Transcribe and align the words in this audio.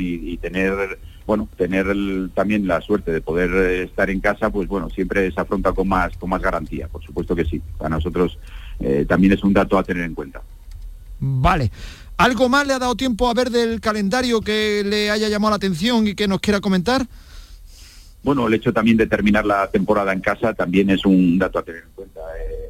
y, 0.00 0.36
tener 0.38 0.98
bueno 1.26 1.48
tener 1.56 1.86
también 2.34 2.68
la 2.68 2.80
suerte 2.80 3.10
de 3.10 3.20
poder 3.20 3.50
eh, 3.50 3.82
estar 3.84 4.08
en 4.10 4.20
casa 4.20 4.50
pues 4.50 4.68
bueno 4.68 4.88
siempre 4.90 5.30
se 5.32 5.40
afronta 5.40 5.72
con 5.72 5.88
más 5.88 6.16
con 6.16 6.30
más 6.30 6.40
garantía 6.40 6.88
por 6.88 7.02
supuesto 7.02 7.34
que 7.34 7.44
sí. 7.44 7.60
Para 7.78 7.90
nosotros 7.90 8.38
eh, 8.80 9.04
también 9.08 9.32
es 9.32 9.42
un 9.42 9.52
dato 9.52 9.78
a 9.78 9.82
tener 9.82 10.04
en 10.04 10.14
cuenta. 10.14 10.42
Vale. 11.18 11.70
Algo 12.18 12.48
más 12.48 12.66
le 12.66 12.74
ha 12.74 12.78
dado 12.78 12.94
tiempo 12.94 13.28
a 13.28 13.34
ver 13.34 13.50
del 13.50 13.80
calendario 13.80 14.40
que 14.40 14.82
le 14.84 15.10
haya 15.10 15.28
llamado 15.28 15.50
la 15.50 15.56
atención 15.56 16.06
y 16.06 16.14
que 16.14 16.28
nos 16.28 16.40
quiera 16.40 16.60
comentar 16.60 17.06
bueno 18.26 18.48
el 18.48 18.54
hecho 18.54 18.72
también 18.72 18.96
de 18.96 19.06
terminar 19.06 19.46
la 19.46 19.70
temporada 19.70 20.12
en 20.12 20.20
casa 20.20 20.52
también 20.52 20.90
es 20.90 21.06
un 21.06 21.38
dato 21.38 21.60
a 21.60 21.62
tener 21.62 21.84
en 21.84 21.90
cuenta 21.94 22.20
eh, 22.20 22.65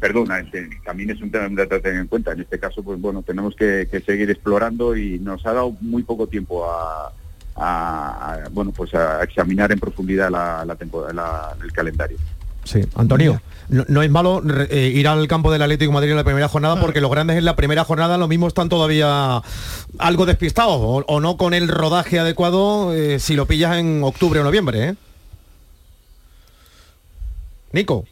perdona, 0.00 0.40
este, 0.40 0.68
también 0.84 1.10
es 1.10 1.20
un 1.20 1.30
tema 1.30 1.44
a 1.44 1.66
tener 1.66 2.00
en 2.00 2.06
cuenta. 2.06 2.32
En 2.32 2.40
este 2.40 2.58
caso, 2.58 2.82
pues 2.82 3.00
bueno, 3.00 3.22
tenemos 3.22 3.54
que, 3.54 3.86
seguir 4.04 4.30
explorando 4.30 4.96
y 4.96 5.18
nos 5.18 5.44
ha 5.46 5.52
dado 5.52 5.76
muy 5.80 6.02
poco 6.02 6.26
tiempo 6.26 6.66
a, 6.66 7.12
bueno, 8.52 8.72
pues 8.72 8.94
a 8.94 9.22
examinar 9.22 9.70
en 9.72 9.78
profundidad 9.78 10.30
la, 10.30 10.76
temporada, 10.76 11.56
el 11.62 11.72
calendario. 11.72 12.18
Sí, 12.64 12.80
Antonio, 12.94 13.40
no, 13.68 14.02
es 14.02 14.10
malo 14.10 14.42
eh, 14.70 14.90
ir 14.94 15.06
al 15.06 15.28
campo 15.28 15.52
del 15.52 15.60
Atlético 15.60 15.90
de 15.90 15.94
Madrid 15.94 16.10
en 16.10 16.16
la 16.16 16.24
primera 16.24 16.48
jornada 16.48 16.80
porque 16.80 17.02
los 17.02 17.10
grandes 17.10 17.36
en 17.36 17.44
la 17.44 17.56
primera 17.56 17.84
jornada 17.84 18.16
lo 18.16 18.26
mismo 18.26 18.48
están 18.48 18.70
todavía 18.70 19.42
algo 19.98 20.26
despistados 20.26 21.04
o, 21.06 21.20
no 21.20 21.36
con 21.36 21.52
el 21.52 21.68
rodaje 21.68 22.18
adecuado 22.18 22.94
eh, 22.94 23.18
si 23.18 23.36
lo 23.36 23.46
pillas 23.46 23.76
en 23.76 24.02
octubre 24.02 24.40
o 24.40 24.44
noviembre. 24.44 24.88
¿eh? 24.88 24.94
Nico. 27.72 28.06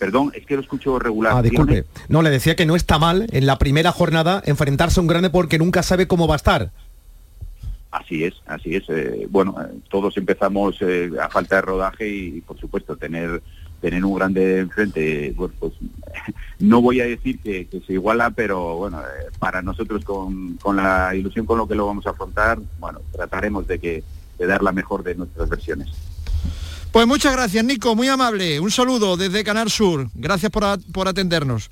Perdón, 0.00 0.32
es 0.34 0.46
que 0.46 0.54
lo 0.54 0.62
escucho 0.62 0.98
regular. 0.98 1.34
Ah, 1.36 1.42
disculpe. 1.42 1.84
No, 2.08 2.22
le 2.22 2.30
decía 2.30 2.56
que 2.56 2.64
no 2.64 2.74
está 2.74 2.98
mal 2.98 3.26
en 3.32 3.44
la 3.44 3.58
primera 3.58 3.92
jornada 3.92 4.42
enfrentarse 4.46 4.98
a 4.98 5.02
un 5.02 5.06
grande 5.06 5.28
porque 5.28 5.58
nunca 5.58 5.82
sabe 5.82 6.08
cómo 6.08 6.26
va 6.26 6.36
a 6.36 6.36
estar. 6.36 6.70
Así 7.90 8.24
es, 8.24 8.32
así 8.46 8.76
es. 8.76 8.84
Eh, 8.88 9.26
bueno, 9.28 9.54
eh, 9.60 9.78
todos 9.90 10.16
empezamos 10.16 10.78
eh, 10.80 11.10
a 11.20 11.28
falta 11.28 11.56
de 11.56 11.62
rodaje 11.62 12.08
y, 12.08 12.40
por 12.40 12.58
supuesto, 12.58 12.96
tener 12.96 13.42
tener 13.82 14.04
un 14.04 14.14
grande 14.14 14.60
enfrente, 14.60 15.32
bueno, 15.36 15.54
pues 15.58 15.72
no 16.58 16.80
voy 16.80 17.00
a 17.00 17.06
decir 17.06 17.38
que, 17.38 17.66
se 17.86 17.92
iguala, 17.92 18.30
pero 18.30 18.76
bueno, 18.76 19.02
para 19.38 19.60
nosotros 19.60 20.04
con, 20.04 20.56
con, 20.56 20.76
la 20.76 21.14
ilusión 21.14 21.44
con 21.44 21.58
lo 21.58 21.68
que 21.68 21.74
lo 21.74 21.86
vamos 21.86 22.06
a 22.06 22.10
afrontar, 22.10 22.58
bueno, 22.78 23.00
trataremos 23.12 23.66
de 23.66 23.78
que 23.78 24.02
de 24.38 24.46
dar 24.46 24.62
la 24.62 24.72
mejor 24.72 25.02
de 25.02 25.14
nuestras 25.14 25.48
versiones. 25.48 25.88
Pues 26.92 27.06
muchas 27.06 27.32
gracias, 27.32 27.64
Nico, 27.64 27.94
muy 27.94 28.08
amable. 28.08 28.58
Un 28.58 28.70
saludo 28.70 29.16
desde 29.16 29.44
Canal 29.44 29.70
Sur. 29.70 30.08
Gracias 30.14 30.50
por, 30.50 31.08
atendernos. 31.08 31.70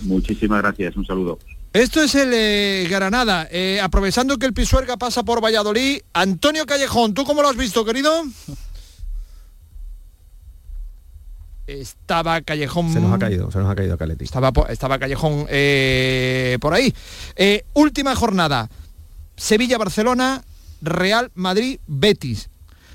Muchísimas 0.00 0.62
gracias, 0.62 0.96
un 0.96 1.04
saludo. 1.04 1.40
Esto 1.72 2.00
es 2.00 2.14
el 2.14 2.30
eh, 2.32 2.86
Granada. 2.88 3.48
Eh, 3.50 3.80
aprovechando 3.82 4.38
que 4.38 4.46
el 4.46 4.54
Pisuerga 4.54 4.96
pasa 4.96 5.24
por 5.24 5.42
Valladolid, 5.42 6.02
Antonio 6.12 6.66
Callejón, 6.66 7.14
¿tú 7.14 7.24
cómo 7.24 7.42
lo 7.42 7.48
has 7.48 7.56
visto, 7.56 7.84
querido? 7.84 8.22
Estaba 11.66 12.40
Callejón... 12.42 12.92
Se 12.92 13.00
nos 13.00 13.12
ha 13.12 13.18
caído, 13.18 13.50
se 13.50 13.58
nos 13.58 13.68
ha 13.68 13.74
caído 13.74 13.98
Caleti. 13.98 14.24
Estaba, 14.24 14.52
estaba 14.68 15.00
Callejón 15.00 15.46
eh, 15.48 16.58
por 16.60 16.74
ahí. 16.74 16.94
última 17.72 18.14
jornada. 18.14 18.70
Sevilla-Barcelona, 19.36 20.44
Real 20.80 21.32
Madrid-Betis. 21.34 22.50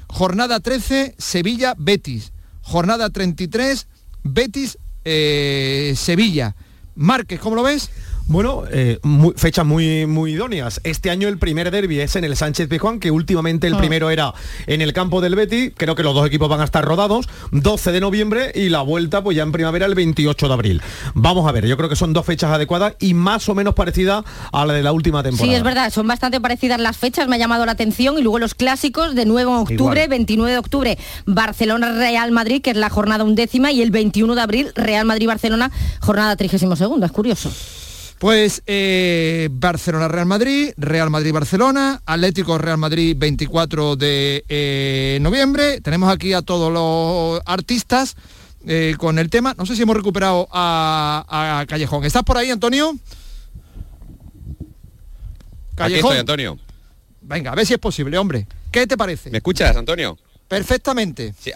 Jornada 0.09 0.59
13, 0.59 1.15
Sevilla-Betis. 1.17 2.33
Jornada 2.61 3.09
33, 3.09 3.88
Betis-Sevilla. 4.23 6.55
Márquez, 6.95 7.39
¿cómo 7.39 7.55
lo 7.55 7.63
ves? 7.63 7.89
Bueno, 8.30 8.61
eh, 8.72 8.99
fechas 9.38 9.66
muy, 9.66 10.05
muy 10.05 10.33
idóneas. 10.33 10.81
Este 10.83 11.09
año 11.09 11.27
el 11.27 11.39
primer 11.39 11.72
derby 11.72 11.99
es 11.99 12.16
en 12.16 12.23
el 12.23 12.35
Sánchez 12.35 12.69
Pizjuán, 12.69 12.99
que 12.99 13.09
últimamente 13.09 13.66
el 13.66 13.73
ah. 13.73 13.80
primero 13.80 14.11
era 14.11 14.35
en 14.67 14.81
el 14.81 14.94
campo 14.94 15.19
del 15.19 15.33
Betty. 15.33 15.72
Creo 15.72 15.95
que 15.95 16.03
los 16.03 16.13
dos 16.13 16.27
equipos 16.27 16.47
van 16.47 16.61
a 16.61 16.66
estar 16.66 16.85
rodados. 16.85 17.27
12 17.50 17.91
de 17.91 18.00
noviembre 18.00 18.52
y 18.53 18.69
la 18.69 18.83
vuelta 18.83 19.23
pues 19.23 19.35
ya 19.35 19.41
en 19.41 19.52
primavera 19.52 19.88
el 19.88 19.95
28 19.95 20.47
de 20.47 20.53
abril. 20.53 20.81
Vamos 21.16 21.50
a 21.50 21.51
ver, 21.51 21.66
yo 21.66 21.75
creo 21.75 21.90
que 21.90 21.95
son 21.95 22.13
dos 22.13 22.23
fechas 22.23 22.51
adecuadas 22.51 22.94
y 23.00 23.16
más 23.16 23.50
o 23.50 23.56
menos 23.56 23.73
parecidas 23.73 24.23
a 24.53 24.63
la 24.63 24.73
de 24.73 24.84
la 24.84 24.91
última 24.91 25.23
temporada. 25.23 25.51
Sí, 25.51 25.56
es 25.56 25.63
verdad, 25.63 25.91
son 25.91 26.06
bastante 26.06 26.40
parecidas 26.40 26.79
las 26.79 26.97
fechas, 26.97 27.28
me 27.28 27.38
ha 27.38 27.40
llamado 27.40 27.66
la 27.66 27.72
atención. 27.72 28.19
Y 28.19 28.22
luego 28.22 28.38
los 28.38 28.53
clásicos 28.53 29.16
de 29.16 29.25
nuevo 29.25 29.56
en 29.56 29.61
octubre, 29.61 30.07
29 30.07 30.51
de 30.51 30.57
octubre, 30.59 30.97
Barcelona-Real 31.25 32.31
Madrid, 32.31 32.61
que 32.61 32.69
es 32.69 32.78
la 32.78 32.91
jornada 32.91 33.23
undécima, 33.23 33.72
y 33.72 33.81
el 33.81 33.90
21 33.90 34.35
de 34.35 34.41
abril, 34.41 34.72
Real 34.75 35.06
Madrid-Barcelona, 35.06 35.72
jornada 36.00 36.35
32 36.35 36.79
es 37.01 37.11
curioso. 37.11 37.51
Pues 38.19 38.62
eh, 38.68 39.47
Barcelona-Real 39.50 40.25
Madrid, 40.25 40.74
Real 40.75 41.09
Madrid-Barcelona, 41.09 42.02
Atlético-Real 42.06 42.78
Madrid 42.78 43.16
24 43.18 43.96
de 43.96 44.44
eh, 44.50 45.19
noviembre. 45.22 45.80
Tenemos 45.80 46.13
aquí 46.13 46.34
a 46.34 46.41
todos 46.41 46.72
los 46.72 47.41
artistas 47.46 48.18
eh, 48.68 48.96
con 48.97 49.19
el 49.19 49.29
tema. 49.29 49.56
No 49.58 49.66
sé 49.66 49.78
si 49.78 49.84
hemos 49.84 49.96
recuperado 49.96 50.50
a, 50.52 51.63
Callejón. 51.69 52.03
¿Estás 52.03 52.24
por 52.24 52.38
ahí, 52.38 52.52
Antonio? 52.52 52.94
Callejón. 55.75 55.85
Aquí 55.85 55.96
estoy, 55.96 56.18
Antonio. 56.18 56.59
Venga, 57.22 57.53
a 57.53 57.56
ver 57.56 57.66
si 57.66 57.74
es 57.74 57.79
posible, 57.79 58.18
hombre. 58.18 58.47
¿Qué 58.69 58.85
te 58.85 58.97
parece? 58.97 59.29
¿Me 59.29 59.38
escuchas, 59.38 59.78
Antonio? 59.78 60.18
Perfectamente. 60.50 61.34
Sí, 61.40 61.53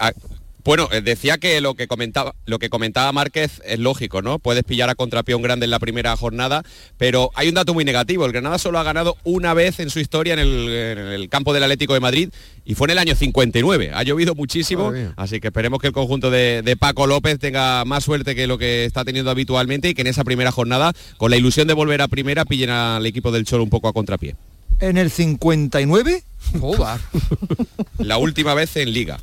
bueno, 0.64 0.88
eh, 0.92 1.02
decía 1.02 1.38
que 1.38 1.60
lo 1.60 1.76
que 1.76 1.88
comentaba, 1.88 2.36
lo 2.46 2.58
que 2.58 2.70
comentaba 2.70 3.12
Márquez 3.12 3.62
es 3.66 3.80
lógico, 3.80 4.22
¿no? 4.22 4.40
Puedes 4.40 4.64
pillar 4.64 4.90
a 4.90 4.96
contrapié 4.96 5.36
un 5.36 5.42
grande 5.42 5.66
en 5.66 5.72
la 5.72 5.80
primera 5.80 6.16
jornada, 6.16 6.64
pero 6.98 7.32
hay 7.36 7.50
un 7.50 7.56
dato 7.56 7.74
muy 7.74 7.84
negativo. 7.84 8.26
El 8.26 8.32
Granada 8.32 8.58
solo 8.58 8.80
ha 8.80 8.84
ganado 8.84 9.18
una 9.24 9.54
vez 9.54 9.80
en 9.80 9.90
su 9.90 10.00
historia 10.00 10.34
en 10.34 10.40
el, 10.40 11.28
campo 11.30 11.54
del 11.54 11.64
Atlético 11.64 11.94
de 11.94 12.00
Madrid 12.00 12.30
y 12.64 12.76
fue 12.76 12.88
en 12.88 12.92
el 12.92 13.00
año 13.00 13.16
59. 13.16 13.92
Ha 13.94 14.04
llovido 14.04 14.36
muchísimo, 14.36 14.94
así 15.18 15.42
que 15.42 15.48
esperemos 15.48 15.82
que 15.82 15.88
el 15.88 15.94
conjunto 15.94 16.32
de, 16.32 16.78
Paco 16.80 17.08
López 17.08 17.40
tenga 17.40 17.86
más 17.86 18.04
suerte 18.04 18.36
que 18.36 18.48
lo 18.48 18.58
que 18.58 18.86
está 18.86 19.06
teniendo 19.06 19.32
habitualmente 19.32 19.90
y 19.90 19.94
que 19.94 20.02
en 20.02 20.08
esa 20.08 20.24
primera 20.24 20.52
jornada, 20.52 20.94
con 21.18 21.30
la 21.30 21.38
ilusión 21.38 21.68
de 21.68 21.74
volver 21.74 22.02
a 22.02 22.08
primera, 22.08 22.46
pillen 22.46 22.70
al 22.70 23.06
equipo 23.06 23.32
del 23.32 23.46
Cholo 23.46 23.64
un 23.64 23.70
poco 23.70 23.88
a 23.88 23.94
contrapié. 23.94 24.36
¿En 24.80 24.98
el 24.98 25.12
59? 25.12 26.24
la 28.00 28.18
última 28.18 28.54
vez 28.54 28.76
en 28.76 28.92
Liga. 28.94 29.20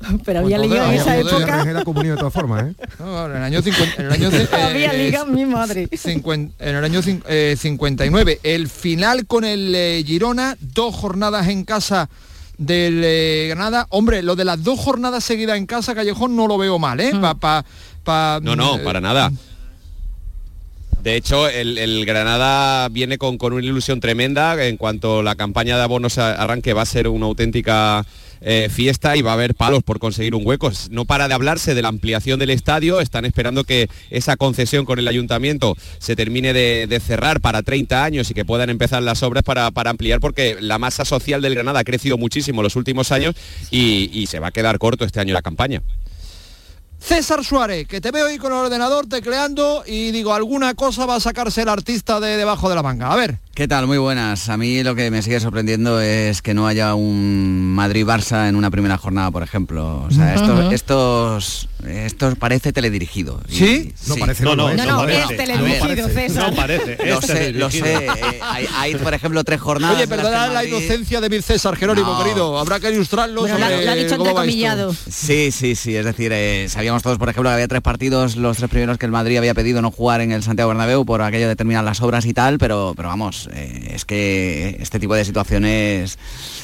Pero 0.24 0.40
había 0.40 0.58
pues 0.58 0.68
liga 0.68 0.88
en 0.88 1.00
esa 1.00 1.16
época. 1.16 1.62
Era 1.62 1.84
de 1.84 2.16
todas 2.16 2.32
formas, 2.32 2.64
¿eh? 2.64 2.74
No, 2.98 3.26
en 3.26 3.36
el 3.36 3.42
año 3.42 3.62
50, 3.62 3.94
en 3.96 4.06
el 4.06 4.12
año 4.12 4.30
eh, 4.32 4.48
había 4.52 4.92
liga 4.92 5.24
mi 5.24 5.44
madre. 5.44 5.88
50, 5.92 6.64
en 6.64 6.76
el 6.76 6.84
año 6.84 7.00
eh, 7.28 7.56
59. 7.58 8.40
El 8.42 8.68
final 8.68 9.26
con 9.26 9.44
el 9.44 9.74
eh, 9.74 10.04
Girona, 10.06 10.56
dos 10.60 10.94
jornadas 10.94 11.48
en 11.48 11.64
casa 11.64 12.08
del 12.56 13.02
eh, 13.04 13.46
Granada. 13.50 13.86
Hombre, 13.90 14.22
lo 14.22 14.36
de 14.36 14.44
las 14.44 14.62
dos 14.62 14.78
jornadas 14.78 15.24
seguidas 15.24 15.56
en 15.56 15.66
casa, 15.66 15.94
Callejón, 15.94 16.36
no 16.36 16.46
lo 16.46 16.58
veo 16.58 16.78
mal, 16.78 17.00
¿eh? 17.00 17.12
Mm. 17.14 17.20
Pa, 17.20 17.64
pa, 18.04 18.40
no, 18.42 18.56
no, 18.56 18.78
para 18.82 19.00
nada. 19.00 19.30
De 21.02 21.16
hecho, 21.16 21.48
el, 21.48 22.04
Granada 22.04 22.88
viene 22.88 23.18
con, 23.18 23.38
con, 23.38 23.52
una 23.52 23.64
ilusión 23.64 24.00
tremenda 24.00 24.62
en 24.66 24.76
cuanto 24.76 25.22
la 25.22 25.36
campaña 25.36 25.76
de 25.76 25.82
abonos 25.84 26.18
arranque 26.18 26.72
va 26.72 26.82
a 26.82 26.86
ser 26.86 27.06
una 27.08 27.26
auténtica 27.26 28.04
eh, 28.40 28.68
fiesta 28.70 29.16
y 29.16 29.22
va 29.22 29.32
a 29.32 29.34
haber 29.34 29.54
palos 29.54 29.82
por 29.82 29.98
conseguir 29.98 30.34
un 30.34 30.46
hueco. 30.46 30.70
No 30.90 31.04
para 31.04 31.28
de 31.28 31.34
hablarse 31.34 31.74
de 31.74 31.82
la 31.82 31.88
ampliación 31.88 32.38
del 32.38 32.50
estadio, 32.50 33.00
están 33.00 33.24
esperando 33.24 33.64
que 33.64 33.88
esa 34.10 34.36
concesión 34.36 34.84
con 34.84 34.98
el 34.98 35.08
ayuntamiento 35.08 35.76
se 35.98 36.16
termine 36.16 36.52
de, 36.52 37.00
cerrar 37.04 37.40
para 37.40 37.62
30 37.62 38.04
años 38.04 38.30
y 38.30 38.34
que 38.34 38.44
puedan 38.44 38.70
empezar 38.70 39.02
las 39.02 39.22
obras 39.22 39.44
para, 39.44 39.66
ampliar 39.66 40.20
porque 40.20 40.56
la 40.60 40.78
masa 40.78 41.04
social 41.04 41.40
del 41.40 41.54
Granada 41.54 41.80
ha 41.80 41.84
crecido 41.84 42.18
muchísimo 42.18 42.60
en 42.60 42.64
los 42.64 42.76
últimos 42.76 43.12
años 43.12 43.34
y 43.70 44.26
se 44.28 44.40
va 44.40 44.48
a 44.48 44.50
quedar 44.50 44.78
corto 44.78 45.04
este 45.04 45.20
año 45.20 45.32
la 45.32 45.42
campaña. 45.42 45.82
César 47.00 47.44
Suárez, 47.44 47.86
que 47.86 48.00
te 48.00 48.10
veo 48.10 48.26
ahí 48.26 48.38
con 48.38 48.52
el 48.52 48.58
ordenador 48.58 49.06
tecleando 49.06 49.84
y 49.86 50.10
digo, 50.10 50.34
alguna 50.34 50.74
cosa 50.74 51.06
va 51.06 51.16
a 51.16 51.20
sacarse 51.20 51.62
el 51.62 51.68
artista 51.68 52.20
de 52.20 52.36
debajo 52.36 52.68
de 52.68 52.74
la 52.74 52.82
manga. 52.82 53.12
A 53.12 53.16
ver. 53.16 53.38
¿Qué 53.58 53.66
tal? 53.66 53.88
Muy 53.88 53.98
buenas. 53.98 54.48
A 54.50 54.56
mí 54.56 54.84
lo 54.84 54.94
que 54.94 55.10
me 55.10 55.20
sigue 55.20 55.40
sorprendiendo 55.40 56.00
es 56.00 56.42
que 56.42 56.54
no 56.54 56.68
haya 56.68 56.94
un 56.94 57.74
Madrid-Barça 57.74 58.48
en 58.48 58.54
una 58.54 58.70
primera 58.70 58.98
jornada, 58.98 59.32
por 59.32 59.42
ejemplo. 59.42 60.04
O 60.04 60.10
sea, 60.12 60.36
estos, 60.70 61.68
estos, 61.84 62.36
parece 62.36 62.72
teledirigido. 62.72 63.40
¿Sí? 63.48 63.92
no 64.06 64.14
parece. 64.14 64.44
No, 64.44 64.54
no, 64.54 64.72
no, 64.72 64.86
no, 64.86 65.08
es 65.08 65.26
teledirigido, 65.26 66.08
César. 66.08 66.50
No 66.50 66.56
parece. 66.56 66.98
Lo 67.04 67.20
sé, 67.20 67.52
lo 67.52 67.68
sé. 67.68 68.06
Eh, 68.06 68.40
hay, 68.76 68.94
por 68.94 69.12
ejemplo, 69.12 69.42
tres 69.42 69.60
jornadas. 69.60 69.96
Oye, 69.96 70.06
perdona 70.06 70.46
la 70.46 70.64
inocencia 70.64 71.20
de 71.20 71.28
Bill 71.28 71.42
César, 71.42 71.74
Jerónimo, 71.74 72.16
querido. 72.22 72.60
Habrá 72.60 72.78
que 72.78 72.92
ilustrarlo. 72.92 73.40
Bueno, 73.40 73.58
lo 73.58 73.90
ha 73.90 73.94
dicho 73.96 74.14
entrecomillado. 74.14 74.94
Sí, 75.10 75.50
sí, 75.50 75.74
sí. 75.74 75.96
Es 75.96 76.04
decir, 76.04 76.30
eh, 76.32 76.68
sabíamos 76.68 77.02
todos, 77.02 77.18
por 77.18 77.28
ejemplo, 77.28 77.50
que 77.50 77.54
había 77.54 77.66
tres 77.66 77.82
partidos, 77.82 78.36
los 78.36 78.56
tres 78.56 78.70
primeros 78.70 78.98
que 78.98 79.06
el 79.06 79.12
Madrid 79.12 79.36
había 79.36 79.54
pedido 79.54 79.82
no 79.82 79.90
jugar 79.90 80.20
en 80.20 80.30
el 80.30 80.44
Santiago 80.44 80.68
Bernabéu 80.68 81.04
por 81.04 81.22
aquello 81.22 81.48
de 81.48 81.56
terminar 81.56 81.82
las 81.82 82.00
obras 82.02 82.24
y 82.24 82.32
tal, 82.32 82.58
pero, 82.58 82.92
pero 82.96 83.08
vamos, 83.08 83.47
pues 83.48 83.58
eh, 83.58 83.90
es 83.94 84.04
que 84.04 84.76
este 84.80 84.98
tipo 84.98 85.14
de 85.14 85.24
situaciones, 85.24 86.18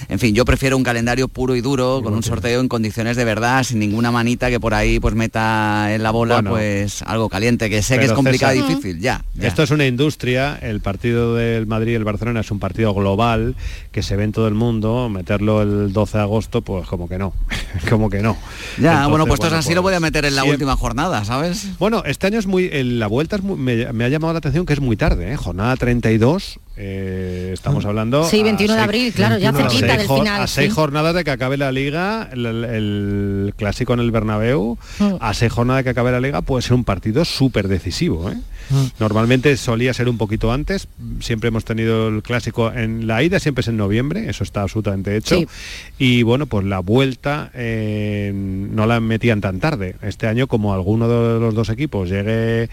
en 0.08 0.18
fin, 0.18 0.34
yo 0.34 0.44
prefiero 0.44 0.76
un 0.76 0.82
calendario 0.82 1.28
puro 1.28 1.56
y 1.56 1.60
duro, 1.60 2.00
con 2.02 2.14
un 2.14 2.22
sorteo 2.22 2.60
en 2.60 2.68
condiciones 2.68 3.16
de 3.16 3.24
verdad, 3.24 3.62
sin 3.62 3.78
ninguna 3.78 4.10
manita 4.10 4.50
que 4.50 4.60
por 4.60 4.74
ahí 4.74 5.00
pues 5.00 5.14
meta 5.14 5.94
en 5.94 6.02
la 6.02 6.10
bola 6.10 6.42
pues 6.42 7.02
algo 7.02 7.28
caliente, 7.28 7.70
que 7.70 7.82
sé 7.82 7.98
que 7.98 8.06
es 8.06 8.12
complicado 8.12 8.54
y 8.54 8.62
difícil, 8.62 9.00
ya, 9.00 9.24
Esto 9.40 9.62
es 9.62 9.70
una 9.70 9.86
industria, 9.86 10.58
el 10.60 10.80
partido 10.80 11.34
del 11.34 11.66
Madrid 11.66 11.92
y 11.92 11.94
el 11.96 12.04
Barcelona 12.04 12.40
es 12.40 12.50
un 12.50 12.58
partido 12.58 12.94
global 12.94 13.54
que 13.92 14.02
se 14.02 14.16
ve 14.16 14.24
en 14.24 14.32
todo 14.32 14.48
el 14.48 14.54
mundo, 14.54 15.08
meterlo 15.08 15.62
el 15.62 15.92
12 15.92 16.18
de 16.18 16.22
agosto, 16.22 16.62
pues 16.62 16.86
como 16.86 17.08
que 17.08 17.18
no, 17.18 17.32
como 17.90 18.10
que 18.10 18.22
no. 18.22 18.36
Ya, 18.78 19.06
bueno, 19.06 19.26
pues 19.26 19.40
esto 19.40 19.54
así 19.54 19.74
lo 19.74 19.82
voy 19.82 19.94
a 19.94 20.00
meter 20.00 20.24
en 20.24 20.36
la 20.36 20.44
última 20.44 20.76
jornada, 20.76 21.24
¿sabes? 21.24 21.78
Bueno, 21.78 22.02
este 22.06 22.26
año 22.26 22.38
es 22.38 22.46
muy, 22.46 22.70
la 22.84 23.06
vuelta 23.06 23.38
me, 23.38 24.04
ha 24.04 24.08
llamado 24.08 24.32
la 24.32 24.38
atención 24.38 24.66
que 24.66 24.72
es 24.72 24.80
muy 24.80 24.96
tarde, 24.96 25.32
¿eh? 25.32 25.36
jornada 25.36 25.76
32, 25.76 26.58
eh, 26.76 27.50
estamos 27.52 27.84
hablando... 27.84 28.24
Sí, 28.24 28.42
21 28.42 28.74
de 28.74 28.80
abril, 28.80 29.12
claro, 29.12 29.38
ya 29.38 29.52
cerquita 29.52 29.96
del 29.96 30.08
final. 30.08 30.42
A 30.42 30.46
seis 30.48 30.72
jornadas 30.72 31.14
de 31.14 31.22
que 31.22 31.30
acabe 31.30 31.56
la 31.56 31.70
liga, 31.70 32.28
el, 32.32 33.54
clásico 33.56 33.94
en 33.94 34.00
el 34.00 34.10
Bernabéu, 34.10 34.76
mm. 34.98 35.14
a 35.20 35.34
seis 35.34 35.52
jornadas 35.52 35.80
de 35.80 35.84
que 35.84 35.90
acabe 35.90 36.10
la 36.10 36.20
liga 36.20 36.42
puede 36.42 36.62
ser 36.62 36.72
un 36.72 36.84
partido 36.84 37.24
súper 37.24 37.68
decisivo. 37.68 38.28
¿eh? 38.28 38.36
Mm. 38.70 38.84
Normalmente 38.98 39.56
solía 39.56 39.94
ser 39.94 40.08
un 40.08 40.18
poquito 40.18 40.50
antes, 40.50 40.88
siempre 41.20 41.48
hemos 41.48 41.64
tenido 41.64 42.08
el 42.08 42.22
clásico 42.22 42.72
en 42.72 43.06
la 43.06 43.22
ida, 43.22 43.38
siempre 43.38 43.60
es 43.60 43.68
en 43.68 43.76
noviembre, 43.76 44.28
eso 44.28 44.42
está 44.42 44.62
absolutamente 44.62 45.16
hecho. 45.16 45.36
Y 45.98 46.24
bueno, 46.24 46.46
pues 46.46 46.64
la 46.64 46.80
vuelta 46.80 47.50
eh, 47.54 48.32
no 48.34 48.86
la 48.86 48.98
metían 48.98 49.40
tan 49.40 49.60
tarde. 49.60 49.94
Este 50.02 50.26
año, 50.26 50.48
como 50.48 50.74
alguno 50.74 51.08
de 51.08 51.38
los 51.38 51.54
dos 51.54 51.68
equipos 51.68 52.08
llegue 52.08 52.68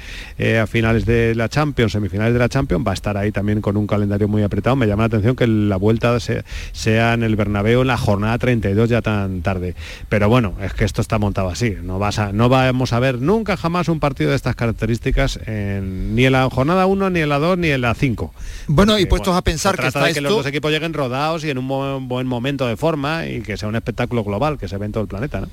a 0.59 0.65
finales 0.65 1.05
de 1.05 1.35
la 1.35 1.49
Champions, 1.49 1.91
semifinales 1.91 2.33
de 2.33 2.39
la 2.39 2.49
Champions, 2.49 2.85
va 2.85 2.91
a 2.91 2.95
estar 2.95 3.15
ahí 3.15 3.31
también 3.31 3.61
con 3.61 3.77
un 3.77 3.90
calendario 3.91 4.27
muy 4.27 4.41
apretado. 4.41 4.75
Me 4.75 4.87
llama 4.87 5.03
la 5.03 5.07
atención 5.07 5.35
que 5.35 5.45
la 5.45 5.75
vuelta 5.75 6.17
sea 6.19 7.13
en 7.13 7.23
el 7.23 7.35
Bernabéu 7.35 7.81
en 7.81 7.87
la 7.87 7.97
jornada 7.97 8.37
32 8.37 8.89
ya 8.89 9.01
tan 9.01 9.41
tarde. 9.41 9.75
Pero 10.09 10.29
bueno, 10.29 10.55
es 10.61 10.73
que 10.73 10.85
esto 10.85 11.01
está 11.01 11.19
montado 11.19 11.49
así. 11.49 11.75
No, 11.83 11.99
vas 11.99 12.17
a, 12.17 12.31
no 12.31 12.49
vamos 12.49 12.93
a 12.93 12.99
ver 12.99 13.19
nunca 13.19 13.57
jamás 13.57 13.89
un 13.89 13.99
partido 13.99 14.29
de 14.29 14.37
estas 14.37 14.55
características 14.55 15.39
ni 15.45 16.25
en 16.25 16.31
la 16.31 16.49
jornada 16.49 16.85
1, 16.85 17.09
ni 17.09 17.19
en 17.19 17.29
la 17.29 17.39
2, 17.39 17.57
ni 17.57 17.69
en 17.69 17.81
la 17.81 17.93
5. 17.93 18.33
Bueno, 18.67 18.97
y 18.97 19.05
puestos 19.05 19.35
a 19.35 19.41
pensar 19.41 19.77
que 19.77 19.87
está 19.87 20.13
que 20.13 20.21
los 20.21 20.31
dos 20.31 20.45
equipos 20.45 20.71
lleguen 20.71 20.93
rodados 20.93 21.43
y 21.43 21.49
en 21.49 21.57
un 21.57 22.07
buen 22.07 22.27
momento 22.27 22.65
de 22.67 22.77
forma 22.77 23.27
y 23.27 23.41
que 23.41 23.57
sea 23.57 23.67
un 23.67 23.75
espectáculo 23.75 24.23
global 24.23 24.57
que 24.57 24.67
se 24.67 24.77
ve 24.77 24.85
en 24.85 24.93
todo 24.93 25.03
el 25.03 25.09
planeta. 25.09 25.41
¿no? 25.41 25.47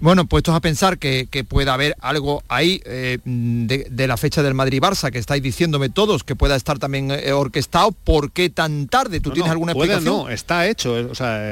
Bueno, 0.00 0.24
puestos 0.24 0.54
a 0.54 0.60
pensar 0.60 0.96
que, 0.96 1.28
pueda 1.46 1.74
haber 1.74 1.94
algo 2.00 2.42
ahí 2.48 2.80
eh, 2.86 3.18
de, 3.24 4.06
la 4.06 4.16
fecha 4.16 4.42
del 4.42 4.54
Madrid-Barça, 4.54 5.10
que 5.10 5.18
estáis 5.18 5.42
diciéndome 5.42 5.90
todos, 5.90 6.24
que 6.24 6.34
pueda 6.34 6.56
estar 6.56 6.78
también 6.78 7.10
eh, 7.10 7.32
orquestado, 7.32 7.92
¿por 7.92 8.32
qué 8.32 8.48
tan 8.48 8.88
tarde? 8.88 9.20
¿Tú 9.20 9.30
tienes 9.30 9.50
alguna 9.50 9.72
explicación? 9.72 10.04
No, 10.04 10.28
está 10.30 10.66
hecho, 10.66 10.98
eh, 10.98 11.04
o 11.04 11.14
sea, 11.14 11.46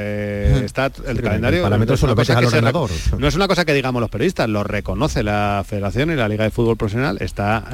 está 0.62 0.90
el 1.06 1.20
calendario... 1.20 1.58
El 1.58 1.64
parámetro 1.64 1.96
solo 1.98 2.16
cosa 2.16 2.38
ordenador. 2.38 2.90
No 3.18 3.28
es 3.28 3.34
una 3.34 3.48
cosa 3.48 3.66
que 3.66 3.74
digamos 3.74 4.00
los 4.00 4.10
periodistas, 4.10 4.48
lo 4.48 4.64
reconoce 4.64 5.22
la 5.22 5.62
Federación 5.68 6.10
y 6.10 6.14
la 6.14 6.28
Liga 6.28 6.44
de 6.44 6.50
Fútbol 6.50 6.78
Profesional, 6.78 7.18
está 7.20 7.64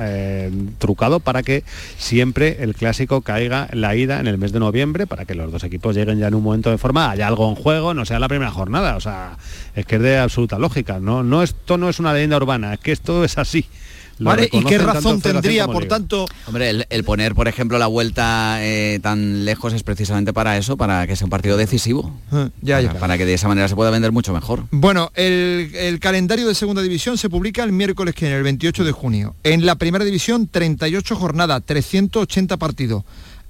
trucado 0.79 1.21
para 1.21 1.45
que 1.45 1.63
siempre 1.99 2.65
el 2.65 2.75
clásico 2.75 3.21
caiga 3.21 3.69
la 3.73 3.95
ida 3.95 4.19
en 4.19 4.27
el 4.27 4.39
mes 4.39 4.53
de 4.53 4.59
noviembre, 4.59 5.07
para 5.07 5.25
que 5.25 5.35
los 5.35 5.53
dos 5.53 5.63
equipos 5.63 5.95
lleguen 5.95 6.19
ya 6.19 6.27
en 6.27 6.35
un 6.35 6.43
momento 6.43 6.71
de 6.71 6.79
forma, 6.79 7.11
haya 7.11 7.29
algo 7.29 7.49
en 7.49 7.55
juego, 7.55 7.95
no 7.95 8.05
sea 8.05 8.19
la 8.19 8.29
primera 8.29 8.51
jornada, 8.51 8.97
o 8.97 9.01
sea, 9.01 9.37
es 9.77 9.87
que 9.87 9.97
es 9.97 10.03
de 10.03 10.19
absoluta 10.19 10.59
lógica, 10.65 10.99
¿no? 10.99 11.23
no 11.23 11.43
esto 11.43 11.77
no 11.77 11.89
es 11.91 12.01
una 12.01 12.15
leyenda 12.15 12.39
urbana, 12.39 12.75
es 12.75 12.81
que 12.81 12.93
esto 12.93 13.23
es 13.23 13.37
así. 13.37 13.67
Vale, 14.19 14.49
¿y 14.51 14.65
qué 14.65 14.79
razón 14.79 15.21
tendría, 15.21 15.67
por 15.67 15.87
tanto? 15.87 16.27
Hombre, 16.47 16.87
el, 16.89 17.05
poner, 17.05 17.35
por 17.35 17.49
ejemplo, 17.49 17.79
la 17.79 17.87
vuelta 17.87 18.59
eh, 18.61 19.01
tan 19.03 19.45
lejos 19.45 19.73
es 19.73 19.83
precisamente 19.83 20.33
para 20.33 20.57
eso, 20.57 20.77
para 20.77 21.07
que 21.07 21.17
sea 21.17 21.27
un 21.27 21.31
partido 21.31 21.57
decisivo. 21.57 22.17
Ah, 22.31 22.49
ya, 22.63 22.81
ya. 22.81 22.95
Para, 22.95 23.19
que 23.19 23.27
de 23.27 23.35
esa 23.35 23.49
manera 23.49 23.69
se 23.69 23.75
pueda 23.75 23.91
vender 23.91 24.13
mucho 24.13 24.33
mejor. 24.33 24.65
Bueno, 24.71 25.11
el, 25.15 25.73
el, 25.75 25.99
calendario 25.99 26.47
de 26.47 26.55
segunda 26.55 26.81
división 26.81 27.19
se 27.19 27.29
publica 27.29 27.65
el 27.65 27.73
miércoles 27.73 28.15
que 28.15 28.27
en 28.27 28.35
el 28.35 28.43
28 28.43 28.85
de 28.85 28.93
junio. 28.93 29.35
En 29.43 29.67
la 29.67 29.75
primera 29.75 30.05
división, 30.05 30.47
38 30.47 31.17
jornadas, 31.17 31.63
380 31.67 32.57
partidos. 32.57 33.05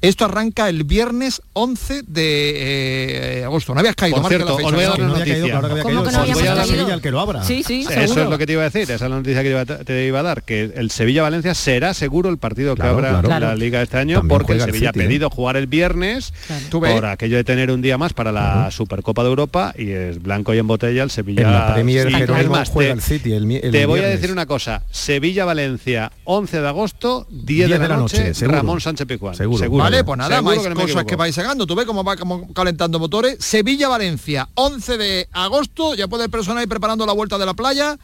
Esto 0.09 0.27
arranca 0.27 0.69
el 0.69 0.85
viernes 0.85 1.41
11 1.55 2.03
de 2.06 3.41
eh, 3.41 3.45
agosto. 3.45 3.73
No 3.75 3.81
habías 3.81 3.97
caído, 3.97 4.21
Por 4.21 4.29
cierto, 4.29 4.56
os 4.56 4.73
voy 4.73 4.85
a 4.85 4.89
dar 4.91 5.01
una 5.01 5.19
noticia. 5.19 5.61
¿Cómo 5.61 6.05
que 6.05 6.12
no 6.12 6.25
voy 6.25 6.47
a 6.47 6.55
dar 6.55 6.67
Sevilla 6.67 6.95
al 6.95 7.01
que 7.01 7.11
lo 7.11 7.21
abra. 7.21 7.43
Sí, 7.43 7.62
sí, 7.62 7.87
Eso 7.89 8.23
es 8.23 8.29
lo 8.29 8.39
que 8.39 8.47
te 8.47 8.53
iba 8.53 8.62
a 8.62 8.65
decir, 8.65 8.83
esa 8.83 8.95
es 8.95 9.01
la 9.01 9.09
noticia 9.09 9.43
que 9.43 9.85
te 9.85 10.06
iba 10.06 10.21
a 10.21 10.23
dar, 10.23 10.43
que 10.43 10.73
el 10.75 10.91
Sevilla-Valencia 10.91 11.55
será 11.55 11.95
seguro 11.95 12.29
el 12.29 12.39
partido 12.39 12.75
que 12.75 12.83
abra 12.83 13.23
la 13.23 13.55
Liga 13.55 13.83
este 13.83 13.99
año, 13.99 14.23
porque 14.29 14.53
el 14.53 14.61
Sevilla 14.61 14.89
ha 14.89 14.91
¿eh? 14.91 14.93
pedido 14.93 15.31
jugar 15.31 15.56
el 15.56 15.67
viernes 15.67 16.33
por 16.71 17.06
aquello 17.06 17.37
de 17.37 17.45
tener 17.45 17.71
un 17.71 17.83
día 17.83 17.99
más 17.99 18.12
para 18.12 18.33
la 18.33 18.71
Supercopa 18.71 19.23
de 19.23 19.29
Europa 19.29 19.75
y 19.77 19.91
es 19.91 20.23
blanco 20.23 20.53
y 20.55 20.59
en 20.59 20.67
botella 20.67 21.03
el 21.03 21.11
Sevilla. 21.11 21.43
En 21.43 21.53
la 21.53 21.73
Premier 21.75 22.09
juega 22.73 22.93
el 22.93 23.01
City 23.01 23.61
Te 23.71 23.87
voy 23.87 24.01
a 24.01 24.09
decir 24.09 24.31
una 24.31 24.47
cosa, 24.47 24.83
Sevilla-Valencia 24.91 26.12
11 26.25 26.61
de 26.61 26.69
agosto, 26.69 27.27
10, 27.31 27.71
de, 27.71 27.79
la 27.79 27.97
noche, 27.97 28.33
Ramón 28.43 28.81
Sánchez 28.81 29.06
Picuán. 29.06 29.35
Seguro 29.35 29.94
pues 30.02 30.19
nada, 30.19 30.43
más 30.43 30.58
cosas 30.58 31.05
que 31.05 31.17
vais 31.17 31.35
sacando. 31.35 31.67
Tú 31.67 31.75
ves 31.75 31.87
cómo 31.87 32.02
va 32.02 32.17
calentando 32.55 32.99
motores. 32.99 33.37
Sevilla-Valencia, 33.38 34.49
11 34.55 34.99
de 34.99 35.29
agosto, 35.32 35.94
ya 35.94 36.08
puede 36.08 36.25
el 36.25 36.31
personal 36.31 36.62
ir 36.62 36.69
preparando 36.69 37.06
la 37.06 37.12
vuelta 37.12 37.38
de 37.38 37.46
la 37.46 37.55
playa. 37.55 37.99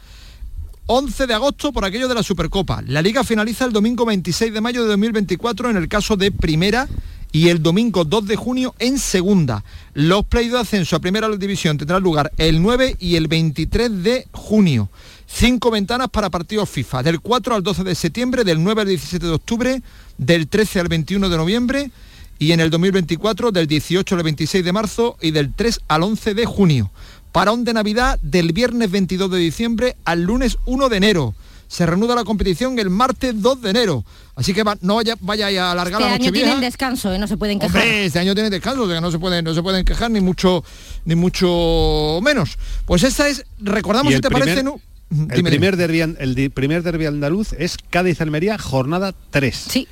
11 0.85 1.27
de 1.27 1.33
agosto 1.33 1.71
por 1.71 1.85
aquello 1.85 2.07
de 2.07 2.15
la 2.15 2.23
Supercopa. 2.23 2.83
La 2.85 3.01
liga 3.01 3.23
finaliza 3.23 3.65
el 3.65 3.71
domingo 3.71 4.05
26 4.05 4.53
de 4.53 4.61
mayo 4.61 4.83
de 4.83 4.89
2024 4.89 5.69
en 5.69 5.77
el 5.77 5.87
caso 5.87 6.17
de 6.17 6.31
primera 6.31 6.87
y 7.31 7.49
el 7.49 7.61
domingo 7.61 8.03
2 8.03 8.27
de 8.27 8.35
junio 8.35 8.75
en 8.79 8.97
segunda. 8.99 9.63
Los 9.93 10.25
play 10.25 10.49
de 10.49 10.59
ascenso 10.59 10.95
a 10.95 10.99
primera 10.99 11.29
división 11.29 11.77
tendrán 11.77 12.03
lugar 12.03 12.31
el 12.37 12.61
9 12.61 12.97
y 12.99 13.15
el 13.15 13.27
23 13.27 14.03
de 14.03 14.27
junio. 14.31 14.89
Cinco 15.27 15.71
ventanas 15.71 16.09
para 16.09 16.29
partidos 16.29 16.69
FIFA, 16.69 17.03
del 17.03 17.21
4 17.21 17.55
al 17.55 17.63
12 17.63 17.83
de 17.83 17.95
septiembre, 17.95 18.43
del 18.43 18.61
9 18.61 18.81
al 18.81 18.87
17 18.87 19.25
de 19.25 19.31
octubre, 19.31 19.81
del 20.17 20.47
13 20.47 20.81
al 20.81 20.87
21 20.89 21.29
de 21.29 21.37
noviembre 21.37 21.91
y 22.37 22.51
en 22.53 22.59
el 22.59 22.69
2024 22.69 23.51
del 23.51 23.67
18 23.67 24.15
al 24.15 24.23
26 24.23 24.65
de 24.65 24.71
marzo 24.71 25.17
y 25.21 25.31
del 25.31 25.53
3 25.53 25.81
al 25.87 26.03
11 26.03 26.33
de 26.33 26.45
junio. 26.45 26.91
Parón 27.31 27.63
de 27.63 27.73
Navidad 27.73 28.19
del 28.21 28.51
viernes 28.51 28.91
22 28.91 29.31
de 29.31 29.37
diciembre 29.37 29.95
al 30.03 30.23
lunes 30.23 30.57
1 30.65 30.89
de 30.89 30.97
enero. 30.97 31.35
Se 31.67 31.85
reanuda 31.85 32.15
la 32.15 32.25
competición 32.25 32.77
el 32.79 32.89
martes 32.89 33.41
2 33.41 33.61
de 33.61 33.69
enero. 33.69 34.03
Así 34.41 34.55
que 34.55 34.63
no 34.81 34.95
vaya, 34.95 35.15
vaya 35.19 35.67
a 35.67 35.71
alargar 35.71 36.01
este 36.01 36.09
la 36.09 36.15
año 36.15 36.31
tienen 36.31 36.59
descanso, 36.61 37.13
¿eh? 37.13 37.19
no 37.19 37.27
se 37.27 37.37
pueden 37.37 37.59
quejar. 37.59 37.85
este 37.85 38.17
año 38.17 38.33
tienen 38.33 38.51
descanso, 38.51 38.87
que 38.87 38.99
no 38.99 39.11
se 39.11 39.19
pueden, 39.19 39.45
no 39.45 39.53
se 39.53 39.61
pueden 39.61 39.85
quejar 39.85 40.09
ni 40.09 40.19
mucho, 40.19 40.63
ni 41.05 41.13
mucho 41.13 42.19
menos. 42.23 42.57
Pues 42.85 43.03
esta 43.03 43.27
es, 43.27 43.45
recordamos 43.59 44.11
si 44.11 44.19
te 44.19 44.31
parece, 44.31 44.61
el 44.61 45.43
primer, 45.43 45.77
derbi, 45.77 46.01
el 46.01 46.51
primer 46.51 46.81
derbi 46.81 47.05
andaluz 47.05 47.53
es 47.53 47.77
Cádiz-Almería, 47.91 48.57
jornada 48.57 49.13
3. 49.29 49.55
Sí. 49.55 49.87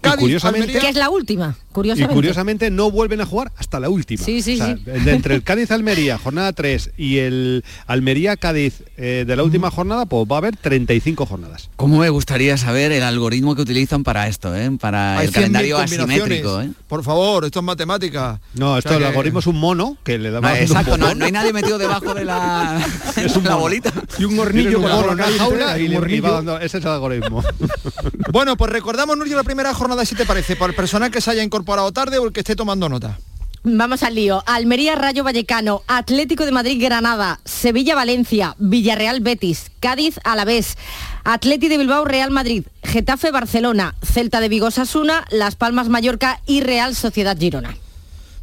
Cádiz, 0.00 0.20
curiosamente, 0.20 0.78
que 0.78 0.88
es 0.88 0.96
la 0.96 1.10
última, 1.10 1.56
curiosamente. 1.72 2.12
Y 2.12 2.16
curiosamente 2.16 2.70
no 2.70 2.90
vuelven 2.90 3.20
a 3.20 3.26
jugar 3.26 3.52
hasta 3.56 3.80
la 3.80 3.88
última. 3.88 4.24
Sí, 4.24 4.42
sí, 4.42 4.58
sí. 4.58 4.76
Entre 4.86 5.34
el 5.34 5.42
Cádiz-Almería, 5.44 6.18
jornada 6.18 6.52
3, 6.52 6.92
y 6.96 7.18
el 7.18 7.64
Almería-Cádiz 7.86 8.82
eh, 8.96 9.24
de 9.26 9.36
la 9.36 9.42
última 9.42 9.70
jornada, 9.70 10.06
pues 10.06 10.26
va 10.30 10.36
a 10.36 10.38
haber 10.38 10.56
35 10.56 11.26
jornadas. 11.26 11.70
¿Cómo 11.76 11.98
me 11.98 12.08
gustaría 12.10 12.56
saber 12.56 12.92
el 12.92 13.02
algoritmo 13.02 13.56
que 13.56 13.62
utilizan 13.62 14.04
para 14.04 14.28
esto, 14.28 14.54
eh? 14.54 14.70
para 14.80 15.22
el 15.22 15.32
calendario 15.32 15.78
asimétrico? 15.78 16.60
Eh? 16.60 16.70
Por 16.86 17.02
favor, 17.02 17.44
esto 17.44 17.58
es 17.58 17.64
matemática. 17.64 18.40
No, 18.54 18.78
esto 18.78 18.94
el 18.94 19.04
algoritmo 19.04 19.40
es 19.40 19.46
un 19.46 19.58
mono 19.58 19.96
que 20.04 20.18
le 20.18 20.30
da 20.30 20.40
más 20.40 20.58
Exacto, 20.58 20.96
no, 20.96 21.06
hay 21.08 21.32
nadie 21.32 21.52
metido 21.52 21.78
debajo 21.78 22.14
de 22.14 22.24
la, 22.24 22.86
es 23.16 23.34
un 23.34 23.44
bolita. 23.44 23.92
Y 24.18 24.24
un 24.24 24.38
hornillo 24.38 24.80
con 24.80 25.10
una 25.10 25.24
jaula 25.24 25.78
y, 25.78 25.86
y 25.86 26.20
va 26.20 26.30
dando, 26.30 26.58
ese 26.58 26.78
es 26.78 26.84
el 26.84 26.90
algoritmo. 26.90 27.42
bueno, 28.32 28.56
pues 28.56 28.70
recordamos, 28.70 29.16
Nurio, 29.16 29.36
la 29.36 29.42
primera 29.42 29.74
jornada 29.74 29.87
nada 29.88 30.04
si 30.04 30.14
te 30.14 30.24
parece, 30.24 30.56
para 30.56 30.70
el 30.70 30.76
personal 30.76 31.10
que 31.10 31.20
se 31.20 31.30
haya 31.30 31.42
incorporado 31.42 31.90
tarde 31.92 32.18
o 32.18 32.26
el 32.26 32.32
que 32.32 32.40
esté 32.40 32.54
tomando 32.54 32.88
nota. 32.88 33.18
Vamos 33.64 34.02
al 34.02 34.14
lío. 34.14 34.42
Almería 34.46 34.94
Rayo 34.94 35.24
Vallecano, 35.24 35.82
Atlético 35.88 36.44
de 36.44 36.52
Madrid 36.52 36.80
Granada, 36.80 37.40
Sevilla 37.44 37.94
Valencia, 37.94 38.54
Villarreal 38.58 39.20
Betis, 39.20 39.70
Cádiz 39.80 40.20
Alavés, 40.24 40.76
Atleti 41.24 41.68
de 41.68 41.78
Bilbao 41.78 42.04
Real 42.04 42.30
Madrid, 42.30 42.64
Getafe 42.84 43.30
Barcelona, 43.30 43.96
Celta 44.02 44.40
de 44.40 44.48
Vigo 44.48 44.70
Sasuna, 44.70 45.24
Las 45.30 45.56
Palmas 45.56 45.88
Mallorca 45.88 46.40
y 46.46 46.60
Real 46.60 46.94
Sociedad 46.94 47.36
Girona. 47.36 47.76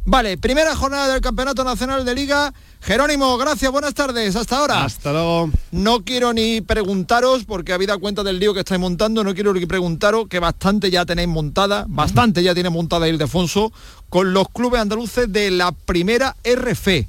Vale, 0.08 0.38
primera 0.38 0.76
jornada 0.76 1.14
del 1.14 1.20
Campeonato 1.20 1.64
Nacional 1.64 2.04
de 2.04 2.14
Liga. 2.14 2.54
Jerónimo, 2.80 3.36
gracias, 3.38 3.72
buenas 3.72 3.92
tardes, 3.92 4.36
hasta 4.36 4.58
ahora. 4.58 4.84
Hasta 4.84 5.10
luego. 5.10 5.50
No 5.72 6.04
quiero 6.04 6.32
ni 6.32 6.60
preguntaros, 6.60 7.44
porque 7.44 7.72
habida 7.72 7.98
cuenta 7.98 8.22
del 8.22 8.38
lío 8.38 8.54
que 8.54 8.60
estáis 8.60 8.80
montando, 8.80 9.24
no 9.24 9.34
quiero 9.34 9.52
ni 9.52 9.66
preguntaros, 9.66 10.28
que 10.28 10.38
bastante 10.38 10.92
ya 10.92 11.04
tenéis 11.04 11.26
montada, 11.26 11.86
bastante 11.88 12.44
ya 12.44 12.54
tiene 12.54 12.70
montada 12.70 13.08
Ildefonso, 13.08 13.72
con 14.08 14.32
los 14.32 14.48
clubes 14.50 14.80
andaluces 14.80 15.32
de 15.32 15.50
la 15.50 15.72
primera 15.72 16.36
RF. 16.44 17.04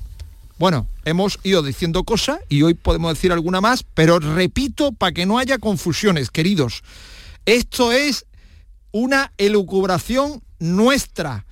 Bueno, 0.58 0.88
hemos 1.06 1.38
ido 1.44 1.62
diciendo 1.62 2.04
cosas 2.04 2.39
y 2.50 2.63
hoy 2.63 2.74
podemos 2.74 3.13
decir 3.13 3.32
alguna 3.32 3.62
más, 3.62 3.86
pero 3.94 4.18
repito 4.18 4.92
para 4.92 5.12
que 5.12 5.27
no 5.27 5.38
haya 5.38 5.60
confusiones, 5.60 6.32
queridos. 6.32 6.82
Esto 7.46 7.92
es 7.92 8.25
una 8.92 9.32
elucubración 9.38 10.42
nuestra. 10.58 11.46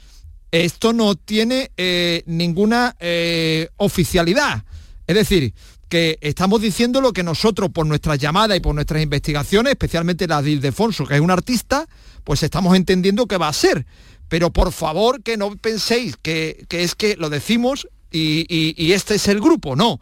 Esto 0.51 0.93
no 0.93 1.15
tiene 1.15 1.71
eh, 1.77 2.23
ninguna 2.25 2.95
eh, 2.99 3.69
oficialidad. 3.77 4.63
Es 5.07 5.15
decir, 5.15 5.53
que 5.89 6.17
estamos 6.21 6.61
diciendo 6.61 7.01
lo 7.01 7.13
que 7.13 7.23
nosotros, 7.23 7.69
por 7.71 7.85
nuestras 7.85 8.17
llamadas 8.19 8.57
y 8.57 8.61
por 8.61 8.73
nuestras 8.73 9.03
investigaciones, 9.03 9.71
especialmente 9.71 10.27
la 10.27 10.41
de 10.41 10.51
Ildefonso, 10.51 11.05
que 11.05 11.15
es 11.15 11.21
un 11.21 11.31
artista, 11.31 11.87
pues 12.23 12.41
estamos 12.43 12.75
entendiendo 12.75 13.27
que 13.27 13.37
va 13.37 13.47
a 13.47 13.53
ser. 13.53 13.85
Pero 14.27 14.51
por 14.51 14.71
favor 14.71 15.21
que 15.21 15.37
no 15.37 15.55
penséis 15.55 16.15
que, 16.21 16.65
es 16.69 16.95
que 16.95 17.15
lo 17.17 17.29
decimos 17.29 17.87
y, 18.11 18.45
y 18.49 18.93
este 18.93 19.15
es 19.15 19.27
el 19.27 19.39
grupo. 19.39 19.75
No. 19.75 19.99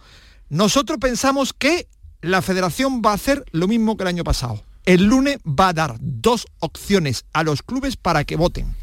Nosotros 0.50 1.00
pensamos 1.00 1.52
que 1.52 1.88
la 2.22 2.42
federación 2.42 3.02
va 3.06 3.12
a 3.12 3.16
hacer 3.16 3.44
lo 3.52 3.68
mismo 3.68 3.98
que 3.98 4.04
el 4.04 4.08
año 4.08 4.24
pasado. 4.24 4.64
El 4.86 5.06
lunes 5.06 5.38
va 5.46 5.70
a 5.70 5.74
dar 5.74 5.98
dos 6.00 6.46
opciones 6.60 7.26
a 7.34 7.44
los 7.44 7.62
clubes 7.62 7.98
para 7.98 8.24
que 8.24 8.36
voten. 8.36 8.76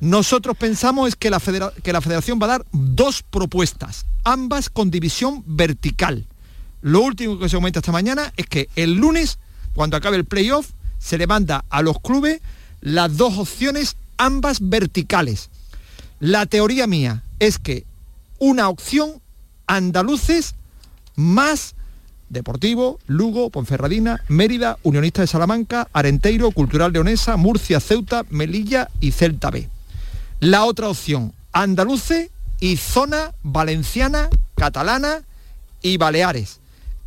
Nosotros 0.00 0.56
pensamos 0.56 1.08
es 1.08 1.16
que 1.16 1.30
la, 1.30 1.40
que 1.82 1.92
la 1.92 2.00
federación 2.00 2.38
va 2.40 2.46
a 2.46 2.50
dar 2.50 2.66
dos 2.72 3.22
propuestas, 3.22 4.06
ambas 4.24 4.68
con 4.68 4.90
división 4.90 5.42
vertical. 5.46 6.26
Lo 6.82 7.00
último 7.00 7.38
que 7.38 7.48
se 7.48 7.56
aumenta 7.56 7.78
esta 7.78 7.92
mañana 7.92 8.32
es 8.36 8.46
que 8.46 8.68
el 8.76 8.94
lunes, 8.94 9.38
cuando 9.74 9.96
acabe 9.96 10.16
el 10.16 10.24
playoff, 10.24 10.70
se 10.98 11.18
le 11.18 11.26
manda 11.26 11.64
a 11.70 11.82
los 11.82 11.98
clubes 12.00 12.40
las 12.80 13.16
dos 13.16 13.38
opciones, 13.38 13.96
ambas 14.18 14.58
verticales. 14.60 15.50
La 16.20 16.46
teoría 16.46 16.86
mía 16.86 17.24
es 17.38 17.58
que 17.58 17.84
una 18.38 18.68
opción 18.68 19.20
andaluces 19.66 20.54
más 21.14 21.74
Deportivo, 22.28 22.98
Lugo, 23.06 23.50
Ponferradina, 23.50 24.20
Mérida, 24.28 24.78
Unionista 24.82 25.22
de 25.22 25.28
Salamanca, 25.28 25.88
Arenteiro, 25.92 26.50
Cultural 26.50 26.92
Leonesa, 26.92 27.36
Murcia, 27.36 27.78
Ceuta, 27.78 28.24
Melilla 28.30 28.90
y 29.00 29.12
Celta 29.12 29.50
B. 29.50 29.68
La 30.40 30.64
otra 30.64 30.88
opción, 30.88 31.32
Andaluce 31.52 32.30
y 32.60 32.76
zona 32.76 33.32
valenciana, 33.42 34.28
catalana 34.54 35.22
y 35.80 35.96
Baleares. 35.96 36.60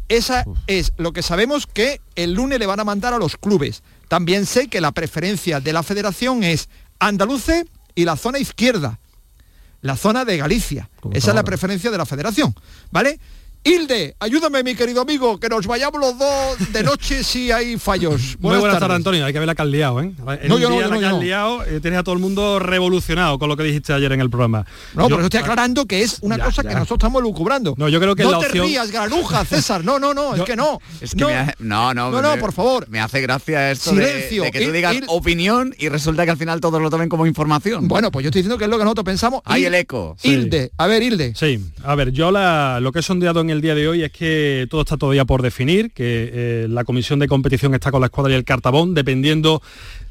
Esa 0.08 0.46
es 0.66 0.94
lo 0.98 1.14
que 1.14 1.22
sabemos 1.22 1.68
que 1.68 2.02
el 2.16 2.34
lunes 2.34 2.58
le 2.58 2.66
van 2.66 2.80
a 2.80 2.84
mandar 2.84 3.14
a 3.14 3.20
los 3.20 3.38
clubes. 3.38 3.84
También 4.08 4.48
sé 4.48 4.68
que 4.68 4.82
la 4.82 4.92
preferencia 4.92 5.60
de 5.60 5.72
la 5.74 5.84
federación 5.84 6.44
es 6.44 6.70
andaluce 6.98 7.68
y 7.94 8.06
la 8.06 8.16
zona 8.16 8.40
izquierda, 8.40 9.00
la 9.82 9.96
zona 9.96 10.26
de 10.26 10.38
Galicia. 10.38 10.90
Esa 11.12 11.30
es 11.30 11.36
la 11.36 11.44
preferencia 11.44 11.92
de 11.92 11.98
la 12.00 12.08
federación, 12.08 12.56
¿vale? 12.90 13.20
Hilde, 13.62 14.16
ayúdame 14.20 14.63
mi 14.63 14.74
querido 14.74 15.01
amigo, 15.01 15.38
que 15.38 15.50
nos 15.50 15.68
vayamos 15.68 16.00
los 16.00 16.18
dos 16.18 16.72
de 16.72 16.82
noche 16.82 17.25
si 17.25 17.51
hay 17.51 17.78
fallos. 17.78 18.38
Buenas 18.39 18.39
Muy 18.39 18.58
buenas 18.60 18.80
tardes, 18.80 18.96
Antonio. 18.96 19.25
Hay 19.25 19.34
que 19.34 19.39
ver 19.39 19.48
la 19.48 19.56
que 19.56 19.63
¿eh? 19.63 20.48
no, 20.48 20.58
yo 20.58 20.70
no, 20.70 20.80
no, 20.80 21.01
la 21.01 21.66
eh, 21.68 21.80
tienes 21.82 22.00
a 22.00 22.04
todo 22.04 22.16
el 22.16 22.22
mundo 22.22 22.60
revolucionado 22.60 23.38
con 23.38 23.50
lo 23.50 23.58
que 23.58 23.63
dijiste 23.63 23.92
ayer 23.92 24.13
en 24.13 24.22
el 24.22 24.30
programa. 24.30 24.66
No, 24.96 25.10
pero 25.10 25.24
estoy 25.24 25.42
aclarando 25.42 25.86
que 25.86 26.01
es 26.01 26.20
una 26.22 26.39
cosa 26.39 26.63
que 26.63 26.74
nosotros 26.74 27.00
estamos 27.00 27.22
lucubrando. 27.22 27.75
No, 27.78 27.89
yo 27.89 28.00
creo 28.00 28.16
que 28.16 28.24
no 28.24 28.39
te 28.39 28.48
rías, 28.48 28.92
granuja, 28.92 29.44
César. 29.44 29.84
No, 29.84 30.00
no, 30.00 30.13
no, 30.13 30.36
es 30.36 30.44
que 30.44 30.56
no. 30.56 30.80
Es 31.01 31.13
que 31.13 31.25
no, 31.60 31.94
no, 31.94 32.12
no, 32.12 32.22
no, 32.22 32.38
por 32.38 32.54
favor. 32.54 32.88
Me 32.89 33.01
hace 33.01 33.20
gracia 33.20 33.72
esto 33.72 33.89
Silencio, 33.89 34.44
de, 34.44 34.51
que 34.51 34.66
tú 34.66 34.72
digas 34.72 34.96
opinión 35.08 35.75
y 35.78 35.89
resulta 35.89 36.24
que 36.24 36.32
al 36.32 36.38
final 36.38 36.62
todos 36.62 36.82
lo 36.82 36.89
tomen 36.89 37.10
como 37.10 37.25
información. 37.25 37.89
Bueno, 37.89 38.10
pues 38.10 38.24
yo 38.24 38.30
estoy 38.30 38.42
diciendo 38.42 38.58
que 38.58 38.63
es 38.63 38.70
lo 38.70 38.78
que 38.78 38.86
nosotros 38.86 39.06
pensamos. 39.06 39.42
Hay 39.44 39.66
el 39.66 39.75
eco. 39.75 40.16
Hilde, 40.24 40.72
a 40.78 40.88
ver, 40.88 41.04
Hilde. 41.04 41.34
Sí, 41.36 41.60
a 41.84 41.96
ver, 41.96 42.12
yo 42.12 42.32
la, 42.32 42.80
lo 42.80 42.94
que 42.94 43.00
he 43.00 43.04
sondeado 43.04 43.42
en 43.42 43.49
el 43.50 43.62
día 43.62 43.75
de 43.75 43.88
hoy 43.88 44.03
es 44.03 44.12
que 44.12 44.68
todo 44.70 44.82
está 44.82 44.98
todavía 44.98 45.25
por 45.25 45.41
definir, 45.41 45.91
que 45.91 46.29
eh, 46.34 46.68
la 46.70 46.84
comisión 46.84 47.20
de 47.20 47.27
competición 47.27 47.74
está 47.74 47.91
con 47.91 48.01
la 48.01 48.08
escuadra 48.08 48.34
y 48.34 48.36
el 48.36 48.44
cartabón, 48.44 48.94
dependiendo 48.94 49.62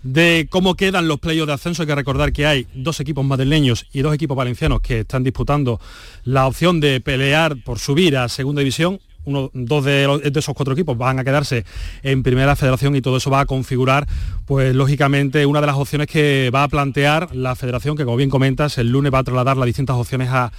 de 0.02 0.46
cómo 0.50 0.74
quedan 0.74 1.08
los 1.08 1.20
playos 1.20 1.46
de 1.46 1.52
ascenso. 1.52 1.82
Hay 1.82 1.88
que 1.88 1.94
recordar 1.94 2.32
que 2.32 2.46
hay 2.46 2.66
dos 2.74 3.00
equipos 3.00 3.24
madrileños 3.24 3.86
y 3.92 4.02
dos 4.02 4.14
equipos 4.14 4.36
valencianos 4.36 4.80
que 4.80 5.00
están 5.00 5.24
disputando 5.24 5.80
la 6.24 6.46
opción 6.46 6.80
de 6.80 7.00
pelear 7.00 7.56
por 7.64 7.78
subir 7.78 8.16
a 8.16 8.28
segunda 8.28 8.60
división. 8.60 9.00
Uno, 9.24 9.50
dos 9.52 9.84
de, 9.84 10.30
esos 10.34 10.54
cuatro 10.54 10.72
equipos 10.72 10.96
van 10.96 11.18
a 11.18 11.24
quedarse 11.24 11.66
en 12.02 12.22
primera 12.22 12.56
federación 12.56 12.96
y 12.96 13.02
todo 13.02 13.18
eso 13.18 13.30
va 13.30 13.40
a 13.40 13.46
configurar, 13.46 14.06
pues 14.46 14.74
lógicamente, 14.74 15.44
una 15.44 15.60
de 15.60 15.66
las 15.66 15.76
opciones 15.76 16.06
que 16.06 16.50
va 16.54 16.62
a 16.62 16.68
plantear 16.68 17.34
la 17.36 17.54
federación, 17.54 17.94
que 17.94 18.06
como 18.06 18.16
bien 18.16 18.30
comentas, 18.30 18.78
el 18.78 18.88
lunes 18.88 19.12
va 19.12 19.18
a 19.18 19.24
trasladar 19.24 19.58
las 19.58 19.66
distintas 19.66 19.96
opciones 19.96 20.30
a, 20.30 20.50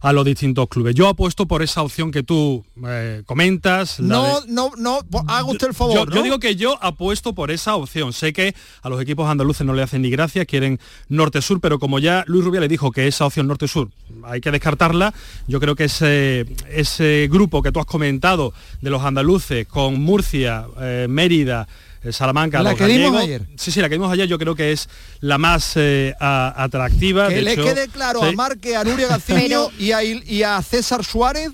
a 0.00 0.12
los 0.12 0.24
distintos 0.24 0.68
clubes. 0.68 0.94
Yo 0.94 1.08
apuesto 1.08 1.46
por 1.46 1.62
esa 1.62 1.82
opción 1.82 2.10
que 2.10 2.22
tú 2.22 2.64
eh, 2.86 3.22
comentas. 3.26 4.00
No, 4.00 4.40
no, 4.46 4.72
no, 4.76 5.00
haga 5.26 5.44
usted 5.44 5.68
el 5.68 5.74
favor. 5.74 6.12
Yo, 6.12 6.22
digo 6.22 6.38
que 6.38 6.56
yo 6.56 6.78
apuesto 6.82 7.34
por 7.34 7.50
esa 7.50 7.76
opción. 7.76 8.12
Sé 8.12 8.32
que 8.32 8.54
a 8.82 8.88
los 8.88 9.00
equipos 9.00 9.28
andaluces 9.28 9.66
no 9.66 9.74
le 9.74 9.82
hacen 9.82 10.02
ni 10.02 10.10
gracia, 10.10 10.44
quieren 10.44 10.78
norte-sur, 11.08 11.60
pero 11.60 11.78
como 11.78 11.98
ya 11.98 12.24
Luis 12.26 12.44
Rubia 12.44 12.60
le 12.60 12.68
dijo 12.68 12.90
que 12.90 13.06
esa 13.06 13.26
opción 13.26 13.46
norte-sur 13.46 13.88
hay 14.24 14.40
que 14.40 14.50
descartarla, 14.50 15.14
yo 15.46 15.60
creo 15.60 15.74
que 15.74 15.84
ese, 15.84 16.46
ese 16.70 17.28
grupo 17.30 17.62
que 17.62 17.72
tú 17.72 17.80
has 17.80 17.86
comentado 17.86 18.52
de 18.80 18.90
los 18.90 19.02
andaluces 19.02 19.66
con 19.66 20.00
Murcia, 20.00 20.66
eh, 20.80 21.06
Mérida, 21.08 21.68
Salamanca, 22.10 22.62
la 22.62 22.74
que 22.74 22.86
vimos 22.86 23.20
ayer. 23.20 23.42
Sí, 23.56 23.70
sí, 23.70 23.80
la 23.80 23.88
que 23.88 23.96
vimos 23.96 24.12
ayer 24.12 24.28
yo 24.28 24.38
creo 24.38 24.54
que 24.54 24.72
es 24.72 24.88
la 25.20 25.38
más 25.38 25.72
eh, 25.76 26.14
atractiva. 26.20 27.28
Que 27.28 27.42
le 27.42 27.56
quede 27.56 27.88
claro 27.88 28.22
a 28.22 28.32
Marque, 28.32 28.76
a 28.76 28.84
Nuria 28.84 29.08
Gaciño 29.08 29.70
y, 29.78 29.92
y 30.34 30.42
a 30.42 30.62
César 30.62 31.04
Suárez 31.04 31.50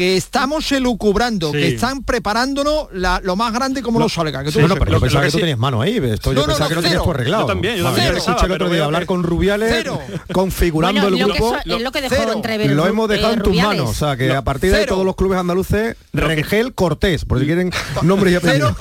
que 0.00 0.16
estamos 0.16 0.72
elucubrando, 0.72 1.52
que 1.52 1.68
están 1.68 2.02
preparándonos 2.04 2.88
lo 2.90 3.36
más 3.36 3.52
grande 3.52 3.82
como 3.82 3.98
los 3.98 4.10
salga. 4.10 4.42
Que 4.42 4.50
tú 4.50 4.58
bueno, 4.60 4.76
pero 4.76 4.92
yo 4.92 4.98
pensaba 4.98 5.26
que, 5.26 5.30
tú 5.30 5.36
tenías 5.36 5.58
mano 5.58 5.82
ahí. 5.82 5.98
Esto, 5.98 6.32
yo 6.32 6.46
pensaba 6.46 6.70
que 6.70 6.74
lo 6.74 6.80
tenías 6.80 7.02
por 7.02 7.16
arreglado. 7.16 7.42
Yo 7.42 7.48
también, 7.48 7.76
yo 7.76 7.84
también. 7.84 8.16
escuché 8.16 8.46
el 8.46 8.52
otro 8.52 8.70
día 8.70 8.86
hablar 8.86 9.04
con 9.04 9.22
Rubiales, 9.22 9.84
configurando 10.32 11.06
el 11.06 11.18
grupo. 11.18 11.54
es 11.62 11.82
lo 11.82 11.92
que 11.92 12.00
dejó 12.00 12.32
entrever 12.32 12.70
Lo 12.70 12.86
hemos 12.86 13.10
dejado 13.10 13.34
en 13.34 13.42
tus 13.42 13.54
manos. 13.54 13.90
O 13.90 13.92
sea, 13.92 14.16
que 14.16 14.32
a 14.32 14.40
partir 14.40 14.72
de 14.72 14.86
todos 14.86 15.04
los 15.04 15.16
clubes 15.16 15.38
andaluces, 15.38 15.98
Rengel 16.14 16.72
Cortés, 16.72 17.26
por 17.26 17.38
si 17.38 17.44
quieren 17.44 17.70
nombres 18.02 18.32
y 18.32 18.36
apellidos. 18.36 18.74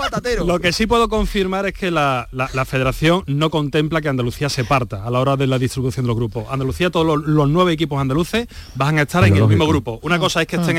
Lo 0.45 0.61
que 0.61 0.71
sí 0.71 0.87
puedo 0.87 1.09
confirmar 1.09 1.65
es 1.65 1.73
que 1.73 1.91
la, 1.91 2.29
federación 2.65 3.25
no 3.27 3.49
contempla 3.49 3.99
que 3.99 4.07
Andalucía 4.07 4.47
se 4.47 4.63
parta 4.63 5.03
a 5.03 5.11
la 5.11 5.19
hora 5.19 5.35
de 5.35 5.47
la 5.47 5.59
distribución 5.59 6.05
de 6.05 6.07
los 6.07 6.15
grupos. 6.15 6.45
Andalucía, 6.49 6.89
todos 6.89 7.05
los, 7.25 7.49
nueve 7.49 7.73
equipos 7.73 7.99
andaluces 7.99 8.47
van 8.75 8.99
a 8.99 9.01
estar 9.01 9.25
en 9.25 9.35
el 9.35 9.47
mismo 9.49 9.67
grupo. 9.67 9.99
Una 10.03 10.17
cosa 10.17 10.41
es 10.41 10.47
que 10.47 10.55
estén 10.55 10.77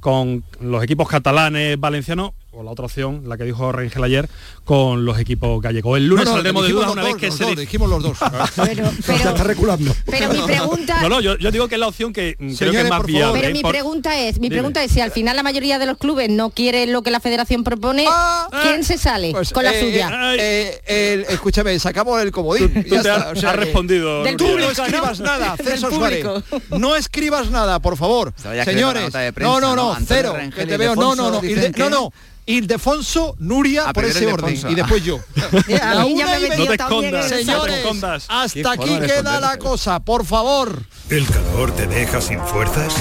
con 0.00 0.44
los 0.60 0.84
equipos 0.84 1.08
catalanes, 1.08 1.80
valencianos, 1.80 2.32
o 2.56 2.62
la 2.62 2.70
otra 2.70 2.86
opción, 2.86 3.22
la 3.26 3.36
que 3.36 3.44
dijo 3.44 3.72
Rengel 3.72 4.02
ayer, 4.04 4.28
con 4.64 5.04
los 5.04 5.18
equipos 5.18 5.60
gallegos. 5.60 5.96
El 5.98 6.06
lunes 6.06 6.28
saldremos 6.28 6.66
de 6.66 6.72
dudas 6.72 6.92
una 6.92 7.02
vez 7.02 7.16
que 7.16 7.30
se... 7.30 7.54
dijimos 7.54 7.88
los 7.90 8.02
dos. 8.02 8.18
pero, 8.56 8.86
está 9.14 9.44
reculando. 9.44 9.94
Pero 10.06 10.32
mi 10.32 10.40
pregunta... 10.40 11.02
No, 11.02 11.08
no, 11.08 11.20
yo, 11.20 11.36
digo 11.36 11.68
que 11.68 11.74
es 11.74 11.80
la 11.80 11.88
opción 11.88 12.12
que 12.12 12.36
creo 12.58 12.72
que 12.72 12.80
es 12.80 12.88
más 12.88 13.04
viable. 13.04 13.40
Pero 13.40 13.52
mi 13.52 13.62
pregunta 13.62 14.18
es, 14.18 14.38
mi 14.40 14.50
pregunta 14.50 14.82
es 14.82 14.92
si 14.92 15.00
al 15.00 15.10
final 15.10 15.36
la 15.36 15.42
mayoría 15.42 15.78
de 15.78 15.86
los 15.86 15.98
clubes 15.98 16.30
no 16.30 16.50
quieren 16.50 16.92
lo 16.92 17.02
que 17.02 17.10
la 17.10 17.20
federación 17.20 17.64
propone, 17.64 18.06
ah, 18.08 18.48
¿quién 18.62 18.84
se 18.84 18.98
sale 18.98 19.32
pues, 19.32 19.52
con 19.52 19.64
la 19.64 19.74
eh, 19.74 19.80
suya? 19.80 20.34
Eh, 20.34 20.80
eh, 20.86 21.26
escúchame, 21.28 21.78
sacamos 21.78 22.22
el 22.22 22.30
comodín. 22.30 22.84
ya 22.88 22.98
está, 22.98 23.30
o 23.30 23.36
sea, 23.36 23.52
respondido. 23.52 24.22
Del 24.22 24.36
tú 24.36 24.58
no 24.58 24.70
escribas 24.70 25.20
nada, 25.20 25.56
César 25.62 25.92
Suárez. 25.92 26.26
No 26.70 26.96
escribas 26.96 27.50
nada, 27.50 27.80
por 27.80 27.96
favor. 27.96 28.32
Señores, 28.64 29.12
no, 29.38 29.60
no, 29.60 29.74
no, 29.74 29.96
cero. 30.06 30.36
Que 30.54 30.66
te 30.66 30.76
veo, 30.76 30.94
no, 30.94 31.14
no, 31.14 31.30
no, 31.30 31.40
no, 31.40 31.90
no. 31.90 32.12
Ildefonso, 32.46 33.36
Nuria, 33.38 33.92
por 33.92 34.04
ese 34.04 34.26
orden. 34.26 34.58
Y 34.68 34.74
después 34.74 35.02
yo. 35.04 35.20
no 35.40 36.66
te 36.66 36.74
escondas, 36.74 37.28
Señores, 37.28 37.84
hasta 38.28 38.72
aquí 38.72 38.98
queda 39.00 39.40
la 39.40 39.58
cosa, 39.58 40.00
por 40.00 40.24
favor. 40.26 40.82
¿El 41.08 41.26
calor 41.26 41.72
te 41.72 41.86
deja 41.86 42.20
sin 42.20 42.40
fuerzas? 42.40 42.94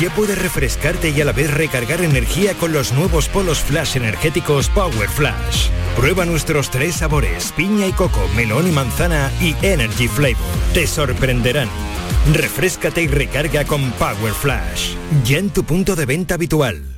Ya 0.00 0.14
puedes 0.14 0.38
refrescarte 0.38 1.10
y 1.10 1.20
a 1.20 1.24
la 1.24 1.32
vez 1.32 1.52
recargar 1.52 2.02
energía 2.02 2.54
con 2.54 2.72
los 2.72 2.92
nuevos 2.92 3.28
polos 3.28 3.58
flash 3.58 3.96
energéticos 3.96 4.68
Power 4.68 5.08
Flash. 5.08 5.68
Prueba 5.96 6.24
nuestros 6.24 6.70
tres 6.70 6.96
sabores, 6.96 7.52
piña 7.56 7.86
y 7.86 7.92
coco, 7.92 8.20
melón 8.36 8.68
y 8.68 8.70
manzana 8.70 9.32
y 9.40 9.56
Energy 9.62 10.06
Flavor. 10.06 10.36
Te 10.72 10.86
sorprenderán. 10.86 11.68
Refrescate 12.32 13.02
y 13.02 13.08
recarga 13.08 13.64
con 13.64 13.90
Power 13.92 14.34
Flash. 14.34 14.94
Ya 15.24 15.38
en 15.38 15.50
tu 15.50 15.64
punto 15.64 15.96
de 15.96 16.06
venta 16.06 16.34
habitual. 16.34 16.97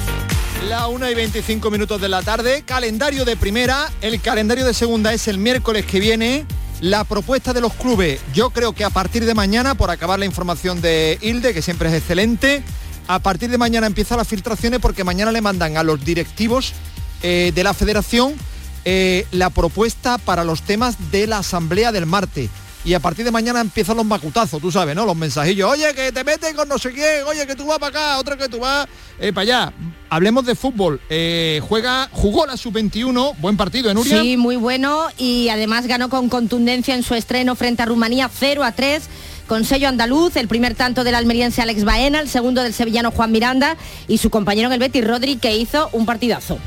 La 0.67 0.87
1 0.87 1.09
y 1.09 1.15
25 1.15 1.71
minutos 1.71 1.99
de 1.99 2.07
la 2.07 2.21
tarde, 2.21 2.61
calendario 2.63 3.25
de 3.25 3.35
primera, 3.35 3.91
el 4.01 4.21
calendario 4.21 4.63
de 4.63 4.75
segunda 4.75 5.11
es 5.11 5.27
el 5.27 5.39
miércoles 5.39 5.85
que 5.85 5.99
viene. 5.99 6.45
La 6.81 7.03
propuesta 7.03 7.51
de 7.51 7.61
los 7.61 7.73
clubes, 7.73 8.21
yo 8.33 8.51
creo 8.51 8.73
que 8.73 8.83
a 8.83 8.91
partir 8.91 9.25
de 9.25 9.33
mañana, 9.33 9.73
por 9.73 9.89
acabar 9.89 10.19
la 10.19 10.25
información 10.25 10.79
de 10.79 11.17
Hilde, 11.21 11.55
que 11.55 11.63
siempre 11.63 11.89
es 11.89 11.95
excelente, 11.95 12.63
a 13.07 13.19
partir 13.19 13.49
de 13.49 13.57
mañana 13.57 13.87
empiezan 13.87 14.19
las 14.19 14.27
filtraciones 14.27 14.79
porque 14.79 15.03
mañana 15.03 15.31
le 15.31 15.41
mandan 15.41 15.77
a 15.77 15.83
los 15.83 16.03
directivos 16.05 16.73
eh, 17.23 17.51
de 17.53 17.63
la 17.63 17.73
federación 17.73 18.35
eh, 18.85 19.25
la 19.31 19.49
propuesta 19.49 20.19
para 20.19 20.43
los 20.43 20.61
temas 20.61 21.11
de 21.11 21.25
la 21.25 21.39
asamblea 21.39 21.91
del 21.91 22.05
martes. 22.05 22.49
Y 22.83 22.93
a 22.93 22.99
partir 22.99 23.23
de 23.23 23.31
mañana 23.31 23.61
empiezan 23.61 23.95
los 23.97 24.05
macutazos, 24.05 24.61
tú 24.61 24.71
sabes, 24.71 24.95
¿no? 24.95 25.05
Los 25.05 25.15
mensajillos, 25.15 25.69
oye, 25.71 25.93
que 25.93 26.11
te 26.11 26.23
metes 26.23 26.53
con 26.53 26.67
no 26.67 26.79
sé 26.79 26.91
quién, 26.91 27.23
oye, 27.27 27.45
que 27.45 27.55
tú 27.55 27.65
vas 27.67 27.77
para 27.77 27.89
acá, 27.89 28.17
otro 28.19 28.37
que 28.37 28.49
tú 28.49 28.59
vas 28.59 28.87
eh, 29.19 29.31
para 29.31 29.43
allá. 29.43 29.73
Hablemos 30.09 30.45
de 30.45 30.55
fútbol. 30.55 30.99
juega, 31.67 32.09
jugó 32.11 32.45
la 32.45 32.57
sub-21, 32.57 33.35
buen 33.37 33.55
partido 33.55 33.91
en 33.91 33.97
Uria. 33.97 34.21
Sí, 34.21 34.35
muy 34.35 34.55
bueno 34.55 35.07
y 35.17 35.49
además 35.49 35.85
ganó 35.87 36.09
con 36.09 36.27
contundencia 36.27 36.95
en 36.95 37.03
su 37.03 37.13
estreno 37.13 37.55
frente 37.55 37.83
a 37.83 37.85
Rumanía 37.85 38.29
0 38.33 38.63
a 38.63 38.71
3 38.71 39.03
con 39.51 39.65
sello 39.65 39.89
andaluz, 39.89 40.37
el 40.37 40.47
primer 40.47 40.75
tanto 40.75 41.03
del 41.03 41.13
almeriense 41.13 41.61
Alex 41.61 41.83
Baena, 41.83 42.21
el 42.21 42.29
segundo 42.29 42.63
del 42.63 42.73
sevillano 42.73 43.11
Juan 43.11 43.33
Miranda 43.33 43.75
y 44.07 44.17
su 44.17 44.29
compañero 44.29 44.67
en 44.67 44.73
el 44.73 44.79
Betis 44.79 45.05
Rodri 45.05 45.35
que 45.35 45.57
hizo 45.57 45.89
un 45.91 46.05
partidazo. 46.05 46.57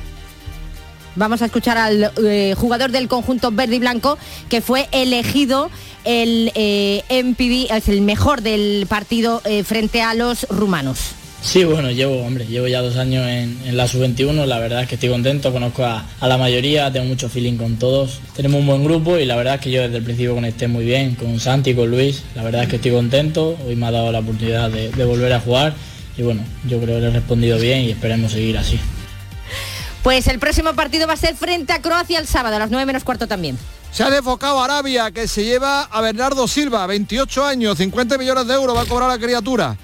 Vamos 1.16 1.42
a 1.42 1.46
escuchar 1.46 1.78
al 1.78 2.10
eh, 2.24 2.54
jugador 2.56 2.90
del 2.90 3.08
conjunto 3.08 3.50
verde 3.52 3.76
y 3.76 3.78
blanco 3.78 4.18
que 4.48 4.60
fue 4.60 4.88
elegido 4.90 5.70
el 6.04 6.50
eh, 6.54 7.02
MPV, 7.08 7.72
es 7.74 7.88
el 7.88 8.00
mejor 8.00 8.42
del 8.42 8.86
partido 8.88 9.40
eh, 9.44 9.62
frente 9.62 10.02
a 10.02 10.14
los 10.14 10.46
rumanos. 10.48 10.98
Sí, 11.40 11.62
bueno, 11.62 11.90
llevo, 11.90 12.22
hombre, 12.22 12.46
llevo 12.46 12.68
ya 12.68 12.80
dos 12.80 12.96
años 12.96 13.26
en, 13.28 13.76
la 13.76 13.86
sub-21, 13.86 14.46
la 14.46 14.58
verdad 14.58 14.82
es 14.82 14.88
que 14.88 14.94
estoy 14.94 15.10
contento, 15.10 15.52
conozco 15.52 15.84
a, 15.84 16.06
la 16.22 16.38
mayoría, 16.38 16.90
tengo 16.90 17.04
mucho 17.04 17.28
feeling 17.28 17.58
con 17.58 17.76
todos, 17.76 18.20
tenemos 18.34 18.60
un 18.60 18.66
buen 18.66 18.82
grupo 18.82 19.18
y 19.18 19.26
la 19.26 19.36
verdad 19.36 19.56
es 19.56 19.60
que 19.60 19.70
yo 19.70 19.82
desde 19.82 19.98
el 19.98 20.04
principio 20.04 20.34
conecté 20.34 20.68
muy 20.68 20.86
bien 20.86 21.14
con 21.16 21.38
Santi 21.38 21.70
y 21.70 21.74
con 21.74 21.90
Luis, 21.90 22.22
la 22.34 22.44
verdad 22.44 22.62
es 22.62 22.70
que 22.70 22.76
estoy 22.76 22.92
contento, 22.92 23.58
hoy 23.66 23.76
me 23.76 23.86
ha 23.86 23.90
dado 23.90 24.10
la 24.10 24.20
oportunidad 24.20 24.70
de, 24.70 24.90
de 24.90 25.04
volver 25.04 25.34
a 25.34 25.40
jugar 25.40 25.74
y 26.16 26.22
bueno, 26.22 26.42
yo 26.66 26.80
creo 26.80 26.96
que 26.96 27.02
le 27.02 27.08
he 27.08 27.10
respondido 27.10 27.58
bien 27.58 27.82
y 27.82 27.90
esperemos 27.90 28.32
seguir 28.32 28.56
así. 28.56 28.80
Pues 30.04 30.28
el 30.28 30.38
próximo 30.38 30.74
partido 30.74 31.06
va 31.06 31.14
a 31.14 31.16
ser 31.16 31.34
frente 31.34 31.72
a 31.72 31.80
Croacia 31.80 32.18
el 32.18 32.26
sábado, 32.26 32.56
a 32.56 32.58
las 32.58 32.70
9 32.70 32.84
menos 32.84 33.04
cuarto 33.04 33.26
también. 33.26 33.58
Se 33.90 34.02
ha 34.02 34.10
desfocado 34.10 34.62
Arabia, 34.62 35.10
que 35.12 35.26
se 35.26 35.44
lleva 35.44 35.84
a 35.84 36.02
Bernardo 36.02 36.46
Silva, 36.46 36.86
28 36.86 37.42
años, 37.42 37.78
50 37.78 38.18
millones 38.18 38.46
de 38.46 38.52
euros 38.52 38.76
va 38.76 38.82
a 38.82 38.84
cobrar 38.84 39.08
la 39.08 39.18
criatura. 39.18 39.78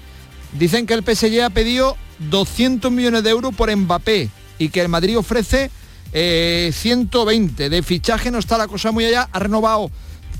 Dicen 0.51 0.85
que 0.85 0.93
el 0.93 1.03
PSG 1.03 1.41
ha 1.41 1.49
pedido 1.49 1.97
200 2.19 2.91
millones 2.91 3.23
de 3.23 3.31
euros 3.31 3.55
por 3.55 3.75
Mbappé 3.75 4.29
y 4.59 4.69
que 4.69 4.81
el 4.81 4.89
Madrid 4.89 5.17
ofrece 5.17 5.71
120. 6.13 7.65
Eh, 7.65 7.69
de 7.69 7.81
fichaje 7.81 8.29
no 8.29 8.37
está 8.37 8.59
la 8.59 8.67
cosa 8.67 8.91
muy 8.91 9.05
allá. 9.05 9.27
Ha 9.31 9.39
renovado 9.39 9.89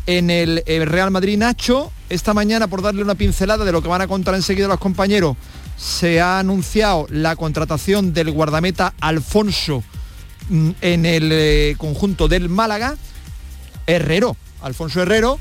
en 0.06 0.30
el, 0.30 0.62
el 0.68 0.86
Real 0.86 1.10
Madrid 1.10 1.40
Nacho. 1.40 1.92
Esta 2.08 2.36
mañana, 2.36 2.68
por 2.68 2.84
darle 2.84 3.02
una 3.02 3.16
pincelada 3.16 3.66
de 3.66 3.72
lo 3.72 3.82
que 3.82 3.88
van 3.88 4.02
a 4.02 4.08
contar 4.08 4.36
enseguida 4.36 4.68
los 4.68 4.80
compañeros, 4.80 5.38
se 5.82 6.22
ha 6.22 6.38
anunciado 6.38 7.08
la 7.10 7.36
contratación 7.36 8.14
del 8.14 8.30
guardameta 8.30 8.94
Alfonso 9.02 9.84
mm, 10.50 10.70
en 10.80 11.06
el 11.08 11.30
eh, 11.32 11.76
conjunto 11.78 12.28
del 12.28 12.50
Málaga, 12.50 12.96
Herrero, 13.88 14.38
Alfonso 14.62 15.02
Herrero. 15.02 15.40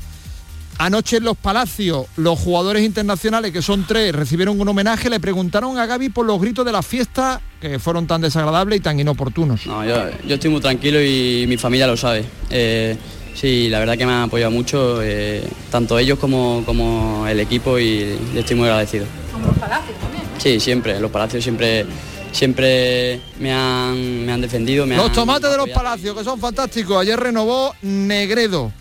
Anoche 0.79 1.17
en 1.17 1.25
los 1.25 1.37
Palacios, 1.37 2.07
los 2.15 2.39
jugadores 2.39 2.83
internacionales, 2.83 3.51
que 3.51 3.61
son 3.61 3.85
tres, 3.85 4.15
recibieron 4.15 4.59
un 4.59 4.67
homenaje, 4.67 5.11
le 5.11 5.19
preguntaron 5.19 5.77
a 5.77 5.85
Gaby 5.85 6.09
por 6.09 6.25
los 6.25 6.41
gritos 6.41 6.65
de 6.65 6.71
la 6.71 6.81
fiesta 6.81 7.39
que 7.59 7.77
fueron 7.77 8.07
tan 8.07 8.21
desagradables 8.21 8.79
y 8.79 8.81
tan 8.81 8.99
inoportunos. 8.99 9.67
No, 9.67 9.85
yo, 9.85 10.07
estoy 10.27 10.49
muy 10.49 10.61
tranquilo 10.61 10.99
y 10.99 11.45
mi 11.47 11.57
familia 11.57 11.85
lo 11.85 11.95
sabe. 11.95 12.25
Eh, 12.49 12.97
sí, 13.35 13.69
la 13.69 13.77
verdad 13.77 13.95
que 13.95 14.07
me 14.07 14.13
han 14.13 14.23
apoyado 14.23 14.49
mucho, 14.49 15.03
eh, 15.03 15.43
tanto 15.69 15.99
ellos 15.99 16.17
como, 16.17 16.63
como 16.65 17.27
el 17.27 17.39
equipo 17.39 17.77
y 17.77 18.17
le 18.33 18.39
estoy 18.39 18.55
muy 18.55 18.67
agradecido. 18.67 19.05
los 19.45 19.55
Palacios 19.59 19.99
también. 19.99 20.20
Sí, 20.41 20.59
siempre, 20.59 20.99
los 20.99 21.11
Palacios 21.11 21.43
siempre 21.43 21.85
siempre 22.31 23.21
me 23.39 23.53
han, 23.53 24.25
me 24.25 24.31
han 24.31 24.41
defendido. 24.41 24.85
los 24.85 25.11
tomates 25.11 25.51
de 25.51 25.57
los 25.57 25.69
Palacios, 25.69 26.17
que 26.17 26.23
son 26.23 26.39
fantásticos. 26.39 26.97
Ayer 26.97 27.19
renovó 27.19 27.75
Negredo. 27.83 28.71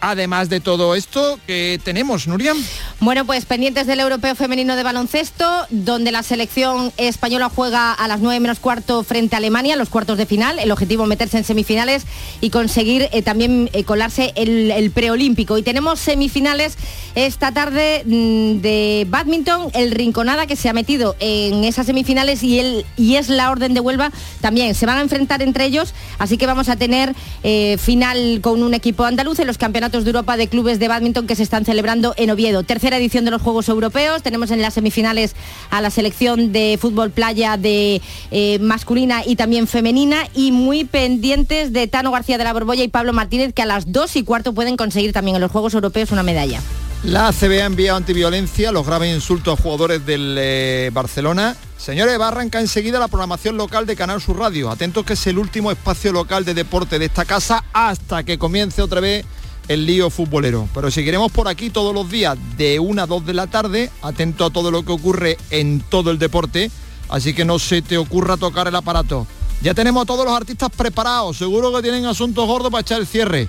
Además 0.00 0.48
de 0.48 0.60
todo 0.60 0.94
esto, 0.94 1.38
que 1.46 1.80
tenemos, 1.82 2.26
Nuria? 2.26 2.54
Bueno, 3.00 3.24
pues 3.24 3.44
pendientes 3.44 3.86
del 3.86 4.00
Europeo 4.00 4.34
Femenino 4.34 4.76
de 4.76 4.82
Baloncesto, 4.82 5.66
donde 5.70 6.12
la 6.12 6.22
selección 6.22 6.92
española 6.96 7.50
juega 7.54 7.92
a 7.92 8.08
las 8.08 8.20
9 8.20 8.40
menos 8.40 8.58
cuarto 8.58 9.02
frente 9.02 9.36
a 9.36 9.38
Alemania, 9.38 9.76
los 9.76 9.88
cuartos 9.88 10.18
de 10.18 10.26
final. 10.26 10.58
El 10.58 10.70
objetivo 10.70 11.06
meterse 11.06 11.38
en 11.38 11.44
semifinales 11.44 12.04
y 12.40 12.50
conseguir 12.50 13.08
eh, 13.12 13.22
también 13.22 13.70
eh, 13.72 13.84
colarse 13.84 14.32
el, 14.36 14.90
preolímpico. 14.90 15.58
Y 15.58 15.62
tenemos 15.62 15.98
semifinales 16.00 16.76
esta 17.14 17.52
tarde 17.52 18.02
mm, 18.04 18.60
de 18.60 19.06
badminton, 19.08 19.70
el 19.74 19.90
Rinconada 19.90 20.46
que 20.46 20.56
se 20.56 20.68
ha 20.68 20.72
metido 20.72 21.16
en 21.20 21.64
esas 21.64 21.86
semifinales 21.86 22.42
y, 22.42 22.58
el, 22.58 22.86
y 22.96 23.16
es 23.16 23.28
la 23.28 23.50
orden 23.50 23.74
de 23.74 23.80
Huelva 23.80 24.10
también. 24.40 24.74
Se 24.74 24.86
van 24.86 24.98
a 24.98 25.00
enfrentar 25.00 25.42
entre 25.42 25.64
ellos, 25.64 25.94
así 26.18 26.38
que 26.38 26.46
vamos 26.46 26.68
a 26.68 26.76
tener 26.76 27.14
eh, 27.42 27.76
final 27.78 28.40
con 28.42 28.62
un 28.62 28.74
equipo 28.74 29.04
andaluz 29.04 29.38
en 29.38 29.46
los 29.46 29.58
campeonatos 29.58 29.87
de 29.88 30.10
Europa 30.10 30.36
de 30.36 30.48
clubes 30.48 30.78
de 30.78 30.86
badminton 30.86 31.26
que 31.26 31.34
se 31.34 31.42
están 31.42 31.64
celebrando 31.64 32.12
en 32.18 32.30
Oviedo. 32.30 32.62
Tercera 32.62 32.98
edición 32.98 33.24
de 33.24 33.30
los 33.30 33.40
Juegos 33.40 33.70
Europeos. 33.70 34.22
Tenemos 34.22 34.50
en 34.50 34.60
las 34.60 34.74
semifinales 34.74 35.34
a 35.70 35.80
la 35.80 35.88
selección 35.90 36.52
de 36.52 36.78
fútbol 36.78 37.10
playa 37.10 37.56
de 37.56 38.02
eh, 38.30 38.58
masculina 38.58 39.22
y 39.24 39.36
también 39.36 39.66
femenina 39.66 40.28
y 40.34 40.52
muy 40.52 40.84
pendientes 40.84 41.72
de 41.72 41.86
Tano 41.86 42.10
García 42.10 42.36
de 42.36 42.44
la 42.44 42.52
Borbolla 42.52 42.84
y 42.84 42.88
Pablo 42.88 43.14
Martínez 43.14 43.54
que 43.54 43.62
a 43.62 43.66
las 43.66 43.90
dos 43.90 44.14
y 44.16 44.24
cuarto 44.24 44.52
pueden 44.52 44.76
conseguir 44.76 45.14
también 45.14 45.36
en 45.36 45.40
los 45.40 45.50
Juegos 45.50 45.72
Europeos 45.72 46.12
una 46.12 46.22
medalla. 46.22 46.60
La 47.04 47.28
ACB 47.28 47.62
ha 47.62 47.64
enviado 47.64 47.96
antiviolencia 47.96 48.72
los 48.72 48.84
graves 48.84 49.14
insultos 49.14 49.58
a 49.58 49.62
jugadores 49.62 50.04
del 50.04 50.36
eh, 50.36 50.90
Barcelona. 50.92 51.56
Señores, 51.78 52.20
va 52.20 52.26
a 52.26 52.28
arrancar 52.28 52.60
enseguida 52.60 52.98
la 52.98 53.06
programación 53.06 53.56
local 53.56 53.86
de 53.86 53.94
Canal 53.94 54.20
Sur 54.20 54.38
Radio. 54.38 54.68
Atentos 54.68 55.06
que 55.06 55.12
es 55.12 55.26
el 55.28 55.38
último 55.38 55.70
espacio 55.70 56.12
local 56.12 56.44
de 56.44 56.54
deporte 56.54 56.98
de 56.98 57.04
esta 57.04 57.24
casa 57.24 57.64
hasta 57.72 58.24
que 58.24 58.36
comience 58.36 58.82
otra 58.82 59.00
vez 59.00 59.24
el 59.68 59.86
lío 59.86 60.10
futbolero. 60.10 60.68
Pero 60.74 60.90
seguiremos 60.90 61.30
por 61.30 61.46
aquí 61.48 61.70
todos 61.70 61.94
los 61.94 62.10
días 62.10 62.36
de 62.56 62.80
1 62.80 63.02
a 63.02 63.06
2 63.06 63.26
de 63.26 63.34
la 63.34 63.46
tarde, 63.46 63.90
atento 64.02 64.46
a 64.46 64.50
todo 64.50 64.70
lo 64.70 64.84
que 64.84 64.92
ocurre 64.92 65.38
en 65.50 65.80
todo 65.80 66.10
el 66.10 66.18
deporte, 66.18 66.70
así 67.08 67.34
que 67.34 67.44
no 67.44 67.58
se 67.58 67.82
te 67.82 67.98
ocurra 67.98 68.36
tocar 68.36 68.68
el 68.68 68.76
aparato. 68.76 69.26
Ya 69.60 69.74
tenemos 69.74 70.02
a 70.02 70.06
todos 70.06 70.24
los 70.24 70.34
artistas 70.34 70.70
preparados, 70.74 71.36
seguro 71.36 71.72
que 71.72 71.82
tienen 71.82 72.06
asuntos 72.06 72.46
gordos 72.46 72.70
para 72.70 72.82
echar 72.82 73.00
el 73.00 73.06
cierre. 73.06 73.48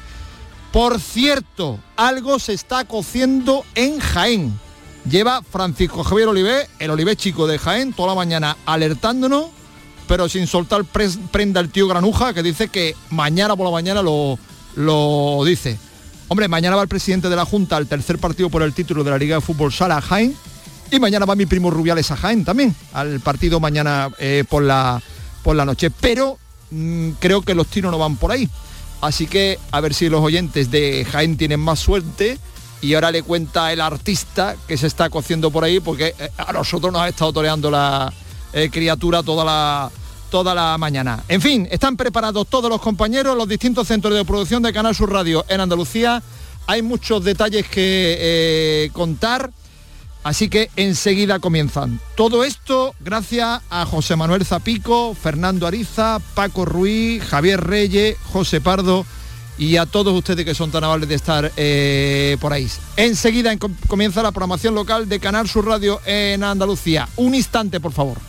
Por 0.72 1.00
cierto, 1.00 1.80
algo 1.96 2.38
se 2.40 2.54
está 2.54 2.86
cociendo 2.86 3.64
en 3.76 4.00
Jaén. 4.00 4.60
Lleva 5.10 5.42
Francisco 5.42 6.04
Javier 6.04 6.28
Olivé, 6.28 6.68
el 6.78 6.92
Olivé 6.92 7.16
chico 7.16 7.48
de 7.48 7.58
Jaén, 7.58 7.94
toda 7.94 8.10
la 8.10 8.16
mañana 8.16 8.58
alertándonos, 8.66 9.46
pero 10.08 10.28
sin 10.28 10.46
soltar 10.46 10.84
prenda 10.84 11.60
el 11.60 11.70
tío 11.70 11.88
Granuja, 11.88 12.34
que 12.34 12.44
dice 12.44 12.68
que 12.68 12.96
mañana 13.10 13.56
por 13.56 13.66
la 13.66 13.72
mañana 13.72 14.02
lo, 14.02 14.38
lo 14.76 15.44
dice. 15.46 15.80
Hombre, 16.32 16.48
mañana 16.48 16.76
va 16.76 16.84
el 16.84 16.88
presidente 16.88 17.28
de 17.28 17.36
la 17.36 17.44
Junta 17.44 17.76
al 17.76 17.88
tercer 17.88 18.20
partido 18.20 18.52
por 18.52 18.62
el 18.62 18.72
título 18.72 19.04
de 19.04 19.10
la 19.10 19.18
Liga 19.18 19.38
de 19.38 19.42
Fútbol 19.42 19.74
Sala 19.74 20.00
Jaén. 20.00 20.36
Y 20.92 21.00
mañana 21.00 21.26
va 21.26 21.36
mi 21.36 21.48
primo 21.48 21.72
Rubiales 21.72 22.12
a 22.12 22.18
Jaén 22.18 22.46
también, 22.46 22.76
al 22.94 23.20
partido 23.20 23.60
mañana 23.60 24.12
eh, 24.20 24.44
por, 24.48 24.62
la, 24.62 25.02
por 25.44 25.56
la 25.56 25.66
noche. 25.66 25.90
Pero 25.90 26.38
mm, 26.70 27.10
creo 27.20 27.42
que 27.42 27.56
los 27.56 27.66
tiros 27.66 27.92
no 27.92 27.98
van 27.98 28.16
por 28.16 28.32
ahí. 28.32 28.48
Así 29.02 29.26
que 29.26 29.58
a 29.72 29.82
ver 29.82 29.96
si 29.96 30.08
los 30.08 30.22
oyentes 30.22 30.70
de 30.70 31.04
Jaén 31.12 31.36
tienen 31.36 31.60
más 31.60 31.80
suerte. 31.80 32.38
Y 32.82 32.94
ahora 32.94 33.10
le 33.10 33.24
cuenta 33.24 33.74
el 33.74 33.82
artista 33.82 34.56
que 34.68 34.78
se 34.78 34.86
está 34.86 35.10
cociendo 35.10 35.50
por 35.50 35.64
ahí, 35.64 35.80
porque 35.80 36.14
eh, 36.20 36.30
a 36.38 36.54
nosotros 36.54 36.94
nos 36.94 37.02
ha 37.02 37.10
estado 37.10 37.34
toreando 37.34 37.72
la 37.72 38.14
eh, 38.54 38.70
criatura 38.72 39.24
toda 39.24 39.44
la, 39.44 39.92
toda 40.30 40.56
la 40.56 40.78
mañana. 40.78 41.24
En 41.28 41.42
fin, 41.42 41.68
están 41.72 41.98
preparados 41.98 42.48
todos 42.48 42.70
los 42.70 42.82
compañeros, 42.82 43.36
los 43.36 43.48
distintos 43.48 43.88
centros 43.88 44.14
de 44.14 44.26
producción 44.26 44.64
de 44.64 44.72
Canal 44.72 44.96
Sur 44.96 45.12
Radio 45.12 45.46
en 45.50 45.62
Andalucía. 45.62 46.22
Hay 46.68 46.82
muchos 46.82 47.24
detalles 47.24 47.68
que 47.68 48.18
eh, 48.20 48.90
contar, 48.94 49.52
así 50.24 50.50
que 50.50 50.70
enseguida 50.76 51.40
comienzan. 51.40 52.00
Todo 52.16 52.44
esto 52.44 52.94
gracias 53.00 53.62
a 53.70 53.86
José 53.86 54.16
Manuel 54.16 54.46
Zapico, 54.46 55.16
Fernando 55.16 55.66
Ariza, 55.66 56.20
Paco 56.36 56.66
Ruiz, 56.66 57.24
Javier 57.24 57.62
Reyes, 57.62 58.18
José 58.32 58.62
Pardo 58.62 59.06
y 59.58 59.76
a 59.76 59.86
todos 59.86 60.14
ustedes 60.14 60.46
que 60.46 60.56
son 60.56 60.72
tan 60.72 60.84
amables 60.84 61.10
de 61.10 61.16
estar 61.16 61.52
eh, 61.58 62.38
por 62.40 62.54
ahí. 62.54 62.68
Enseguida 62.96 63.54
comienza 63.88 64.24
la 64.24 64.32
programación 64.32 64.74
local 64.74 65.10
de 65.10 65.20
Canal 65.20 65.50
Sur 65.50 65.66
Radio 65.66 66.00
en 66.06 66.44
Andalucía. 66.44 67.10
Un 67.18 67.36
instante, 67.36 67.80
por 67.80 67.92
favor. 67.92 68.29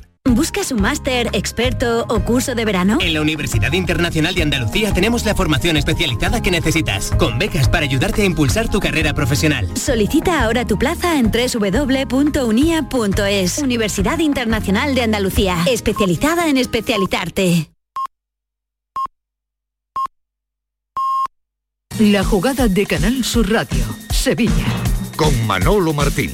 ¿Buscas 0.33 0.71
un 0.71 0.81
máster, 0.81 1.29
experto 1.33 2.05
o 2.07 2.21
curso 2.21 2.55
de 2.55 2.63
verano? 2.63 2.97
En 3.01 3.13
la 3.13 3.21
Universidad 3.21 3.73
Internacional 3.73 4.33
de 4.33 4.43
Andalucía 4.43 4.93
tenemos 4.93 5.25
la 5.25 5.35
formación 5.35 5.75
especializada 5.75 6.41
que 6.41 6.51
necesitas, 6.51 7.11
con 7.11 7.37
becas 7.37 7.67
para 7.67 7.85
ayudarte 7.85 8.21
a 8.21 8.25
impulsar 8.25 8.69
tu 8.69 8.79
carrera 8.79 9.13
profesional. 9.13 9.67
Solicita 9.75 10.43
ahora 10.43 10.65
tu 10.65 10.77
plaza 10.77 11.19
en 11.19 11.31
www.unia.es. 11.31 12.37
Universidad 13.59 14.19
Internacional 14.19 14.95
de 14.95 15.01
Andalucía, 15.01 15.57
especializada 15.67 16.47
en 16.47 16.57
especializarte. 16.57 17.69
La 21.99 22.23
jugada 22.23 22.67
de 22.69 22.85
Canal 22.85 23.23
Sur 23.23 23.51
Radio, 23.51 23.83
Sevilla. 24.11 24.65
Con 25.17 25.45
Manolo 25.45 25.93
Martín. 25.93 26.33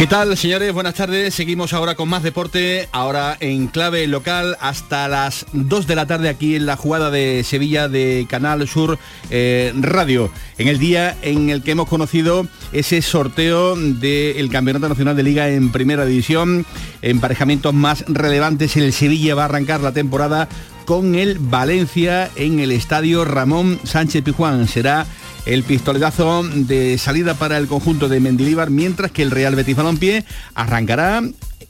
¿Qué 0.00 0.06
tal, 0.06 0.34
señores? 0.38 0.72
Buenas 0.72 0.94
tardes. 0.94 1.34
Seguimos 1.34 1.74
ahora 1.74 1.94
con 1.94 2.08
más 2.08 2.22
deporte, 2.22 2.88
ahora 2.90 3.36
en 3.38 3.66
clave 3.66 4.06
local 4.06 4.56
hasta 4.58 5.06
las 5.08 5.44
2 5.52 5.86
de 5.86 5.94
la 5.94 6.06
tarde 6.06 6.30
aquí 6.30 6.56
en 6.56 6.64
la 6.64 6.78
jugada 6.78 7.10
de 7.10 7.44
Sevilla 7.44 7.86
de 7.86 8.26
Canal 8.26 8.66
Sur 8.66 8.98
eh, 9.28 9.74
Radio, 9.78 10.32
en 10.56 10.68
el 10.68 10.78
día 10.78 11.18
en 11.20 11.50
el 11.50 11.62
que 11.62 11.72
hemos 11.72 11.86
conocido 11.86 12.46
ese 12.72 13.02
sorteo 13.02 13.76
del 13.76 14.48
Campeonato 14.48 14.88
Nacional 14.88 15.16
de 15.16 15.22
Liga 15.22 15.50
en 15.50 15.70
Primera 15.70 16.06
División, 16.06 16.64
emparejamientos 17.02 17.74
más 17.74 18.02
relevantes. 18.08 18.78
El 18.78 18.94
Sevilla 18.94 19.34
va 19.34 19.42
a 19.42 19.46
arrancar 19.46 19.82
la 19.82 19.92
temporada 19.92 20.48
con 20.90 21.14
el 21.14 21.38
Valencia 21.38 22.28
en 22.34 22.58
el 22.58 22.72
estadio 22.72 23.24
Ramón 23.24 23.78
Sánchez 23.84 24.24
Pijuán. 24.24 24.66
Será 24.66 25.06
el 25.46 25.62
pistoletazo 25.62 26.42
de 26.42 26.98
salida 26.98 27.34
para 27.34 27.58
el 27.58 27.68
conjunto 27.68 28.08
de 28.08 28.18
Mendilíbar, 28.18 28.70
mientras 28.70 29.12
que 29.12 29.22
el 29.22 29.30
Real 29.30 29.54
Betis 29.54 29.76
Balompié 29.76 30.24
arrancará 30.52 31.22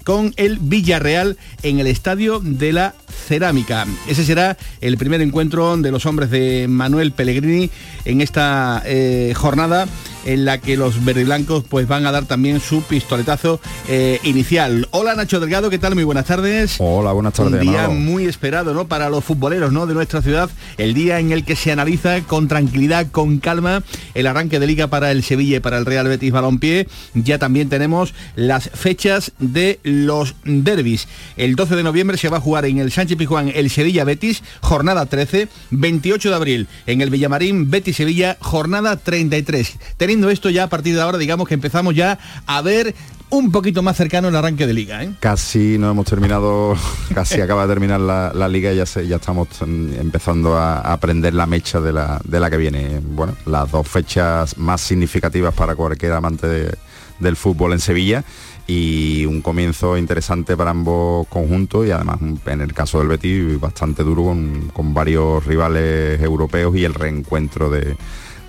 con 0.05 0.33
el 0.39 0.59
Villarreal 0.59 1.37
en 1.63 1.81
el 1.81 1.87
Estadio 1.87 2.41
de 2.43 2.73
la 2.73 2.95
Cerámica. 3.29 3.87
Ese 4.09 4.25
será 4.25 4.57
el 4.81 4.97
primer 4.97 5.21
encuentro 5.21 5.77
de 5.77 5.91
los 5.91 6.07
hombres 6.07 6.31
de 6.31 6.67
Manuel 6.67 7.13
Pellegrini 7.13 7.69
en 8.07 8.23
esta 8.23 8.83
eh, 8.87 9.35
jornada 9.37 9.87
en 10.25 10.45
la 10.45 10.59
que 10.59 10.77
los 10.77 11.05
verdiblancos 11.05 11.65
pues 11.65 11.87
van 11.89 12.07
a 12.07 12.13
dar 12.13 12.25
también 12.25 12.61
su 12.61 12.83
pistoletazo 12.83 13.61
eh, 13.89 14.19
inicial. 14.25 14.89
Hola 14.91 15.15
Nacho 15.15 15.41
Delgado, 15.41 15.71
¿qué 15.71 15.79
tal? 15.79 15.95
Muy 15.95 16.05
buenas 16.05 16.27
tardes. 16.27 16.77
Hola, 16.79 17.13
buenas 17.13 17.35
tardes. 17.35 17.55
Un 17.55 17.61
día 17.61 17.89
muy 17.89 18.27
esperado, 18.27 18.75
¿no? 18.75 18.87
Para 18.87 19.09
los 19.09 19.25
futboleros, 19.25 19.73
¿no? 19.73 19.87
De 19.87 19.95
nuestra 19.95 20.23
ciudad, 20.23 20.51
el 20.79 20.95
día 20.95 21.19
en 21.19 21.33
el 21.33 21.45
que 21.45 21.57
se 21.57 21.73
analiza 21.73 22.21
con 22.23 22.49
tranquilidad, 22.49 23.11
con 23.11 23.39
calma, 23.39 23.83
el 24.15 24.27
arranque 24.27 24.59
de 24.59 24.67
liga 24.67 24.89
para 24.89 25.11
el 25.11 25.23
Sevilla 25.23 25.59
y 25.59 25.61
para 25.61 25.79
el 25.79 25.87
Real 25.87 26.09
Betis 26.09 26.33
Balompié. 26.33 26.89
Ya 27.15 27.39
también 27.39 27.69
tenemos 27.69 28.15
las 28.37 28.71
fechas 28.71 29.33
de 29.39 29.81
los 29.83 30.35
derbis. 30.45 31.09
El 31.37 31.57
12 31.57 31.77
de 31.77 31.83
noviembre 31.83 32.17
se 32.17 32.29
va 32.29 32.39
a 32.39 32.41
jugar 32.41 32.65
en 32.65 32.79
el 32.79 32.93
Sánchez 32.93 33.17
Pijuán 33.17 33.51
el 33.55 33.71
Sevilla 33.71 34.05
Betis, 34.05 34.43
jornada 34.61 35.07
13, 35.07 35.49
28 35.71 36.29
de 36.29 36.35
abril 36.35 36.69
en 36.87 37.01
el 37.01 37.11
Villamarín 37.11 37.71
Betis 37.71 37.97
Sevilla, 37.97 38.37
jornada 38.41 38.97
33 38.97 39.79
teniendo 40.11 40.29
esto 40.29 40.51
ya 40.51 40.65
a 40.65 40.69
partir 40.69 40.97
de 40.97 41.03
ahora, 41.03 41.19
digamos 41.19 41.47
que 41.47 41.55
empezamos 41.55 41.95
ya 41.95 42.19
a 42.45 42.61
ver 42.63 42.97
un 43.29 43.53
poquito 43.53 43.81
más 43.81 43.97
cercano 43.97 44.27
el 44.27 44.35
arranque 44.35 44.67
de 44.67 44.75
liga. 44.75 45.05
¿eh? 45.05 45.13
Casi 45.21 45.79
no 45.79 45.89
hemos 45.89 46.05
terminado, 46.05 46.75
casi 47.15 47.41
acaba 47.41 47.63
de 47.65 47.69
terminar 47.69 48.01
la, 48.01 48.49
liga 48.49 48.73
y 48.73 48.77
ya, 48.79 48.85
ya 49.03 49.17
estamos 49.17 49.47
empezando 49.63 50.57
a, 50.57 50.81
aprender 50.81 51.33
la 51.33 51.47
mecha 51.47 51.81
de 51.81 51.93
la, 51.93 52.21
de 52.25 52.41
la 52.41 52.51
que 52.51 52.57
viene. 52.57 53.01
Bueno, 53.01 53.37
las 53.47 53.71
dos 53.71 53.87
fechas 53.87 54.59
más 54.59 54.81
significativas 54.81 55.55
para 55.55 55.77
cualquier 55.77 56.11
amante 56.15 56.73
del 57.21 57.37
fútbol 57.37 57.73
en 57.75 57.79
Sevilla 57.79 58.25
y 58.67 59.27
un 59.27 59.43
comienzo 59.43 59.97
interesante 59.97 60.57
para 60.57 60.73
ambos 60.73 61.29
conjuntos 61.29 61.87
y 61.87 61.93
además 61.93 62.19
en 62.47 62.61
el 62.61 62.75
caso 62.75 62.99
del 62.99 63.07
Betis 63.07 63.61
bastante 63.61 64.03
duro 64.03 64.25
con, 64.25 64.71
con 64.73 64.93
varios 64.93 65.47
rivales 65.47 66.21
europeos 66.21 66.75
y 66.75 66.85
el 66.85 66.95
reencuentro 66.95 67.71
de 67.71 67.97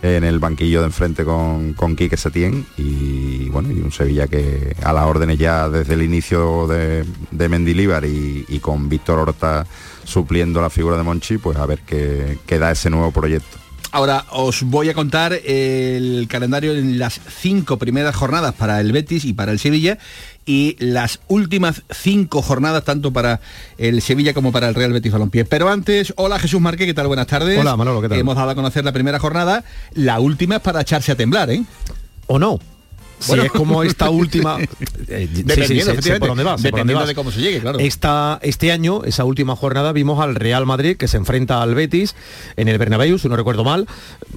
en 0.02 0.24
el 0.24 0.40
banquillo 0.40 0.80
de 0.80 0.88
enfrente 0.88 1.24
con, 1.24 1.74
con 1.74 1.96
Quique 1.96 2.18
Setién 2.18 2.66
y 2.78 3.50
bueno, 3.50 3.72
y 3.72 3.80
un 3.82 3.92
Sevilla 3.92 4.28
que 4.28 4.76
a 4.84 4.94
las 4.94 5.06
órdenes 5.06 5.38
ya 5.38 5.70
desde 5.70 5.94
el 5.94 6.02
inicio 6.02 6.68
de, 6.68 7.06
de 7.32 7.50
Mendilíbar 7.50 8.06
y, 8.06 8.60
con 8.62 8.90
Víctor 8.90 9.20
Horta 9.20 9.66
supliendo 10.04 10.62
la 10.62 10.70
figura 10.70 10.98
de 10.98 11.04
Monchi, 11.04 11.38
pues 11.38 11.58
a 11.58 11.66
ver 11.66 11.80
qué, 11.80 12.38
qué 12.46 12.60
da 12.60 12.72
ese 12.72 12.90
nuevo 12.90 13.12
proyecto. 13.12 13.58
Ahora 13.94 14.26
os 14.32 14.64
voy 14.64 14.88
a 14.90 14.94
contar 14.94 15.34
el 15.34 16.26
calendario 16.30 16.74
en 16.74 16.98
las 16.98 17.20
cinco 17.42 17.78
primeras 17.78 18.16
jornadas 18.16 18.54
para 18.54 18.80
el 18.80 18.94
Betis 18.94 19.26
y 19.26 19.34
para 19.34 19.52
el 19.52 19.60
Sevilla 19.60 19.98
y 20.45 20.75
las 20.80 21.19
últimas 21.27 21.84
cinco 21.89 22.41
jornadas 22.41 22.84
tanto 22.84 23.12
para 23.13 23.41
el 23.77 24.01
Sevilla 24.01 24.34
como 24.34 24.51
para 24.51 24.69
el 24.69 24.75
Real 24.75 24.93
Betis 24.93 25.12
Balompié. 25.12 25.45
Pero 25.45 25.69
antes, 25.69 26.13
hola 26.17 26.39
Jesús 26.39 26.62
Marque, 26.62 26.86
¿qué 26.86 26.93
tal? 26.93 27.08
Buenas 27.08 27.27
tardes. 27.27 27.60
Hola 27.60 27.75
Manolo, 27.75 28.01
¿qué 28.01 28.10
tal? 28.10 28.17
Hemos 28.17 28.36
dado 28.36 28.49
a 28.49 28.56
conocer 28.56 28.84
la 28.84 28.91
primera 28.91 29.19
jornada, 29.19 29.63
la 29.93 30.19
última 30.19 30.56
es 30.56 30.62
para 30.62 30.82
echarse 30.82 31.12
a 31.12 31.15
temblar, 31.15 31.49
¿eh? 31.49 31.63
¿O 32.27 32.39
no? 32.39 32.60
Si 33.21 33.39
es 33.39 33.51
como 33.51 33.84
esta 33.84 34.10
última... 34.10 34.57
Eh, 35.13 35.27
sí, 35.65 36.10
por 36.19 36.29
dónde 36.29 36.45
va, 36.45 36.55
dependiendo 36.55 37.05
de 37.05 37.13
cómo 37.13 37.31
se 37.31 37.41
llegue, 37.41 37.60
claro. 37.60 37.79
Esta, 37.79 38.39
este 38.43 38.71
año, 38.71 39.03
esa 39.03 39.25
última 39.25 39.57
jornada, 39.57 39.91
vimos 39.91 40.21
al 40.23 40.36
Real 40.36 40.65
Madrid 40.65 40.95
que 40.95 41.10
se 41.10 41.17
enfrenta 41.17 41.62
al 41.62 41.75
Betis 41.75 42.15
en 42.55 42.69
el 42.69 42.77
Bernabéu, 42.77 43.17
si 43.17 43.27
no 43.27 43.36
recuerdo 43.36 43.65
mal, 43.65 43.88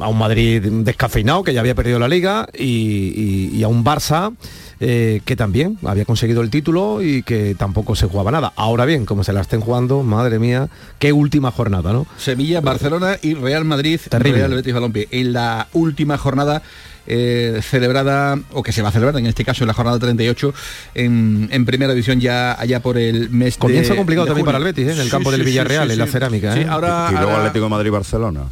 a 0.01 0.09
un 0.09 0.19
Madrid 0.19 0.61
descafeinado 0.61 1.45
que 1.45 1.55
ya 1.55 1.61
había 1.61 1.77
perdido 1.77 2.01
la 2.01 2.09
Liga 2.09 2.49
y, 2.59 3.63
a 3.63 3.69
un 3.69 3.85
Barça 3.85 4.35
eh, 4.81 5.21
que 5.25 5.37
también 5.37 5.79
había 5.85 6.05
conseguido 6.05 6.43
el 6.43 6.51
título 6.51 7.03
y 7.03 7.23
que 7.23 7.55
tampoco 7.55 7.95
se 7.95 8.09
jugaba 8.09 8.33
nada. 8.33 8.53
Ahora 8.57 8.85
bien, 8.85 9.07
como 9.07 9.23
se 9.23 9.33
la 9.33 9.43
estén 9.43 9.61
jugando, 9.61 10.03
madre 10.03 10.41
mía, 10.41 10.69
qué 10.99 11.13
última 11.13 11.53
jornada, 11.53 11.93
¿no? 11.93 12.07
Sevilla, 12.19 12.61
Barcelona 12.61 13.17
y 13.23 13.35
Real 13.35 13.65
Madrid, 13.65 14.01
Real 14.11 14.55
Betis 14.55 14.75
Balompié. 14.75 15.09
En 15.13 15.33
la 15.33 15.69
última 15.73 16.19
jornada 16.19 16.63
eh, 17.07 17.61
celebrada, 17.63 18.39
o 18.53 18.63
que 18.63 18.73
se 18.73 18.83
va 18.83 18.89
a 18.89 18.93
celebrar 18.93 19.19
en 19.19 19.27
este 19.27 19.45
caso 19.45 19.65
en 19.65 19.69
la 19.69 19.75
jornada 19.75 19.99
38, 19.99 20.55
en, 20.95 21.65
primera 21.65 21.93
división 21.93 22.21
ya 22.21 22.53
allá 22.59 22.81
por 22.81 22.99
el 22.99 23.31
mes 23.31 23.57
Comienza 23.57 23.97
complicado 23.97 24.27
también 24.27 24.45
para 24.45 24.59
el 24.59 24.65
Betis, 24.65 24.89
¿eh? 24.89 24.93
en 24.93 25.01
el 25.01 25.11
campo 25.11 25.31
del 25.31 25.43
Villarreal, 25.43 25.91
en 25.91 25.99
la 25.99 26.07
cerámica. 26.07 26.59
¿eh? 26.59 26.67
Ahora, 26.69 27.09
y, 27.11 27.15
luego 27.15 27.33
Atlético 27.33 27.65
de 27.65 27.71
Madrid-Barcelona. 27.71 28.43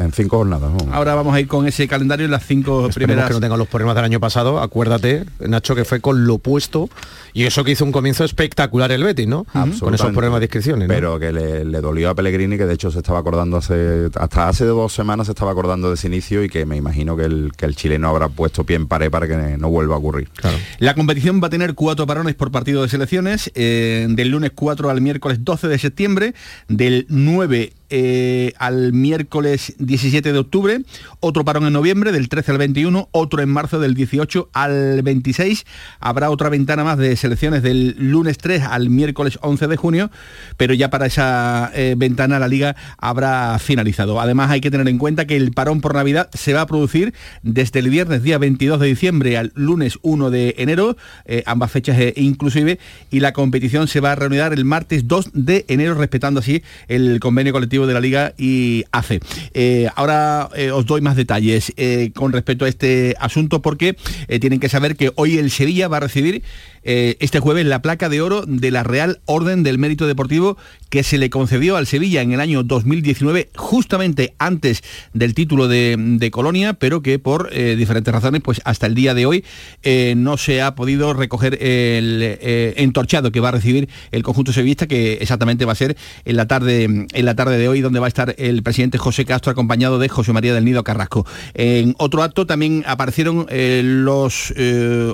En 0.00 0.12
cinco 0.12 0.38
jornadas. 0.38 0.72
Ahora 0.92 1.14
vamos 1.14 1.34
a 1.34 1.40
ir 1.40 1.46
con 1.46 1.66
ese 1.66 1.86
calendario 1.86 2.24
en 2.24 2.30
las 2.30 2.46
cinco 2.46 2.88
primeras. 2.88 3.28
que 3.28 3.34
no 3.34 3.40
tengan 3.40 3.58
los 3.58 3.68
problemas 3.68 3.94
del 3.96 4.06
año 4.06 4.18
pasado. 4.18 4.58
Acuérdate, 4.58 5.26
Nacho, 5.40 5.74
que 5.74 5.84
fue 5.84 6.00
con 6.00 6.26
lo 6.26 6.36
opuesto 6.36 6.88
y 7.34 7.44
eso 7.44 7.64
que 7.64 7.72
hizo 7.72 7.84
un 7.84 7.92
comienzo 7.92 8.24
espectacular 8.24 8.90
el 8.92 9.04
Betis, 9.04 9.28
¿no? 9.28 9.44
Con 9.78 9.94
esos 9.94 10.10
problemas 10.12 10.40
de 10.40 10.46
inscripciones. 10.46 10.88
Pero 10.88 11.18
que 11.18 11.32
le, 11.32 11.80
dolió 11.82 12.08
a 12.08 12.14
Pellegrini, 12.14 12.56
que 12.56 12.64
de 12.64 12.72
hecho 12.72 12.90
se 12.90 13.00
estaba 13.00 13.18
acordando 13.18 13.58
hace 13.58 14.08
hasta 14.14 14.48
hace 14.48 14.64
dos 14.64 14.94
semanas 14.94 15.26
se 15.26 15.32
estaba 15.32 15.52
acordando 15.52 15.88
de 15.88 15.94
ese 15.94 16.06
inicio 16.06 16.42
y 16.42 16.48
que 16.48 16.64
me 16.64 16.76
imagino 16.76 17.14
que 17.14 17.24
el, 17.24 17.52
que 17.54 17.66
el 17.66 17.76
chileno 17.76 18.08
habrá 18.08 18.30
puesto 18.30 18.64
pie 18.64 18.76
en 18.76 18.86
pared 18.86 19.10
para 19.10 19.28
que 19.28 19.58
no 19.58 19.68
vuelva 19.68 19.96
a 19.96 19.98
ocurrir. 19.98 20.30
La 20.78 20.94
competición 20.94 21.42
va 21.42 21.48
a 21.48 21.50
tener 21.50 21.74
cuatro 21.74 22.06
parones 22.06 22.34
por 22.36 22.50
partido 22.50 22.80
de 22.80 22.88
selecciones, 22.88 23.52
eh, 23.54 24.06
del 24.08 24.28
lunes 24.28 24.52
4 24.54 24.88
al 24.88 25.02
miércoles 25.02 25.44
12 25.44 25.68
de 25.68 25.78
septiembre, 25.78 26.34
del 26.68 27.04
9 27.10 27.74
eh, 27.90 28.52
al 28.58 28.92
miércoles 28.92 29.74
17 29.78 30.32
de 30.32 30.38
octubre, 30.38 30.80
otro 31.20 31.44
parón 31.44 31.66
en 31.66 31.72
noviembre 31.72 32.12
del 32.12 32.28
13 32.28 32.52
al 32.52 32.58
21, 32.58 33.08
otro 33.12 33.42
en 33.42 33.48
marzo 33.48 33.80
del 33.80 33.94
18 33.94 34.50
al 34.52 35.02
26. 35.02 35.66
Habrá 35.98 36.30
otra 36.30 36.48
ventana 36.48 36.84
más 36.84 36.98
de 36.98 37.16
selecciones 37.16 37.62
del 37.62 37.96
lunes 37.98 38.38
3 38.38 38.62
al 38.62 38.90
miércoles 38.90 39.38
11 39.42 39.66
de 39.66 39.76
junio, 39.76 40.10
pero 40.56 40.74
ya 40.74 40.90
para 40.90 41.06
esa 41.06 41.70
eh, 41.74 41.94
ventana 41.96 42.38
la 42.38 42.48
liga 42.48 42.76
habrá 42.98 43.58
finalizado. 43.58 44.20
Además 44.20 44.50
hay 44.50 44.60
que 44.60 44.70
tener 44.70 44.88
en 44.88 44.98
cuenta 44.98 45.26
que 45.26 45.36
el 45.36 45.52
parón 45.52 45.80
por 45.80 45.94
Navidad 45.94 46.30
se 46.32 46.52
va 46.52 46.62
a 46.62 46.66
producir 46.66 47.12
desde 47.42 47.80
el 47.80 47.90
viernes 47.90 48.22
día 48.22 48.38
22 48.38 48.80
de 48.80 48.86
diciembre 48.86 49.36
al 49.36 49.52
lunes 49.54 49.98
1 50.02 50.30
de 50.30 50.54
enero, 50.58 50.96
eh, 51.24 51.42
ambas 51.46 51.70
fechas 51.70 51.98
inclusive, 52.16 52.78
y 53.10 53.20
la 53.20 53.32
competición 53.32 53.88
se 53.88 54.00
va 54.00 54.12
a 54.12 54.14
reanudar 54.14 54.52
el 54.52 54.64
martes 54.64 55.08
2 55.08 55.30
de 55.34 55.64
enero 55.68 55.94
respetando 55.94 56.40
así 56.40 56.62
el 56.88 57.20
convenio 57.20 57.52
colectivo 57.52 57.79
de 57.86 57.94
la 57.94 58.00
Liga 58.00 58.34
y 58.38 58.84
ACE. 58.92 59.20
Eh, 59.54 59.88
ahora 59.94 60.48
eh, 60.54 60.70
os 60.70 60.86
doy 60.86 61.00
más 61.00 61.16
detalles 61.16 61.72
con 62.14 62.32
respecto 62.32 62.64
a 62.64 62.68
este 62.68 63.14
asunto 63.18 63.62
porque 63.62 63.96
tienen 64.40 64.60
que 64.60 64.68
saber 64.68 64.96
que 64.96 65.12
hoy 65.16 65.38
el 65.38 65.50
Sevilla 65.50 65.88
va 65.88 65.98
a 65.98 66.00
recibir 66.00 66.42
eh, 66.82 67.16
este 67.20 67.40
jueves 67.40 67.66
la 67.66 67.82
placa 67.82 68.08
de 68.08 68.22
oro 68.22 68.44
de 68.46 68.70
la 68.70 68.82
Real 68.82 69.20
Orden 69.26 69.62
del 69.62 69.78
Mérito 69.78 70.06
Deportivo 70.06 70.56
que 70.88 71.02
se 71.02 71.18
le 71.18 71.30
concedió 71.30 71.76
al 71.76 71.86
Sevilla 71.86 72.22
en 72.22 72.32
el 72.32 72.40
año 72.40 72.62
2019, 72.62 73.50
justamente 73.54 74.34
antes 74.38 74.82
del 75.12 75.34
título 75.34 75.68
de, 75.68 76.30
Colonia, 76.32 76.74
pero 76.74 77.02
que 77.02 77.18
por 77.18 77.50
eh, 77.52 77.76
diferentes 77.76 78.12
razones, 78.12 78.40
pues 78.42 78.60
hasta 78.64 78.86
el 78.86 78.94
día 78.94 79.14
de 79.14 79.26
hoy 79.26 79.44
eh, 79.82 80.14
no 80.16 80.36
se 80.36 80.62
ha 80.62 80.74
podido 80.74 81.12
recoger 81.12 81.58
el 81.62 82.38
entorchado 82.76 83.32
que 83.32 83.40
va 83.40 83.48
a 83.48 83.52
recibir 83.52 83.88
el 84.10 84.22
conjunto 84.22 84.52
sevillista, 84.52 84.86
que 84.86 85.14
exactamente 85.14 85.64
va 85.64 85.72
a 85.72 85.76
ser 85.76 85.96
en 86.24 86.36
la 86.36 86.46
tarde, 86.46 86.84
en 86.84 87.24
la 87.24 87.34
tarde 87.34 87.58
de 87.58 87.68
hoy, 87.68 87.80
donde 87.80 88.00
va 88.00 88.06
a 88.06 88.08
estar 88.08 88.34
el 88.38 88.62
presidente 88.62 88.98
José 88.98 89.24
Castro 89.24 89.52
acompañado 89.52 89.98
de 89.98 90.08
José 90.08 90.32
María 90.32 90.54
del 90.54 90.64
Nido 90.64 90.82
Carrasco. 90.84 91.26
En 91.54 91.94
otro 91.98 92.22
acto 92.22 92.46
también 92.46 92.84
aparecieron 92.86 93.46
los 93.50 94.52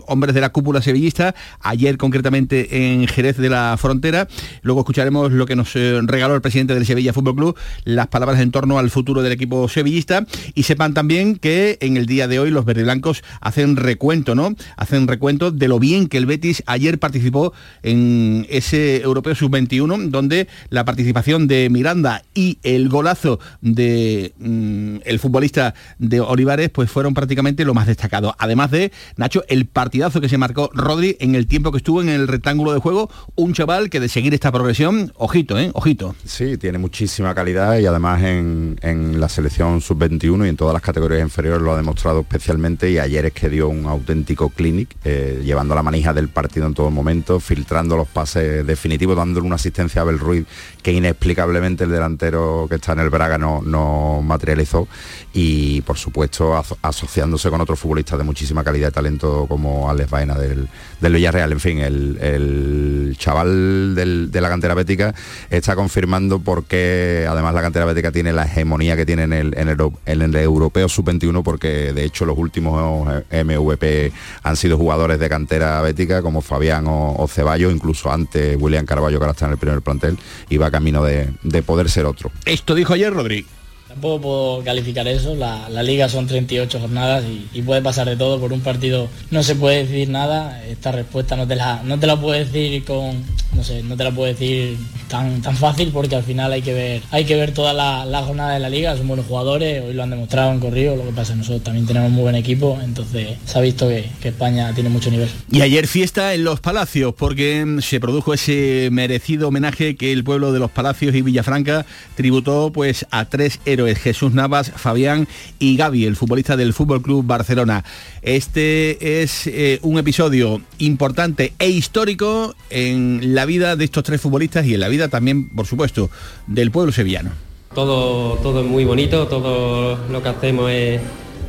hombres 0.07 0.35
de 0.35 0.41
la 0.41 0.51
cúpula 0.51 0.81
sevillista 0.81 1.35
ayer 1.61 1.97
concretamente 1.97 2.92
en 2.92 3.07
Jerez 3.07 3.37
de 3.37 3.49
la 3.49 3.77
Frontera. 3.79 4.29
Luego 4.62 4.81
escucharemos 4.81 5.33
lo 5.33 5.47
que 5.47 5.57
nos 5.57 5.75
eh, 5.77 6.01
regaló 6.03 6.35
el 6.35 6.40
presidente 6.40 6.75
del 6.75 6.87
Sevilla 6.87 7.12
Fútbol 7.12 7.37
Club, 7.37 7.57
las 7.85 8.09
palabras 8.09 8.40
en 8.40 8.51
torno 8.51 8.79
al 8.79 8.90
futuro 8.90 9.23
del 9.23 9.33
equipo 9.33 9.69
sevillista 9.69 10.27
y 10.55 10.62
sepan 10.64 10.95
también 10.95 11.37
que 11.37 11.79
en 11.81 11.97
el 11.97 12.07
día 12.07 12.29
de 12.29 12.38
hoy 12.38 12.51
los 12.51 12.64
verdiblancos 12.64 13.23
hacen 13.40 13.77
recuento, 13.77 14.35
¿no? 14.35 14.55
Hacen 14.77 15.09
recuento 15.09 15.51
de 15.51 15.69
lo 15.69 15.79
bien 15.79 16.09
que 16.09 16.19
el 16.19 16.27
Betis 16.27 16.62
ayer 16.66 16.99
participó 16.99 17.53
en 17.83 18.47
ese 18.51 19.03
Europeo 19.03 19.35
Sub-21 19.35 20.11
donde 20.11 20.49
la 20.71 20.85
participación 20.85 21.47
de 21.47 21.69
Miranda 21.71 22.23
y 22.35 22.59
el 22.62 22.88
golazo 22.88 23.38
de 23.61 24.33
mm, 24.38 24.99
el 25.05 25.19
futbolista 25.19 25.75
de 25.99 26.21
Olivares 26.21 26.71
pues 26.71 26.90
fueron 26.90 27.14
prácticamente 27.14 27.64
lo 27.64 27.75
más 27.75 27.87
destacado. 27.87 28.35
Además 28.38 28.71
de 28.71 28.92
Nacho 29.16 29.45
el 29.49 29.66
partidazo 29.66 30.21
que 30.21 30.29
se 30.29 30.38
marcó 30.38 30.71
Rodri 30.73 31.16
en 31.21 31.35
el 31.35 31.46
tiempo 31.47 31.71
que 31.73 31.79
estuvo 31.79 32.01
en 32.03 32.09
el 32.09 32.29
rectángulo 32.29 32.73
de 32.73 32.81
juego, 32.81 33.11
un 33.35 33.53
chaval 33.53 33.91
que 33.91 34.01
de 34.01 34.09
seguir 34.09 34.35
esta 34.35 34.53
progresión, 34.53 35.13
ojito, 35.17 35.59
¿eh? 35.59 35.71
Ojito. 35.75 36.15
Sí, 36.25 36.57
tiene 36.57 36.79
muchísima 36.79 37.35
calidad 37.35 37.79
y 37.79 37.87
además 37.87 38.23
en, 38.23 38.77
la 39.21 39.29
selección 39.29 39.81
sub-21 39.81 40.47
y 40.47 40.49
en 40.49 40.57
todas 40.57 40.73
las 40.73 40.83
categorías 40.83 41.21
inferiores 41.23 41.63
lo 41.63 41.73
ha 41.73 41.77
demostrado 41.77 42.21
especialmente 42.21 42.91
y 42.91 42.99
ayer 42.99 43.27
es 43.27 43.33
que 43.33 43.49
dio 43.49 43.69
un 43.69 43.87
auténtico 43.87 44.51
clinic, 44.51 44.97
eh, 45.05 45.43
llevando 45.45 45.75
la 45.75 45.83
manija 45.83 46.13
del 46.13 46.29
partido 46.29 46.67
en 46.67 46.75
todo 46.75 46.91
momento, 46.91 47.41
filtrando 47.41 47.97
los 47.97 48.09
pases 48.09 48.67
definitivos, 48.67 49.17
dándole 49.17 49.47
una 49.47 49.57
asistencia 49.57 50.01
a 50.01 50.03
Abel 50.03 50.19
Ruiz 50.19 50.47
que 50.83 50.93
inexplicablemente 50.93 51.85
el 51.85 51.91
delantero 51.91 52.67
que 52.69 52.77
está 52.77 52.93
en 52.93 53.01
el 53.01 53.11
Braga 53.11 53.39
no, 53.39 53.63
no 53.63 54.23
materializó 54.23 54.89
y 55.33 55.81
por 55.83 55.99
supuesto 55.99 56.63
asociándose 56.83 57.51
con 57.51 57.61
otros 57.61 57.79
futbolistas 57.79 58.19
de 58.19 58.25
muchísima 58.25 58.63
calidad 58.65 58.89
y 58.89 58.93
talento 58.93 59.47
como 59.49 59.91
Alex 59.91 60.11
Baena 60.11 60.35
del, 60.35 60.69
del 61.01 61.13
Villarreal 61.13 61.36
en 61.44 61.61
fin, 61.61 61.79
el, 61.79 63.16
chaval 63.18 63.94
de 63.94 64.40
la 64.40 64.49
cantera 64.49 64.75
bética 64.75 65.14
está 65.51 65.75
confirmando 65.75 66.38
por 66.40 66.64
qué 66.64 67.27
además 67.29 67.55
la 67.55 67.62
cantera 67.62 67.85
bética 67.85 68.12
tiene 68.12 68.33
la 68.33 68.44
hegemonía 68.44 68.96
que 68.96 69.07
tiene 69.07 69.25
en 69.25 69.33
el, 69.33 69.55
en 69.57 70.22
el, 70.22 70.37
europeo 70.37 70.88
sub-21 70.88 71.42
porque 71.42 71.92
de 71.92 72.05
hecho 72.05 72.25
los 72.25 72.37
últimos 72.37 73.07
MVP 73.31 74.12
han 74.42 74.57
sido 74.57 74.77
jugadores 74.77 75.18
de 75.18 75.29
cantera 75.29 75.81
bética 75.81 76.22
como 76.22 76.42
Fabián 76.42 76.85
o, 76.88 77.27
Ceballos, 77.29 77.72
incluso 77.72 78.12
antes 78.12 78.57
William 78.61 78.85
Carballo 78.85 79.18
que 79.18 79.25
ahora 79.25 79.33
está 79.33 79.46
en 79.46 79.53
el 79.53 79.59
primer 79.59 79.83
plantel 79.83 80.18
y 80.49 80.59
va 80.59 80.70
camino 80.70 81.03
de, 81.03 81.33
de 81.42 81.62
poder 81.62 81.88
ser 81.90 82.05
otro. 82.05 82.31
Esto 82.44 82.75
dijo 82.75 82.92
ayer 82.92 83.12
Rodríguez. 83.12 83.56
Tampoco 83.97 84.21
puedo 84.21 84.63
calificar 84.63 85.09
eso, 85.09 85.35
la, 85.35 85.83
liga 85.83 86.07
son 86.11 86.27
38 86.27 86.81
jornadas 86.81 87.25
y, 87.55 87.63
puede 87.63 87.81
pasar 87.81 88.07
de 88.07 88.15
todo, 88.15 88.39
por 88.39 88.53
un 88.53 88.61
partido 88.61 89.09
no 89.31 89.43
se 89.43 89.55
puede 89.55 89.87
decir 89.87 90.11
nada, 90.11 90.63
esta 90.67 90.93
respuesta 90.93 91.35
no 91.35 91.49
te 91.49 91.57
la, 91.57 91.83
no 91.83 91.99
te 91.99 92.07
la 92.07 92.21
puedo 92.21 92.39
decir 92.39 92.85
con, 92.85 93.25
no 93.55 93.65
sé, 93.65 93.83
no 93.83 93.97
te 93.97 94.05
la 94.05 94.11
puedo 94.11 94.29
decir 94.29 94.77
tan, 95.09 95.41
tan 95.43 95.57
fácil 95.57 95.91
porque 95.93 96.17
al 96.17 96.23
final 96.23 96.53
hay 96.53 96.63
que 96.63 96.75
ver, 96.75 97.03
hay 97.11 97.25
que 97.25 97.37
ver 97.37 97.53
toda 97.53 97.73
la, 97.73 98.23
jornada 98.23 98.55
de 98.55 98.61
la 98.61 98.69
liga, 98.69 98.97
son 98.97 99.09
buenos 99.09 99.27
jugadores, 99.27 99.85
hoy 99.85 99.95
lo 99.95 100.03
han 100.03 100.11
demostrado 100.11 100.53
en 100.53 100.61
corrido, 100.61 100.97
lo 100.97 101.05
que 101.05 101.13
pasa 101.13 101.35
nosotros 101.35 101.63
también 101.63 101.87
tenemos 101.87 102.11
muy 102.11 102.23
buen 102.23 102.35
equipo, 102.35 102.79
entonces 102.83 103.37
se 103.45 103.59
ha 103.59 103.61
visto 103.61 103.89
que, 103.89 104.09
que 104.21 104.29
España 104.29 104.73
tiene 104.75 104.89
mucho 104.89 105.11
nivel. 105.11 105.29
Y 105.51 105.61
ayer 105.61 105.87
fiesta 105.87 106.35
en 106.35 106.45
Los 106.45 106.61
Palacios 106.61 107.15
porque 107.15 107.77
se 107.81 108.01
produjo 108.01 108.35
ese 108.35 108.89
merecido 108.91 109.49
homenaje 109.49 109.97
que 109.97 110.13
el 110.13 110.25
pueblo 110.25 110.53
de 110.53 110.59
Los 110.59 110.71
Palacios 110.71 111.15
y 111.15 111.23
Villafranca 111.23 111.87
tributó 112.15 112.71
pues 112.73 113.07
a 113.11 113.27
tres 113.27 113.61
héroes 113.65 113.99
Jesús 113.99 114.33
Navas, 114.33 114.73
Fabián 114.75 115.29
y 115.59 115.77
Gaby, 115.77 116.07
el 116.07 116.17
futbolista 116.17 116.57
del 116.57 116.73
Fútbol 116.73 117.03
Club 117.03 117.25
Barcelona. 117.27 117.85
Este 118.23 119.23
es 119.23 119.47
eh, 119.47 119.79
un 119.83 119.99
episodio 119.99 120.61
importante 120.79 121.53
e 121.59 121.69
histórico 121.69 122.55
en 122.71 123.35
la 123.35 123.36
vida 123.44 123.77
de 123.77 123.85
estos 123.85 124.03
tres 124.05 124.20
futbolistas 124.20 124.64
y 124.66 124.75
en 124.75 124.81
la 124.81 124.88
vida 124.88 125.09
también, 125.09 125.49
por 125.49 125.66
supuesto, 125.66 126.11
del 126.46 126.70
pueblo 126.70 126.92
sevillano. 126.92 127.31
Todo, 127.75 128.37
todo 128.37 128.61
es 128.61 128.66
muy 128.66 128.85
bonito, 128.85 129.27
todo 129.27 129.99
lo 130.11 130.22
que 130.22 130.29
hacemos 130.29 130.70
es, 130.70 131.01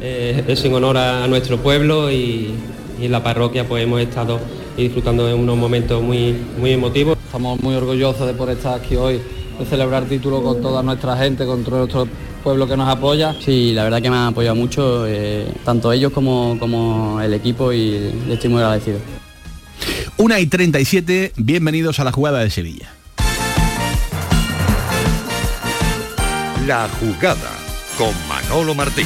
en 0.01 0.73
honor 0.73 0.97
a 0.97 1.27
nuestro 1.27 1.57
pueblo 1.57 2.11
y, 2.11 2.53
en 2.99 3.11
la 3.11 3.23
parroquia 3.23 3.67
pues 3.67 3.83
hemos 3.83 4.01
estado 4.01 4.39
disfrutando 4.75 5.25
de 5.27 5.33
unos 5.33 5.57
momentos 5.57 6.01
muy, 6.01 6.35
muy 6.59 6.71
emotivos. 6.71 7.17
Estamos 7.25 7.59
muy 7.61 7.75
orgullosos 7.75 8.27
de 8.27 8.33
poder 8.33 8.57
estar 8.57 8.79
aquí 8.79 8.95
hoy, 8.95 9.19
de 9.59 9.65
celebrar 9.65 10.05
título 10.05 10.41
con 10.41 10.61
toda 10.61 10.83
nuestra 10.83 11.17
gente, 11.17 11.45
con 11.45 11.63
todo 11.63 11.77
nuestro 11.79 12.07
pueblo 12.43 12.67
que 12.67 12.77
nos 12.77 12.87
apoya. 12.87 13.35
Sí, 13.39 13.73
la 13.73 13.83
verdad 13.83 14.01
que 14.01 14.09
me 14.09 14.17
han 14.17 14.27
apoyado 14.27 14.55
mucho, 14.55 15.05
eh, 15.07 15.45
tanto 15.63 15.91
ellos 15.91 16.11
como, 16.11 16.57
como 16.59 17.19
el 17.21 17.33
equipo 17.33 17.71
y 17.73 18.11
le 18.27 18.33
estoy 18.33 18.49
muy 18.49 18.61
agradecido. 18.61 18.99
Una 20.19 20.39
y 20.39 20.47
37, 20.47 21.33
bienvenidos 21.35 21.99
a 21.99 22.03
la 22.03 22.11
jugada 22.11 22.39
de 22.39 22.49
Sevilla. 22.49 22.89
La 26.65 26.89
jugada 26.99 27.51
con 27.99 28.09
Manolo 28.27 28.73
Martín. 28.73 29.05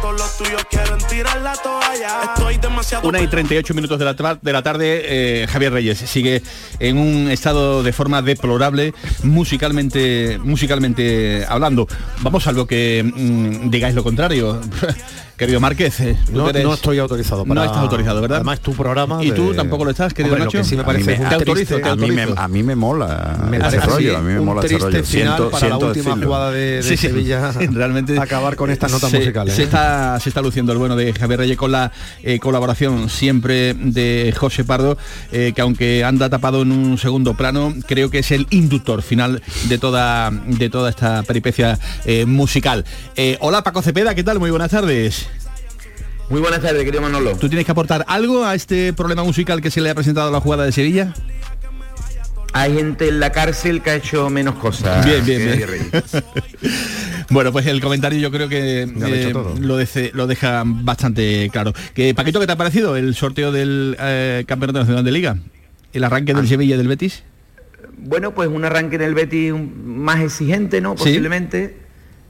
con 0.00 0.16
las 0.16 0.38
demasiado. 2.60 3.08
Una 3.08 3.20
y 3.20 3.26
38 3.26 3.74
minutos 3.74 3.98
de 3.98 4.04
la, 4.04 4.38
de 4.40 4.52
la 4.52 4.62
tarde. 4.62 5.02
Eh, 5.04 5.46
Javier 5.46 5.72
Reyes 5.72 5.98
sigue 5.98 6.42
en 6.78 6.98
un 6.98 7.30
estado 7.30 7.82
de 7.82 7.92
forma 7.92 8.22
deplorable, 8.22 8.94
musicalmente, 9.22 10.38
musicalmente 10.42 11.44
hablando. 11.48 11.86
Vamos 12.20 12.46
a 12.46 12.52
lo 12.52 12.66
que 12.66 13.02
mm, 13.04 13.70
digáis 13.70 13.94
lo 13.94 14.02
contrario. 14.02 14.60
Querido 15.36 15.58
Márquez, 15.58 15.98
eh, 15.98 16.16
No, 16.32 16.48
estoy 16.74 16.98
autorizado 17.00 17.44
para... 17.44 17.54
No 17.60 17.64
estás 17.66 17.82
autorizado, 17.82 18.20
¿verdad? 18.20 18.36
Además, 18.36 18.60
tu 18.60 18.72
programa... 18.72 19.22
¿Y 19.22 19.30
de- 19.30 19.36
tú 19.36 19.52
tampoco 19.52 19.84
lo 19.84 19.90
estás, 19.90 20.14
querido 20.14 20.34
Hombre, 20.34 20.44
lo 20.44 20.50
Nacho? 20.52 20.58
que 20.58 20.64
sí 20.64 20.76
me 20.76 20.82
A 20.82 20.86
mí 20.86 20.92
parece 21.02 21.18
me- 21.18 21.34
autorizo, 21.34 21.76
a 21.84 21.96
mí, 21.96 22.10
me, 22.12 22.26
a 22.36 22.46
mí 22.48 22.62
me 22.62 22.76
mola 22.76 23.36
Me 23.50 23.56
ese 23.56 23.64
parece 23.78 23.86
rollo, 23.86 24.16
a 24.16 24.20
mí 24.20 24.32
me 24.32 24.40
mola 24.40 24.60
ese 24.60 24.68
triste 24.68 24.84
rollo. 24.90 25.04
final 25.04 25.26
Siento, 25.36 25.50
para 25.50 25.68
la 25.70 25.76
última 25.78 25.92
decirlo. 26.10 26.26
jugada 26.26 26.50
de, 26.52 26.60
de 26.76 26.82
Sí, 26.84 26.96
sí. 26.96 27.08
Sevilla 27.08 27.50
realmente 27.72 28.16
acabar 28.20 28.54
con 28.54 28.70
estas 28.70 28.92
notas 28.92 29.10
se, 29.10 29.18
musicales. 29.18 29.54
se 29.54 29.62
¿eh? 29.62 29.64
está 29.64 30.20
se 30.20 30.28
está 30.28 30.40
luciendo 30.40 30.70
el 30.72 30.78
bueno 30.78 30.94
de 30.94 31.12
Javier 31.12 31.40
Reyes 31.40 31.56
con 31.56 31.72
la 31.72 31.90
eh, 32.22 32.38
colaboración 32.38 33.08
siempre 33.10 33.74
de 33.74 34.32
José 34.38 34.62
Pardo 34.62 34.96
que 35.32 35.54
aunque 35.60 36.04
anda 36.04 36.30
tapado 36.30 36.62
en 36.62 36.70
un 36.70 36.96
segundo 36.96 37.34
plano 37.34 37.74
creo 37.88 38.08
que 38.08 38.20
es 38.20 38.30
el 38.30 38.46
inductor 38.50 39.02
final 39.02 39.42
de 39.68 39.78
toda 39.78 40.30
de 40.30 40.70
toda 40.70 40.90
esta 40.90 41.22
peripecia 41.24 41.78
musical 42.26 42.84
hola 43.40 43.62
Paco 43.64 43.82
Cepeda 43.82 44.14
qué 44.14 44.22
tal 44.22 44.38
muy 44.38 44.50
buenas 44.50 44.70
tardes 44.70 45.26
Muy 46.30 46.40
buenas 46.40 46.60
tardes, 46.60 46.82
querido 46.84 47.02
Manolo. 47.02 47.36
¿Tú 47.36 47.48
tienes 47.48 47.66
que 47.66 47.72
aportar 47.72 48.04
algo 48.08 48.44
a 48.44 48.54
este 48.54 48.92
problema 48.92 49.22
musical 49.24 49.60
que 49.60 49.70
se 49.70 49.80
le 49.80 49.90
ha 49.90 49.94
presentado 49.94 50.28
a 50.28 50.32
la 50.32 50.40
jugada 50.40 50.64
de 50.64 50.72
Sevilla? 50.72 51.12
Hay 52.52 52.72
gente 52.74 53.08
en 53.08 53.18
la 53.20 53.30
cárcel 53.32 53.82
que 53.82 53.90
ha 53.90 53.94
hecho 53.96 54.30
menos 54.30 54.54
cosas. 54.54 55.04
Bien, 55.04 55.24
bien, 55.24 55.56
bien. 55.56 56.04
Bueno, 57.30 57.52
pues 57.52 57.66
el 57.66 57.80
comentario 57.80 58.18
yo 58.20 58.30
creo 58.30 58.48
que 58.50 58.82
eh, 58.82 59.32
lo, 59.58 59.80
dece- 59.80 60.12
lo 60.12 60.26
deja 60.26 60.62
bastante 60.66 61.48
claro. 61.50 61.72
Que, 61.94 62.14
Paquito, 62.14 62.38
¿qué 62.38 62.46
te 62.46 62.52
ha 62.52 62.56
parecido 62.56 62.96
el 62.96 63.14
sorteo 63.14 63.50
del 63.50 63.96
eh, 63.98 64.44
Campeonato 64.46 64.80
Nacional 64.80 65.04
de 65.04 65.10
Liga? 65.10 65.38
¿El 65.94 66.04
arranque 66.04 66.32
Ah. 66.32 66.36
del 66.36 66.46
Sevilla 66.48 66.74
y 66.74 66.78
del 66.78 66.86
Betis? 66.86 67.24
Bueno, 67.96 68.34
pues 68.34 68.48
un 68.50 68.64
arranque 68.64 68.96
en 68.96 69.02
el 69.02 69.14
Betis 69.14 69.54
más 69.84 70.20
exigente, 70.20 70.82
¿no? 70.82 70.96
Sí. 70.98 71.18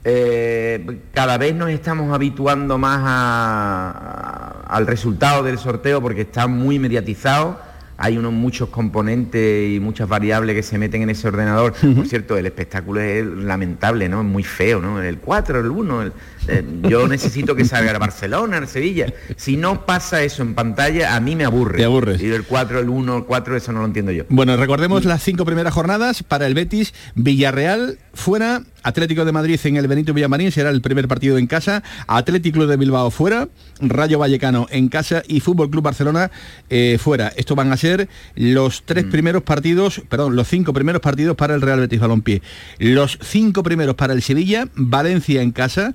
Eh, 0.07 0.99
cada 1.15 1.37
vez 1.39 1.55
nos 1.55 1.71
estamos 1.71 2.13
habituando 2.13 2.77
más 2.77 3.01
a- 3.03 4.61
a- 4.67 4.75
al 4.75 4.85
resultado 4.85 5.41
del 5.41 5.57
sorteo 5.57 5.99
porque 5.99 6.21
está 6.21 6.45
muy 6.45 6.77
mediatizado. 6.77 7.59
Hay 7.97 8.17
unos 8.17 8.31
muchos 8.33 8.69
componentes 8.69 9.71
y 9.73 9.79
muchas 9.79 10.07
variables 10.07 10.55
que 10.55 10.61
se 10.63 10.77
meten 10.77 11.01
en 11.01 11.09
ese 11.09 11.27
ordenador. 11.27 11.73
Por 11.73 12.05
cierto, 12.07 12.37
el 12.37 12.45
espectáculo 12.45 12.99
es 13.01 13.25
lamentable, 13.25 14.07
¿no? 14.09 14.19
Es 14.21 14.27
muy 14.27 14.43
feo, 14.43 14.79
¿no? 14.79 15.01
El 15.01 15.17
4, 15.17 15.59
el 15.61 15.71
1. 15.71 16.01
el- 16.03 16.13
eh, 16.47 16.63
yo 16.89 17.07
necesito 17.07 17.55
que 17.55 17.65
salga 17.65 17.91
el 17.91 17.99
Barcelona, 17.99 18.57
el 18.57 18.67
Sevilla. 18.67 19.13
Si 19.35 19.57
no 19.57 19.85
pasa 19.85 20.23
eso 20.23 20.43
en 20.43 20.55
pantalla, 20.55 21.15
a 21.15 21.19
mí 21.19 21.35
me 21.35 21.45
aburre. 21.45 21.77
Te 21.77 21.85
aburres. 21.85 22.21
Y 22.21 22.31
el 22.31 22.43
4, 22.43 22.79
el 22.79 22.89
1, 22.89 23.17
el 23.17 23.23
4, 23.25 23.57
eso 23.57 23.71
no 23.71 23.79
lo 23.79 23.85
entiendo 23.85 24.11
yo. 24.11 24.23
Bueno, 24.29 24.57
recordemos 24.57 25.05
las 25.05 25.23
cinco 25.23 25.45
primeras 25.45 25.73
jornadas 25.73 26.23
para 26.23 26.47
el 26.47 26.53
Betis, 26.53 26.93
Villarreal 27.15 27.97
fuera, 28.15 28.63
Atlético 28.83 29.25
de 29.25 29.31
Madrid 29.31 29.59
en 29.63 29.77
el 29.77 29.87
Benito 29.87 30.13
Villamarín 30.13 30.51
será 30.51 30.69
el 30.69 30.81
primer 30.81 31.07
partido 31.07 31.37
en 31.37 31.47
casa, 31.47 31.83
Atlético 32.07 32.65
de 32.65 32.77
Bilbao 32.77 33.11
fuera, 33.11 33.49
Rayo 33.79 34.19
Vallecano 34.19 34.67
en 34.69 34.89
casa 34.89 35.23
y 35.27 35.39
Fútbol 35.39 35.69
Club 35.69 35.83
Barcelona 35.83 36.31
eh, 36.69 36.97
fuera. 36.99 37.31
Estos 37.35 37.57
van 37.57 37.71
a 37.71 37.77
ser 37.77 38.07
los 38.35 38.83
tres 38.83 39.05
primeros 39.05 39.43
partidos, 39.43 40.01
perdón, 40.07 40.35
los 40.35 40.47
cinco 40.47 40.73
primeros 40.73 41.01
partidos 41.01 41.35
para 41.35 41.55
el 41.55 41.61
Real 41.61 41.79
Betis 41.79 41.99
Balompié. 41.99 42.41
Los 42.79 43.19
cinco 43.21 43.63
primeros 43.63 43.95
para 43.95 44.13
el 44.13 44.21
Sevilla, 44.21 44.67
Valencia 44.75 45.41
en 45.41 45.51
casa, 45.51 45.93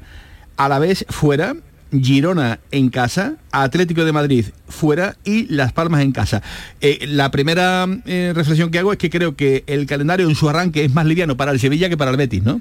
Alavés 0.65 1.07
fuera, 1.09 1.57
Girona 1.91 2.61
en 2.71 2.91
casa, 2.91 3.37
Atlético 3.51 4.05
de 4.05 4.13
Madrid 4.13 4.45
fuera 4.69 5.17
y 5.25 5.47
Las 5.47 5.73
Palmas 5.73 6.03
en 6.03 6.13
casa. 6.13 6.43
Eh, 6.83 7.07
la 7.09 7.31
primera 7.31 7.87
eh, 8.05 8.33
reflexión 8.35 8.71
que 8.71 8.79
hago 8.79 8.93
es 8.93 8.99
que 8.99 9.09
creo 9.09 9.35
que 9.37 9.65
el 9.67 9.87
calendario 9.87 10.29
en 10.29 10.35
su 10.35 10.51
arranque 10.51 10.85
es 10.85 10.93
más 10.93 11.07
liviano 11.07 11.35
para 11.39 11.51
el 11.53 11.59
Sevilla 11.59 11.89
que 11.89 11.97
para 11.97 12.11
el 12.11 12.19
Betis, 12.19 12.43
¿no? 12.43 12.61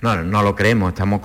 No, 0.00 0.22
no, 0.24 0.42
lo 0.42 0.56
creemos, 0.56 0.88
estamos 0.94 1.20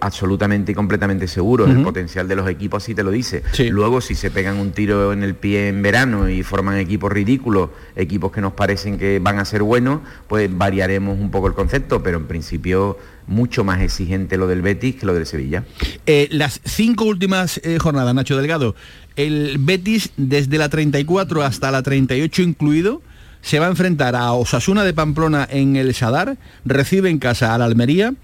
absolutamente 0.00 0.72
y 0.72 0.74
completamente 0.74 1.26
seguros. 1.26 1.70
El 1.70 1.76
Ujú. 1.76 1.86
potencial 1.86 2.28
de 2.28 2.36
los 2.36 2.48
equipos 2.48 2.84
sí 2.84 2.94
te 2.94 3.02
lo 3.02 3.10
dice. 3.10 3.42
Sí. 3.52 3.70
Luego, 3.70 4.02
si 4.02 4.14
se 4.14 4.30
pegan 4.30 4.58
un 4.58 4.72
tiro 4.72 5.12
en 5.12 5.22
el 5.24 5.34
pie 5.34 5.68
en 5.68 5.82
verano 5.82 6.28
y 6.28 6.42
forman 6.44 6.76
equipos 6.78 7.10
ridículos, 7.10 7.70
equipos 7.96 8.30
que 8.30 8.42
nos 8.42 8.52
parecen 8.52 8.98
que 8.98 9.18
van 9.20 9.38
a 9.40 9.44
ser 9.46 9.62
buenos, 9.62 10.00
pues 10.28 10.48
variaremos 10.56 11.18
un 11.18 11.30
poco 11.32 11.48
el 11.48 11.54
concepto, 11.54 12.02
pero 12.02 12.18
en 12.18 12.26
principio 12.26 12.98
mucho 13.26 13.64
más 13.64 13.80
exigente 13.80 14.36
lo 14.36 14.46
del 14.46 14.62
Betis 14.62 14.96
que 14.96 15.06
lo 15.06 15.14
del 15.14 15.26
Sevilla. 15.26 15.64
Eh, 16.06 16.28
las 16.30 16.60
cinco 16.64 17.04
últimas 17.04 17.60
eh, 17.64 17.78
jornadas, 17.78 18.14
Nacho 18.14 18.36
Delgado, 18.36 18.74
el 19.16 19.56
Betis 19.58 20.10
desde 20.16 20.58
la 20.58 20.68
34 20.68 21.42
hasta 21.42 21.70
la 21.70 21.82
38 21.82 22.42
incluido, 22.42 23.02
se 23.40 23.58
va 23.58 23.66
a 23.66 23.70
enfrentar 23.70 24.16
a 24.16 24.32
Osasuna 24.32 24.84
de 24.84 24.94
Pamplona 24.94 25.46
en 25.50 25.76
el 25.76 25.94
Sadar, 25.94 26.38
recibe 26.64 27.10
en 27.10 27.18
casa 27.18 27.54
a 27.54 27.58
la 27.58 27.66
Almería, 27.66 28.14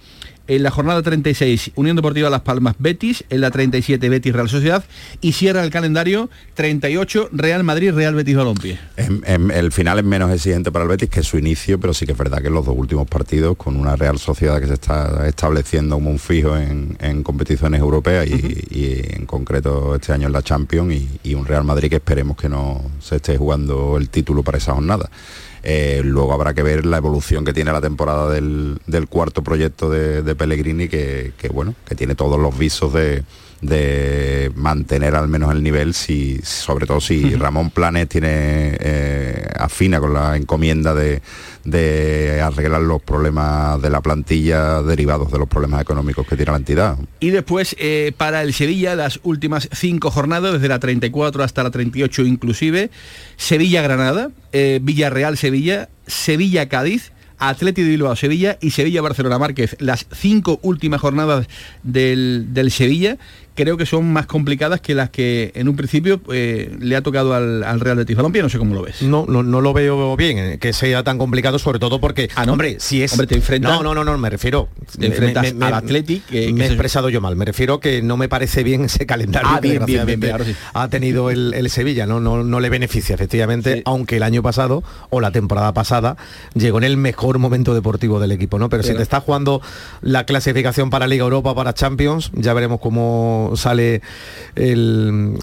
en 0.48 0.62
la 0.62 0.70
jornada 0.70 1.02
36 1.02 1.72
Unión 1.76 1.96
Deportiva 1.96 2.30
Las 2.30 2.42
Palmas 2.42 2.74
Betis, 2.78 3.24
en 3.30 3.40
la 3.40 3.50
37 3.50 4.08
Betis 4.08 4.32
Real 4.32 4.48
Sociedad 4.48 4.84
y 5.20 5.32
cierra 5.32 5.62
el 5.64 5.70
calendario 5.70 6.30
38 6.54 7.30
Real 7.32 7.64
Madrid 7.64 7.92
Real 7.92 8.14
Betis 8.14 8.36
Balompié. 8.36 8.78
Em- 8.96 9.22
em, 9.24 9.50
el 9.50 9.72
final 9.72 9.98
es 9.98 10.04
menos 10.04 10.32
exigente 10.32 10.72
para 10.72 10.84
el 10.84 10.88
Betis 10.88 11.08
que 11.08 11.22
su 11.22 11.38
inicio, 11.38 11.78
pero 11.78 11.94
sí 11.94 12.06
que 12.06 12.12
es 12.12 12.18
verdad 12.18 12.40
que 12.40 12.48
en 12.48 12.54
los 12.54 12.66
dos 12.66 12.76
últimos 12.76 13.06
partidos, 13.08 13.56
con 13.56 13.76
una 13.76 13.96
Real 13.96 14.18
Sociedad 14.18 14.60
que 14.60 14.66
se 14.66 14.74
está 14.74 15.26
estableciendo 15.26 15.96
como 15.96 16.10
un 16.10 16.18
fijo 16.18 16.56
en, 16.56 16.96
en 17.00 17.22
competiciones 17.22 17.80
europeas 17.80 18.26
y, 18.26 18.32
y 18.70 19.02
en 19.14 19.26
concreto 19.26 19.94
este 19.94 20.12
año 20.12 20.26
en 20.26 20.32
la 20.32 20.42
Champions 20.42 20.92
y, 20.94 21.08
y 21.22 21.34
un 21.34 21.46
Real 21.46 21.64
Madrid 21.64 21.90
que 21.90 21.96
esperemos 21.96 22.36
que 22.36 22.48
no 22.48 22.82
se 23.00 23.16
esté 23.16 23.36
jugando 23.36 23.96
el 23.98 24.08
título 24.08 24.42
para 24.42 24.58
esa 24.58 24.74
jornada. 24.74 25.10
Eh, 25.62 26.00
luego 26.04 26.32
habrá 26.32 26.54
que 26.54 26.62
ver 26.62 26.86
la 26.86 26.96
evolución 26.96 27.44
que 27.44 27.52
tiene 27.52 27.72
la 27.72 27.80
temporada 27.80 28.30
del, 28.30 28.78
cuarto 29.08 29.42
proyecto 29.42 29.90
de, 29.90 30.34
Pellegrini, 30.34 30.88
que, 30.88 31.32
bueno, 31.52 31.74
que 31.86 31.94
tiene 31.94 32.14
todos 32.14 32.38
los 32.38 32.56
visos 32.58 32.92
de, 32.92 33.22
de 33.60 34.50
mantener 34.54 35.14
al 35.14 35.28
menos 35.28 35.52
el 35.52 35.62
nivel, 35.62 35.94
si, 35.94 36.40
sobre 36.42 36.86
todo 36.86 37.00
si 37.00 37.34
Ramón 37.34 37.70
Planes 37.70 38.08
tiene 38.08 38.76
eh, 38.80 39.46
afina 39.58 40.00
con 40.00 40.14
la 40.14 40.36
encomienda 40.36 40.94
de, 40.94 41.20
de 41.64 42.40
arreglar 42.40 42.80
los 42.80 43.02
problemas 43.02 43.80
de 43.82 43.90
la 43.90 44.00
plantilla 44.00 44.82
derivados 44.82 45.30
de 45.30 45.38
los 45.38 45.48
problemas 45.48 45.82
económicos 45.82 46.26
que 46.26 46.36
tiene 46.36 46.52
la 46.52 46.58
entidad. 46.58 46.96
Y 47.20 47.30
después 47.30 47.76
eh, 47.78 48.12
para 48.16 48.42
el 48.42 48.54
Sevilla 48.54 48.96
las 48.96 49.20
últimas 49.22 49.68
cinco 49.72 50.10
jornadas, 50.10 50.54
desde 50.54 50.68
la 50.68 50.78
34 50.78 51.42
hasta 51.42 51.62
la 51.62 51.70
38 51.70 52.22
inclusive, 52.22 52.90
Sevilla-Granada, 53.36 54.30
eh, 54.52 54.80
Villarreal-Sevilla, 54.82 55.88
Sevilla-Cádiz, 56.06 57.12
Atleti 57.38 57.82
de 57.82 57.88
Bilbao, 57.88 58.14
Sevilla 58.16 58.58
y 58.60 58.70
Sevilla-Barcelona 58.70 59.38
Márquez. 59.38 59.76
Las 59.80 60.06
cinco 60.12 60.60
últimas 60.62 61.00
jornadas 61.00 61.46
del, 61.82 62.48
del 62.52 62.70
Sevilla 62.70 63.16
creo 63.54 63.76
que 63.76 63.86
son 63.86 64.12
más 64.12 64.26
complicadas 64.26 64.80
que 64.80 64.94
las 64.94 65.10
que 65.10 65.52
en 65.54 65.68
un 65.68 65.76
principio 65.76 66.20
eh, 66.32 66.74
le 66.80 66.96
ha 66.96 67.02
tocado 67.02 67.34
al, 67.34 67.62
al 67.64 67.80
Real 67.80 67.96
Betis 67.96 68.16
Balompié, 68.16 68.42
no 68.42 68.48
sé 68.48 68.58
cómo 68.58 68.74
lo 68.74 68.82
ves. 68.82 69.02
No, 69.02 69.26
no, 69.28 69.42
no 69.42 69.60
lo 69.60 69.72
veo 69.72 70.16
bien, 70.16 70.38
eh, 70.38 70.58
que 70.58 70.72
sea 70.72 71.02
tan 71.02 71.18
complicado, 71.18 71.58
sobre 71.58 71.78
todo 71.78 72.00
porque, 72.00 72.28
hombre, 72.48 72.76
si 72.80 73.02
es... 73.02 73.12
Hombre, 73.12 73.26
te 73.26 73.36
enfrentas- 73.36 73.70
No, 73.70 73.82
no, 73.82 73.94
no, 73.94 74.04
no, 74.04 74.16
me 74.18 74.30
refiero... 74.30 74.68
Te 74.98 75.06
enfrentas 75.06 75.54
al 75.60 75.74
Athletic, 75.74 76.24
que- 76.26 76.46
que 76.46 76.52
me 76.52 76.64
he 76.64 76.66
se- 76.68 76.72
expresado 76.74 77.08
yo 77.10 77.20
mal, 77.20 77.36
me 77.36 77.44
refiero 77.44 77.80
que 77.80 78.02
no 78.02 78.16
me 78.16 78.28
parece 78.28 78.62
bien 78.64 78.84
ese 78.84 79.06
calendario 79.06 79.48
Ah, 79.50 79.60
bien, 79.60 79.84
bien, 79.84 80.04
bien, 80.06 80.20
sí. 80.44 80.54
ha 80.74 80.88
tenido 80.88 81.30
el, 81.30 81.54
el 81.54 81.70
Sevilla, 81.70 82.06
¿no? 82.06 82.20
No, 82.20 82.42
no 82.44 82.60
le 82.60 82.70
beneficia, 82.70 83.14
efectivamente, 83.14 83.82
aunque 83.84 84.16
el 84.16 84.22
año 84.22 84.42
pasado 84.42 84.82
o 85.10 85.20
la 85.20 85.30
temporada 85.30 85.72
pasada 85.74 86.16
llegó 86.54 86.78
en 86.78 86.84
el 86.84 86.96
mejor 86.96 87.38
momento 87.38 87.74
deportivo 87.74 88.20
del 88.20 88.32
equipo, 88.32 88.58
¿no? 88.58 88.68
Pero, 88.68 88.82
si 88.82 88.94
te 88.94 89.02
está 89.02 89.20
jugando 89.20 89.60
la 90.02 90.24
clasificación 90.24 90.90
para 90.90 91.06
Liga 91.06 91.24
Europa, 91.24 91.54
para 91.54 91.72
Champions, 91.74 92.30
ya 92.34 92.52
veremos 92.54 92.80
cómo 92.80 93.49
sale 93.56 94.02
el, 94.54 95.38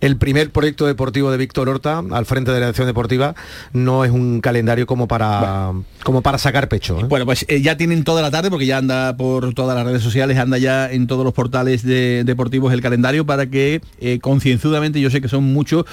el 0.00 0.16
primer 0.16 0.50
proyecto 0.50 0.86
deportivo 0.86 1.30
de 1.30 1.36
Víctor 1.36 1.68
Horta 1.68 2.02
al 2.10 2.26
frente 2.26 2.50
de 2.50 2.60
la 2.60 2.66
dirección 2.66 2.86
deportiva. 2.86 3.34
No 3.72 4.04
es 4.04 4.10
un 4.10 4.40
calendario 4.40 4.86
como 4.86 5.08
para, 5.08 5.72
como 6.02 6.22
para 6.22 6.38
sacar 6.38 6.68
pecho. 6.68 6.98
¿eh? 7.00 7.04
Bueno, 7.04 7.24
pues 7.24 7.44
eh, 7.48 7.60
ya 7.60 7.76
tienen 7.76 8.04
toda 8.04 8.22
la 8.22 8.30
tarde, 8.30 8.50
porque 8.50 8.66
ya 8.66 8.78
anda 8.78 9.16
por 9.16 9.54
todas 9.54 9.76
las 9.76 9.86
redes 9.86 10.02
sociales, 10.02 10.38
anda 10.38 10.58
ya 10.58 10.90
en 10.90 11.06
todos 11.06 11.24
los 11.24 11.32
portales 11.34 11.82
de- 11.84 12.24
deportivos 12.24 12.72
el 12.72 12.80
calendario 12.80 13.24
para 13.26 13.46
que 13.46 13.80
eh, 14.00 14.18
concienzudamente, 14.20 15.00
yo 15.00 15.10
sé 15.10 15.20
que 15.20 15.28
son 15.28 15.44
muchos 15.44 15.84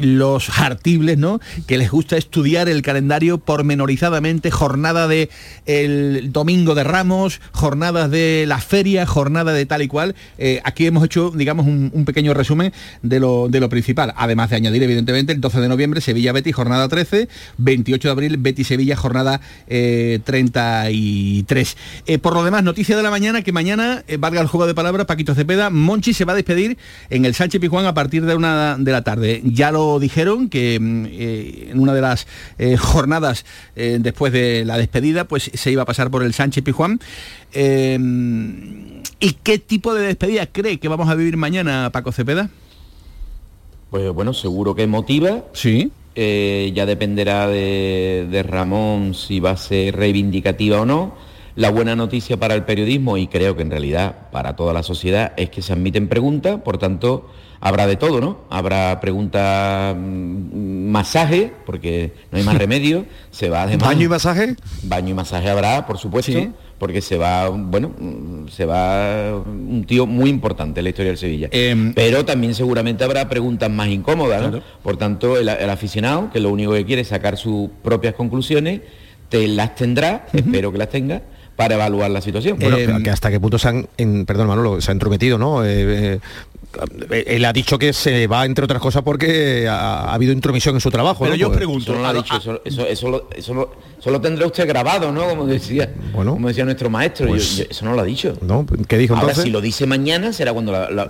los 0.00 0.48
hartibles, 0.58 1.18
¿no? 1.18 1.40
Que 1.66 1.78
les 1.78 1.90
gusta 1.90 2.16
estudiar 2.16 2.68
el 2.68 2.82
calendario 2.82 3.38
pormenorizadamente, 3.38 4.50
jornada 4.50 5.08
de 5.08 5.30
el 5.66 6.32
domingo 6.32 6.74
de 6.74 6.84
Ramos, 6.84 7.40
jornadas 7.52 8.10
de 8.10 8.44
la 8.46 8.58
feria, 8.58 9.06
jornada 9.06 9.52
de 9.52 9.64
tal 9.66 9.82
y 9.82 9.88
cual. 9.88 10.14
Eh, 10.38 10.60
aquí 10.64 10.86
hemos 10.86 11.04
hecho, 11.04 11.30
digamos, 11.30 11.66
un, 11.66 12.04
pequeño 12.04 12.34
resumen 12.34 12.72
de 13.02 13.20
lo, 13.20 13.48
de 13.48 13.60
lo 13.60 13.68
principal, 13.68 14.12
además 14.16 14.50
de 14.50 14.56
añadir, 14.56 14.82
evidentemente, 14.82 15.32
el 15.32 15.40
12 15.40 15.60
de 15.60 15.68
noviembre, 15.68 16.00
Sevilla-Betis, 16.00 16.54
jornada 16.54 16.88
13, 16.88 17.28
28 17.58 18.08
de 18.08 18.12
abril, 18.12 18.36
Betis-Sevilla, 18.38 18.96
jornada 18.96 19.40
eh, 19.68 20.20
33. 20.24 21.76
Eh, 22.06 22.18
por 22.18 22.34
lo 22.34 22.44
demás, 22.44 22.64
noticia 22.64 22.96
de 22.96 23.02
la 23.02 23.10
mañana, 23.10 23.42
que 23.42 23.52
mañana, 23.52 24.02
eh, 24.08 24.16
valga 24.16 24.40
el 24.40 24.48
juego 24.48 24.66
de 24.66 24.74
palabras, 24.74 25.06
Paquito 25.06 25.34
Cepeda, 25.34 25.70
Monchi 25.70 26.12
se 26.12 26.24
va 26.24 26.32
a 26.32 26.36
despedir 26.36 26.76
en 27.10 27.24
el 27.24 27.34
Sánchez 27.34 27.60
Pijuán 27.60 27.86
a 27.86 27.94
partir 27.94 28.24
de 28.24 28.34
una 28.34 28.76
de 28.78 28.92
la 28.92 29.02
tarde. 29.02 29.42
Ya 29.44 29.72
lo 29.72 29.98
dijeron 29.98 30.48
que 30.48 30.78
mm, 30.80 31.06
eh, 31.06 31.68
en 31.70 31.80
una 31.80 31.94
de 31.94 32.00
las 32.00 32.26
eh, 32.58 32.76
jornadas 32.76 33.44
eh, 33.76 33.98
después 34.00 34.32
de 34.32 34.64
la 34.64 34.78
despedida, 34.78 35.24
pues 35.24 35.50
se 35.54 35.70
iba 35.70 35.82
a 35.82 35.86
pasar 35.86 36.10
por 36.10 36.22
el 36.22 36.34
Sánchez 36.34 36.64
Pijuán. 36.64 37.00
Eh, 37.52 37.98
¿Y 39.20 39.32
qué 39.42 39.58
tipo 39.58 39.94
de 39.94 40.06
despedida? 40.06 40.46
despedida 40.46 40.46
cree 40.46 40.78
que 40.78 40.88
vamos 40.88 41.08
a 41.08 41.14
vivir 41.14 41.36
mañana, 41.36 41.90
Paco 41.92 42.10
Cepeda? 42.10 42.50
Pues 43.90 44.10
bueno, 44.10 44.32
seguro 44.34 44.74
que 44.74 44.86
motiva. 44.86 45.44
Sí. 45.52 45.92
Eh, 46.14 46.72
ya 46.74 46.86
dependerá 46.86 47.46
de, 47.46 48.26
de 48.30 48.42
Ramón 48.42 49.14
si 49.14 49.38
va 49.38 49.52
a 49.52 49.56
ser 49.56 49.96
reivindicativa 49.96 50.80
o 50.80 50.84
no. 50.84 51.14
La 51.54 51.70
buena 51.70 51.94
noticia 51.94 52.38
para 52.38 52.54
el 52.54 52.64
periodismo 52.64 53.18
y 53.18 53.26
creo 53.26 53.56
que 53.56 53.62
en 53.62 53.70
realidad 53.70 54.30
para 54.30 54.56
toda 54.56 54.72
la 54.72 54.82
sociedad 54.82 55.32
es 55.36 55.50
que 55.50 55.60
se 55.60 55.72
admiten 55.72 56.08
preguntas, 56.08 56.60
por 56.64 56.78
tanto 56.78 57.28
habrá 57.60 57.86
de 57.86 57.96
todo, 57.96 58.20
¿no? 58.20 58.38
Habrá 58.50 59.00
preguntas, 59.00 59.94
mm, 59.96 60.90
masaje, 60.90 61.52
porque 61.64 62.12
no 62.30 62.38
hay 62.38 62.44
más 62.44 62.56
remedio, 62.58 63.04
se 63.30 63.50
va 63.50 63.62
además... 63.62 63.86
¿Baño 63.86 64.06
y 64.06 64.08
masaje? 64.08 64.56
Baño 64.82 65.10
y 65.10 65.14
masaje 65.14 65.48
habrá, 65.48 65.86
por 65.86 65.98
supuesto, 65.98 66.38
porque 66.78 67.00
se 67.00 67.18
va, 67.18 67.48
bueno, 67.50 67.92
mm, 67.96 68.48
se 68.48 68.64
va 68.64 69.36
un 69.36 69.84
tío 69.86 70.06
muy 70.06 70.28
importante 70.28 70.80
en 70.80 70.84
la 70.84 70.90
historia 70.90 71.10
del 71.10 71.18
Sevilla. 71.18 71.48
Em, 71.52 71.94
Pero 71.94 72.24
también 72.24 72.54
seguramente 72.54 73.04
habrá 73.04 73.28
preguntas 73.28 73.70
más 73.70 73.88
incómodas, 73.88 74.50
¿no? 74.50 74.60
Por 74.82 74.96
tanto, 74.96 75.36
el, 75.36 75.48
el 75.48 75.70
aficionado, 75.70 76.30
que 76.32 76.40
lo 76.40 76.50
único 76.50 76.72
que 76.72 76.84
quiere 76.84 77.02
es 77.02 77.08
sacar 77.08 77.36
sus 77.36 77.68
propias 77.82 78.14
conclusiones, 78.14 78.80
te 79.28 79.46
las 79.46 79.76
tendrá, 79.76 80.26
espero 80.32 80.72
que 80.72 80.78
las 80.78 80.90
tenga, 80.90 81.22
para 81.62 81.74
evaluar 81.74 82.10
la 82.10 82.20
situación. 82.20 82.58
Bueno, 82.58 82.76
pero 82.76 82.98
que 83.02 83.10
hasta 83.10 83.30
qué 83.30 83.38
punto 83.40 83.58
se 83.58 83.68
han, 83.68 83.88
en- 83.96 84.26
perdón 84.26 84.48
Manolo, 84.48 84.80
se 84.80 84.90
ha 84.90 84.92
entrometido, 84.92 85.38
¿no? 85.38 85.64
Eh, 85.64 86.18
eh, 87.10 87.24
él 87.26 87.44
ha 87.44 87.52
dicho 87.52 87.78
que 87.78 87.92
se 87.92 88.26
va, 88.26 88.46
entre 88.46 88.64
otras 88.64 88.80
cosas, 88.80 89.02
porque 89.02 89.68
ha, 89.68 90.04
ha 90.10 90.14
habido 90.14 90.32
intromisión 90.32 90.74
en 90.74 90.80
su 90.80 90.90
trabajo. 90.90 91.24
¿no? 91.26 91.30
Pues- 91.30 91.82
Eso 91.82 91.92
no 91.92 92.00
lo 92.00 92.06
ha 92.08 92.12
dicho, 92.14 92.36
eso, 92.36 92.60
eso, 92.64 92.86
eso 92.86 93.10
lo, 93.10 93.28
eso 93.36 93.54
lo- 93.54 93.74
eso 94.00 94.10
lo 94.10 94.20
tendrá 94.20 94.46
usted 94.46 94.66
grabado, 94.66 95.12
¿no? 95.12 95.28
Como 95.28 95.46
decía, 95.46 95.92
como 96.34 96.48
decía 96.48 96.64
nuestro 96.64 96.88
maestro. 96.90 97.26
Yo- 97.26 97.32
pues- 97.32 97.56
yo- 97.58 97.64
eso 97.68 97.84
no 97.84 97.92
lo 97.94 98.00
ha 98.00 98.04
dicho. 98.04 98.36
¿No? 98.40 98.64
¿Qué 98.88 98.96
dijo 98.98 99.14
Ahora, 99.14 99.24
entonces? 99.28 99.44
si 99.44 99.50
lo 99.50 99.60
dice 99.60 99.86
mañana, 99.86 100.32
será 100.32 100.52
cuando 100.52 100.72
la- 100.72 100.90
la- 100.90 101.08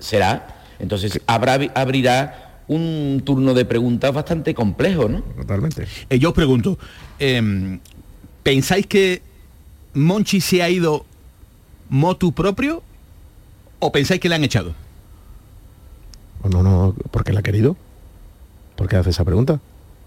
será. 0.00 0.56
Entonces 0.80 1.20
habrá, 1.26 1.60
abrirá 1.74 2.62
un 2.66 3.22
turno 3.24 3.54
de 3.54 3.64
preguntas 3.64 4.12
bastante 4.12 4.52
complejo, 4.54 5.08
¿no? 5.08 5.20
Totalmente. 5.20 5.86
Eh, 6.10 6.18
yo 6.18 6.30
os 6.30 6.34
pregunto, 6.34 6.76
em, 7.20 7.78
¿pensáis 8.42 8.86
que 8.86 9.22
Monchi 9.94 10.40
se 10.40 10.62
ha 10.62 10.68
ido 10.68 11.04
motu 11.88 12.32
propio 12.32 12.82
o 13.78 13.92
pensáis 13.92 14.20
que 14.20 14.28
le 14.28 14.34
han 14.34 14.44
echado? 14.44 14.74
No, 16.44 16.62
no, 16.62 16.94
¿por 17.10 17.24
qué 17.24 17.32
la 17.32 17.40
ha 17.40 17.42
querido? 17.42 17.76
¿Por 18.76 18.88
qué 18.88 18.96
hace 18.96 19.10
esa 19.10 19.24
pregunta? 19.24 19.60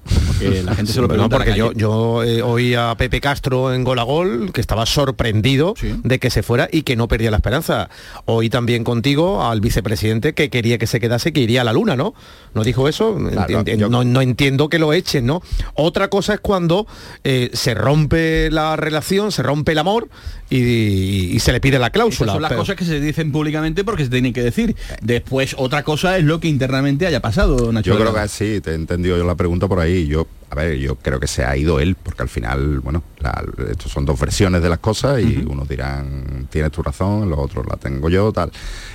Porque 0.08 0.64
la 0.64 0.76
gente 0.76 0.92
se 0.92 1.02
lo 1.02 1.08
pregunta. 1.08 1.36
porque 1.38 1.56
yo, 1.56 1.72
yo 1.74 2.24
eh, 2.24 2.42
oí 2.42 2.74
a 2.74 2.96
Pepe 2.98 3.20
Castro 3.22 3.74
en 3.74 3.84
Gol 3.84 4.00
a 4.00 4.04
Gol, 4.04 4.52
que 4.54 4.62
estaba 4.62 4.86
sorprendido 4.86 5.74
de 6.04 6.20
que 6.20 6.30
se 6.30 6.44
fuera 6.44 6.68
y 6.72 6.84
que 6.84 6.96
no 6.96 7.08
perdía 7.08 7.32
la 7.32 7.38
esperanza. 7.38 7.90
Oí 8.26 8.50
también 8.50 8.84
contigo 8.84 9.44
al 9.44 9.62
vicepresidente 9.62 10.34
que 10.34 10.50
quería 10.50 10.78
que 10.78 10.88
se 10.88 11.00
quedase, 11.00 11.34
que 11.34 11.42
iría 11.42 11.62
a 11.62 11.64
la 11.64 11.74
luna, 11.74 11.96
¿no? 11.96 12.14
¿No 12.54 12.64
dijo 12.64 12.88
eso? 12.88 13.16
Claro, 13.32 13.64
Enti- 13.64 13.78
yo- 13.78 13.90
no, 13.90 14.04
no 14.04 14.22
entiendo 14.22 14.70
que 14.70 14.80
lo 14.80 14.94
echen, 14.94 15.26
¿no? 15.26 15.42
Otra 15.76 16.10
cosa 16.10 16.36
es 16.36 16.40
cuando 16.40 16.88
eh, 17.24 17.50
se 17.54 17.74
rompe 17.74 18.50
la 18.52 18.76
relación, 18.76 19.32
se 19.32 19.44
rompe 19.44 19.74
el 19.74 19.78
amor 19.80 20.08
y, 20.50 21.36
y 21.36 21.40
se 21.40 21.52
le 21.52 21.60
pide 21.60 21.78
la 21.80 21.88
Esas 21.88 21.94
cláusula. 21.94 22.34
son 22.34 22.42
las 22.42 22.50
pero- 22.50 22.62
cosas 22.62 22.76
que 22.76 22.86
se 22.86 23.00
dicen 23.00 23.32
públicamente 23.32 23.84
porque 23.84 24.04
se 24.06 24.10
tienen 24.10 24.34
que 24.34 24.42
decir. 24.42 24.76
Después, 25.02 25.56
otra 25.58 25.84
cosa 25.84 26.18
es 26.18 26.24
lo 26.24 26.40
que 26.40 26.48
internamente 26.48 27.06
haya 27.08 27.20
pasado, 27.22 27.72
Nacho. 27.72 27.92
Yo 27.94 28.00
creo 28.00 28.14
que 28.14 28.28
sí, 28.28 28.62
te 28.62 28.72
he 28.72 28.76
entendido 28.76 29.18
yo 29.18 29.26
la 29.26 29.36
pregunta 29.36 29.68
por 29.68 29.80
ahí. 29.80 29.97
Yo, 30.06 30.28
a 30.50 30.56
ver, 30.56 30.78
yo 30.78 30.96
creo 30.96 31.20
que 31.20 31.28
se 31.28 31.44
ha 31.44 31.56
ido 31.58 31.80
él, 31.80 31.96
porque 32.02 32.22
al 32.24 32.30
final, 32.30 32.80
bueno, 32.80 33.04
la- 33.20 33.44
estos 33.70 33.92
son 33.92 34.06
dos 34.06 34.20
versiones 34.20 34.62
de 34.64 34.70
las 34.70 34.80
cosas 34.80 35.20
y 35.22 35.46
unos 35.48 35.68
dirán, 35.68 36.48
tienes 36.50 36.72
tu 36.72 36.82
razón, 36.82 37.30
los 37.30 37.38
otros 37.40 37.66
la 37.68 37.76
tengo 37.78 38.10
yo, 38.10 38.32
tal. 38.32 38.52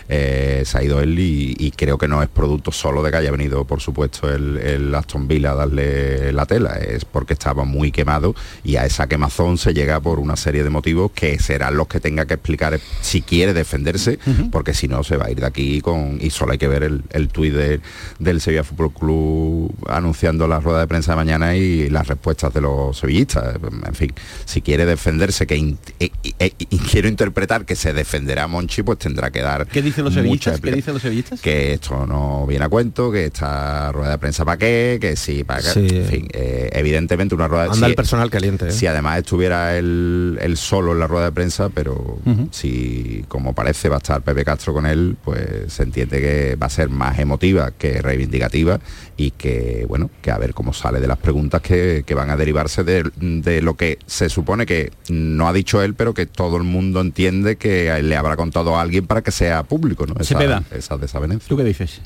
Eh, 0.08 0.62
se 0.66 0.78
ha 0.78 0.82
ido 0.82 1.00
él 1.00 1.18
y, 1.18 1.54
y 1.58 1.70
creo 1.70 1.96
que 1.98 2.08
no 2.08 2.22
es 2.22 2.28
producto 2.28 2.72
solo 2.72 3.02
de 3.02 3.10
que 3.10 3.16
haya 3.18 3.30
venido, 3.30 3.64
por 3.64 3.80
supuesto, 3.80 4.30
el, 4.32 4.58
el 4.58 4.94
Aston 4.94 5.28
Villa 5.28 5.52
a 5.52 5.54
darle 5.54 6.32
la 6.32 6.46
tela, 6.46 6.76
es 6.78 7.04
porque 7.04 7.32
estaba 7.34 7.64
muy 7.64 7.92
quemado 7.92 8.34
y 8.64 8.76
a 8.76 8.84
esa 8.84 9.06
quemazón 9.06 9.58
se 9.58 9.72
llega 9.74 10.00
por 10.00 10.18
una 10.18 10.36
serie 10.36 10.64
de 10.64 10.70
motivos 10.70 11.12
que 11.12 11.38
serán 11.38 11.76
los 11.76 11.86
que 11.86 12.00
tenga 12.00 12.26
que 12.26 12.34
explicar 12.34 12.78
si 13.00 13.22
quiere 13.22 13.52
defenderse, 13.54 14.18
porque 14.50 14.74
si 14.74 14.88
no 14.88 15.02
se 15.04 15.16
va 15.16 15.26
a 15.26 15.30
ir 15.30 15.40
de 15.40 15.46
aquí 15.46 15.80
con... 15.80 16.18
Y 16.20 16.30
solo 16.30 16.52
hay 16.52 16.58
que 16.58 16.68
ver 16.68 16.82
el, 16.82 17.02
el 17.10 17.28
tuit 17.28 17.52
de- 17.54 17.80
del 18.18 18.40
Sevilla 18.40 18.64
Fútbol 18.64 18.92
Club 18.92 19.74
anunciando 19.88 20.46
la 20.48 20.60
rueda 20.60 20.80
de 20.80 20.86
prensa 20.86 21.12
de 21.12 21.16
mañana 21.16 21.41
y 21.54 21.88
las 21.90 22.06
respuestas 22.06 22.52
de 22.54 22.60
los 22.60 22.96
sevillistas. 22.98 23.56
En 23.86 23.94
fin, 23.94 24.12
si 24.44 24.60
quiere 24.62 24.86
defenderse, 24.86 25.46
que 25.46 25.56
in- 25.56 25.78
e- 26.00 26.10
e- 26.38 26.52
y 26.58 26.78
quiero 26.78 27.08
interpretar 27.08 27.64
que 27.64 27.76
se 27.76 27.92
defenderá 27.92 28.46
Monchi, 28.46 28.82
pues 28.82 28.98
tendrá 28.98 29.30
que 29.30 29.40
dar... 29.42 29.66
¿Qué 29.66 29.82
dicen 29.82 30.04
los 30.04 30.14
sevillistas? 30.14 30.60
¿Qué 30.60 30.72
dicen 30.72 30.94
los 30.94 31.02
sevillistas? 31.02 31.40
que 31.40 31.74
esto 31.74 32.06
no 32.06 32.46
viene 32.46 32.64
a 32.64 32.68
cuento, 32.68 33.10
que 33.10 33.26
esta 33.26 33.90
rueda 33.92 34.10
de 34.10 34.18
prensa 34.18 34.44
para 34.44 34.58
qué, 34.58 34.98
que 35.00 35.16
sí, 35.16 35.44
para 35.44 35.60
qué. 35.62 35.68
Sí. 35.68 35.88
En 35.90 36.04
fin, 36.06 36.28
eh, 36.32 36.70
evidentemente 36.72 37.34
una 37.34 37.48
rueda 37.48 37.64
Anda 37.64 37.74
si- 37.76 37.84
el 37.84 37.94
personal 37.94 38.30
caliente. 38.30 38.68
¿eh? 38.68 38.72
Si 38.72 38.86
además 38.86 39.18
estuviera 39.18 39.76
él, 39.76 40.38
él 40.40 40.56
solo 40.56 40.92
en 40.92 40.98
la 41.00 41.06
rueda 41.06 41.26
de 41.26 41.32
prensa, 41.32 41.68
pero 41.68 42.18
si 42.50 43.24
como 43.28 43.54
parece 43.54 43.88
va 43.88 43.96
a 43.96 43.98
estar 43.98 44.22
Pepe 44.22 44.44
Castro 44.44 44.72
con 44.72 44.86
él, 44.86 45.16
pues 45.24 45.72
se 45.72 45.82
entiende 45.82 46.20
que 46.20 46.56
va 46.56 46.66
a 46.66 46.70
ser 46.70 46.88
más 46.88 47.18
emotiva 47.18 47.70
que 47.72 48.00
reivindicativa 48.00 48.80
y 49.16 49.32
que, 49.32 49.84
bueno, 49.88 50.10
que 50.20 50.30
a 50.30 50.38
ver 50.38 50.54
cómo 50.54 50.72
sale 50.72 51.00
de 51.00 51.06
las 51.06 51.18
preguntas 51.18 51.31
que, 51.62 52.04
que 52.06 52.14
van 52.14 52.30
a 52.30 52.36
derivarse 52.36 52.84
de, 52.84 53.10
de 53.16 53.62
lo 53.62 53.74
que 53.76 53.98
se 54.06 54.28
supone 54.28 54.66
que 54.66 54.90
no 55.08 55.48
ha 55.48 55.52
dicho 55.52 55.82
él, 55.82 55.94
pero 55.94 56.14
que 56.14 56.26
todo 56.26 56.56
el 56.56 56.62
mundo 56.62 57.00
entiende 57.00 57.56
que 57.56 58.02
le 58.02 58.16
habrá 58.16 58.36
contado 58.36 58.76
a 58.76 58.80
alguien 58.82 59.06
para 59.06 59.22
que 59.22 59.30
sea 59.30 59.62
público, 59.62 60.06
¿no? 60.06 60.14
Esa, 60.20 60.38
Cepeda. 60.38 60.62
esa 60.72 60.96
desavenencia. 60.96 61.48
¿Tú 61.48 61.56
qué 61.56 61.64
dices? 61.64 62.00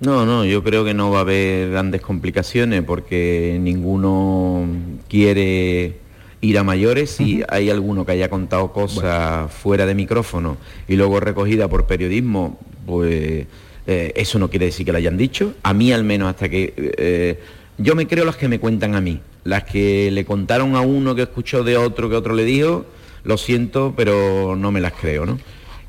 No, 0.00 0.26
no, 0.26 0.44
yo 0.44 0.62
creo 0.62 0.84
que 0.84 0.92
no 0.92 1.10
va 1.10 1.18
a 1.18 1.20
haber 1.22 1.70
grandes 1.70 2.02
complicaciones 2.02 2.82
porque 2.82 3.58
ninguno 3.60 4.66
quiere 5.08 5.96
ir 6.42 6.58
a 6.58 6.62
mayores. 6.62 7.12
Si 7.12 7.42
hay 7.48 7.70
alguno 7.70 8.04
que 8.04 8.12
haya 8.12 8.28
contado 8.28 8.72
cosas 8.72 9.50
fuera 9.50 9.86
de 9.86 9.94
micrófono 9.94 10.58
y 10.86 10.96
luego 10.96 11.18
recogida 11.18 11.68
por 11.68 11.86
periodismo, 11.86 12.58
pues 12.84 13.46
eh, 13.86 14.12
eso 14.16 14.38
no 14.38 14.50
quiere 14.50 14.66
decir 14.66 14.84
que 14.84 14.92
lo 14.92 14.98
hayan 14.98 15.16
dicho. 15.16 15.54
A 15.62 15.72
mí 15.72 15.92
al 15.92 16.04
menos 16.04 16.28
hasta 16.28 16.48
que... 16.50 16.74
eh, 16.76 17.40
yo 17.78 17.94
me 17.94 18.06
creo 18.06 18.24
las 18.24 18.36
que 18.36 18.48
me 18.48 18.58
cuentan 18.60 18.94
a 18.94 19.00
mí. 19.00 19.20
Las 19.44 19.64
que 19.64 20.10
le 20.10 20.24
contaron 20.24 20.74
a 20.76 20.80
uno 20.80 21.14
que 21.14 21.22
escuchó 21.22 21.62
de 21.62 21.76
otro 21.76 22.08
que 22.10 22.16
otro 22.16 22.34
le 22.34 22.44
dijo, 22.44 22.86
lo 23.24 23.36
siento, 23.38 23.94
pero 23.96 24.56
no 24.56 24.72
me 24.72 24.80
las 24.80 24.92
creo, 24.92 25.26
¿no? 25.26 25.38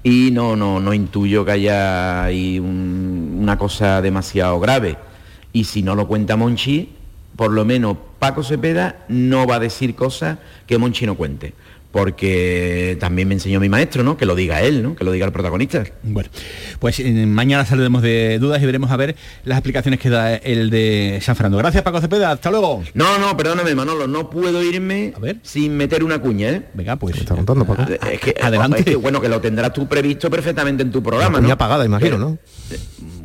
y 0.03 0.29
no, 0.31 0.55
no, 0.55 0.79
no 0.79 0.93
intuyo 0.93 1.43
que 1.43 1.51
haya 1.51 2.23
ahí 2.23 2.59
un- 2.59 3.39
una 3.41 3.57
cosa 3.57 4.01
demasiado 4.01 4.57
grave. 4.59 4.95
Y 5.51 5.65
si 5.65 5.81
no 5.81 5.95
lo 5.95 6.07
cuenta 6.07 6.37
Monchi, 6.37 6.91
por 7.35 7.51
lo 7.51 7.65
menos 7.65 7.97
Paco 8.19 8.41
Cepeda 8.43 9.05
no 9.09 9.45
va 9.47 9.55
a 9.55 9.59
decir 9.59 9.95
cosas 9.95 10.37
que 10.65 10.77
Monchi 10.77 11.05
no 11.05 11.15
cuente. 11.15 11.53
Porque 11.91 12.97
también 12.99 13.27
me 13.27 13.33
enseñó 13.33 13.59
mi 13.59 13.69
maestro, 13.69 14.03
¿no? 14.03 14.17
Que 14.17 14.25
lo 14.25 14.35
diga 14.35 14.61
él, 14.61 14.83
¿no? 14.83 14.95
Que 14.95 15.03
lo 15.03 15.11
diga 15.11 15.25
el 15.25 15.31
protagonista. 15.31 15.83
Bueno, 16.03 16.29
pues 16.79 16.99
eh, 16.99 17.25
mañana 17.25 17.65
saldremos 17.65 18.01
de 18.01 18.39
dudas 18.39 18.61
y 18.61 18.65
veremos 18.65 18.91
a 18.91 18.97
ver 18.97 19.15
las 19.45 19.57
explicaciones 19.57 19.99
que 19.99 20.09
da 20.09 20.35
el 20.35 20.69
de 20.69 21.19
San 21.21 21.35
Fernando. 21.35 21.57
Gracias, 21.57 21.83
Paco 21.83 22.01
Cepeda. 22.01 22.31
Hasta 22.31 22.51
luego. 22.51 22.83
No, 22.93 23.17
no, 23.17 23.35
perdóname, 23.37 23.73
Manolo, 23.73 24.07
no 24.07 24.29
puedo 24.29 24.61
irme 24.63 25.13
sin 25.43 25.77
meter 25.77 26.03
una 26.03 26.19
cuña, 26.19 26.49
¿eh? 26.49 26.63
Venga, 26.73 26.95
pues. 26.97 27.17
está 27.17 27.35
contando, 27.35 27.65
Paco? 27.65 27.83
Es 27.91 28.19
que, 28.19 28.35
Adelante. 28.41 28.79
es 28.79 28.85
que, 28.85 28.95
bueno, 28.95 29.21
que 29.21 29.29
lo 29.29 29.41
tendrás 29.41 29.73
tú 29.73 29.87
previsto 29.87 30.29
perfectamente 30.29 30.83
en 30.83 30.91
tu 30.91 31.01
programa, 31.01 31.39
¿no? 31.39 31.57
pagada, 31.57 31.85
imagino, 31.85 32.17
¿no? 32.17 32.37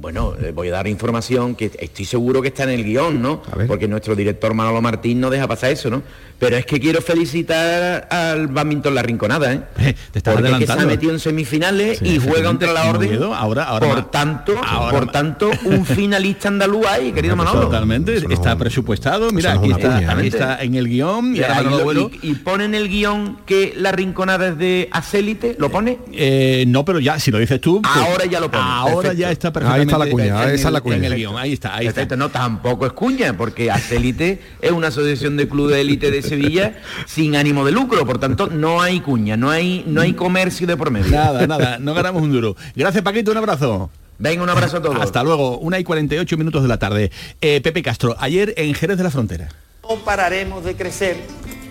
Bueno, 0.03 0.35
eh, 0.43 0.51
voy 0.53 0.67
a 0.67 0.73
dar 0.73 0.89
información 0.89 1.55
que 1.55 1.71
estoy 1.79 2.05
seguro 2.05 2.43
que 2.43 2.49
está 2.49 2.65
en 2.65 2.71
el 2.71 2.83
guion, 2.85 3.23
¿no? 3.23 3.41
Porque 3.69 3.87
nuestro 3.87 4.17
director 4.17 4.53
Manolo 4.53 4.83
Martín 4.83 5.21
no 5.21 5.31
deja 5.31 5.47
pasar 5.47 5.71
eso, 5.71 5.91
¿no? 5.91 6.03
Pero 6.41 6.57
es 6.57 6.67
que 6.67 6.81
quiero 6.81 7.01
felicitar 7.01 8.09
al 8.11 8.49
badminton 8.49 8.97
La 8.97 9.03
Rinconada, 9.03 9.53
¿eh? 9.53 9.63
Te 10.11 10.19
estás 10.19 10.35
Porque 10.35 10.51
es 10.51 10.59
que 10.59 10.67
se 10.67 10.73
ha 10.73 10.75
adelantando. 10.75 10.87
metido 10.89 11.13
en 11.13 11.21
semifinales 11.21 11.99
Sí, 11.99 12.17
y 12.17 12.19
juega 12.19 12.49
contra 12.49 12.73
la 12.73 12.91
orden. 12.91 13.11
miedo. 13.11 13.33
Ahora- 13.33 13.63
ahora 13.63 13.87
por 13.87 13.97
ma- 13.99 14.11
tanto, 14.11 14.55
ahora 14.67 14.91
por 14.91 15.07
ma- 15.07 15.13
tanto, 15.13 15.51
un 15.67 15.87
finalista 15.87 16.49
andaluz 16.49 16.85
ahí, 16.87 17.13
querido 17.13 17.37
Manolo. 17.37 17.61
Totalmente, 17.61 18.17
está 18.29 18.59
presupuestado. 18.59 19.31
Mira, 19.31 19.53
aquí, 19.53 19.67
una 19.69 19.77
está, 19.77 19.97
aquí 20.13 20.23
¿eh? 20.25 20.27
está 20.27 20.63
en 20.65 20.75
el 20.75 20.89
guion. 20.89 21.37
Y, 21.37 21.39
Y, 21.39 21.43
ahora 21.45 21.59
ahí 21.59 21.65
Manolo 21.65 21.77
lo- 21.77 21.81
Abuelo, 22.01 22.11
y- 22.23 22.31
y 22.31 22.35
pone 22.35 22.65
en 22.65 22.75
el 22.75 22.89
guion 22.89 23.39
que 23.47 23.73
La 23.77 23.93
Rinconada 23.93 24.49
es 24.49 24.59
de 24.59 24.89
Acélite, 24.91 25.55
¿lo 25.61 25.71
pone? 25.71 25.99
eh, 26.13 26.65
no, 26.67 26.85
pero 26.85 26.99
ya, 26.99 27.21
si 27.21 27.31
lo 27.31 27.39
dices 27.39 27.61
tú. 27.61 27.81
pues, 27.83 27.95
Ahora 27.95 28.25
ya 28.25 28.41
lo 28.41 28.51
pone. 28.51 28.65
Ahora 28.67 28.95
Perfecto. 28.97 29.17
ya 29.21 29.31
está 29.31 29.53
perfectamente. 29.53 29.92
La 29.99 30.11
cuña, 30.11 30.45
en 30.45 30.51
esa 30.51 30.69
es 30.69 30.73
la 30.73 30.81
cuña. 30.81 30.97
En 30.97 31.05
el 31.05 31.15
guion, 31.15 31.37
ahí 31.37 31.53
está, 31.53 31.75
ahí 31.75 31.87
está. 31.87 32.01
Perfecto, 32.01 32.17
no, 32.17 32.31
tampoco 32.31 32.87
es 32.87 32.93
cuña, 32.93 33.37
porque 33.37 33.71
Acélite 33.71 34.41
es 34.61 34.71
una 34.71 34.89
asociación 34.89 35.37
de 35.37 35.49
club 35.49 35.71
de 35.71 35.81
élite 35.81 36.11
de 36.11 36.23
Sevilla 36.23 36.81
sin 37.07 37.37
ánimo 37.37 37.65
de 37.65 37.73
lucro, 37.73 38.05
por 38.07 38.19
tanto 38.19 38.49
no 38.49 38.83
hay 38.83 39.01
cuña, 39.01 39.37
no 39.37 39.51
hay, 39.51 39.85
no 39.87 40.01
hay 40.01 40.13
comercio 40.15 40.67
de 40.67 40.77
por 40.77 40.91
medio. 40.91 41.11
Nada, 41.11 41.47
nada, 41.47 41.79
no 41.79 41.95
ganamos 41.95 42.23
un 42.23 42.33
duro. 42.33 42.57
Gracias, 42.75 43.03
Paquito, 43.03 43.31
un 43.31 43.39
abrazo. 43.39 43.91
Venga, 44.19 44.43
un 44.43 44.51
abrazo 44.51 44.77
a 44.77 44.83
todos. 44.83 45.01
Hasta 45.01 45.25
luego, 45.25 45.59
una 45.59 45.79
y 45.79 45.85
48 45.85 46.37
minutos 46.37 46.63
de 46.63 46.69
la 46.69 46.79
tarde. 46.79 47.11
Eh, 47.41 47.61
Pepe 47.61 47.83
Castro, 47.83 48.15
ayer 48.19 48.55
en 48.57 48.75
Jerez 48.75 48.97
de 48.97 49.05
la 49.05 49.11
Frontera. 49.11 49.49
No 49.89 49.97
pararemos 50.05 50.65
de 50.65 50.77
crecer 50.77 51.17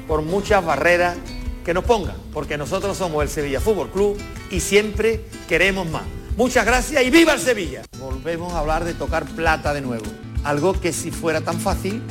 por 0.07 0.21
muchas 0.21 0.65
barreras 0.65 1.15
que 1.63 1.73
nos 1.73 1.85
pongan, 1.85 2.15
porque 2.33 2.57
nosotros 2.57 2.97
somos 2.97 3.23
el 3.23 3.29
Sevilla 3.29 3.61
Fútbol 3.61 3.89
Club 3.89 4.17
y 4.49 4.59
siempre 4.59 5.21
queremos 5.47 5.87
más. 5.89 6.03
Muchas 6.37 6.65
gracias 6.65 7.03
y 7.03 7.09
viva 7.09 7.33
el 7.33 7.39
Sevilla. 7.39 7.83
Volvemos 7.99 8.53
a 8.53 8.59
hablar 8.59 8.85
de 8.85 8.93
tocar 8.93 9.25
plata 9.25 9.73
de 9.73 9.81
nuevo, 9.81 10.05
algo 10.43 10.79
que 10.79 10.93
si 10.93 11.11
fuera 11.11 11.41
tan 11.41 11.59
fácil 11.59 12.01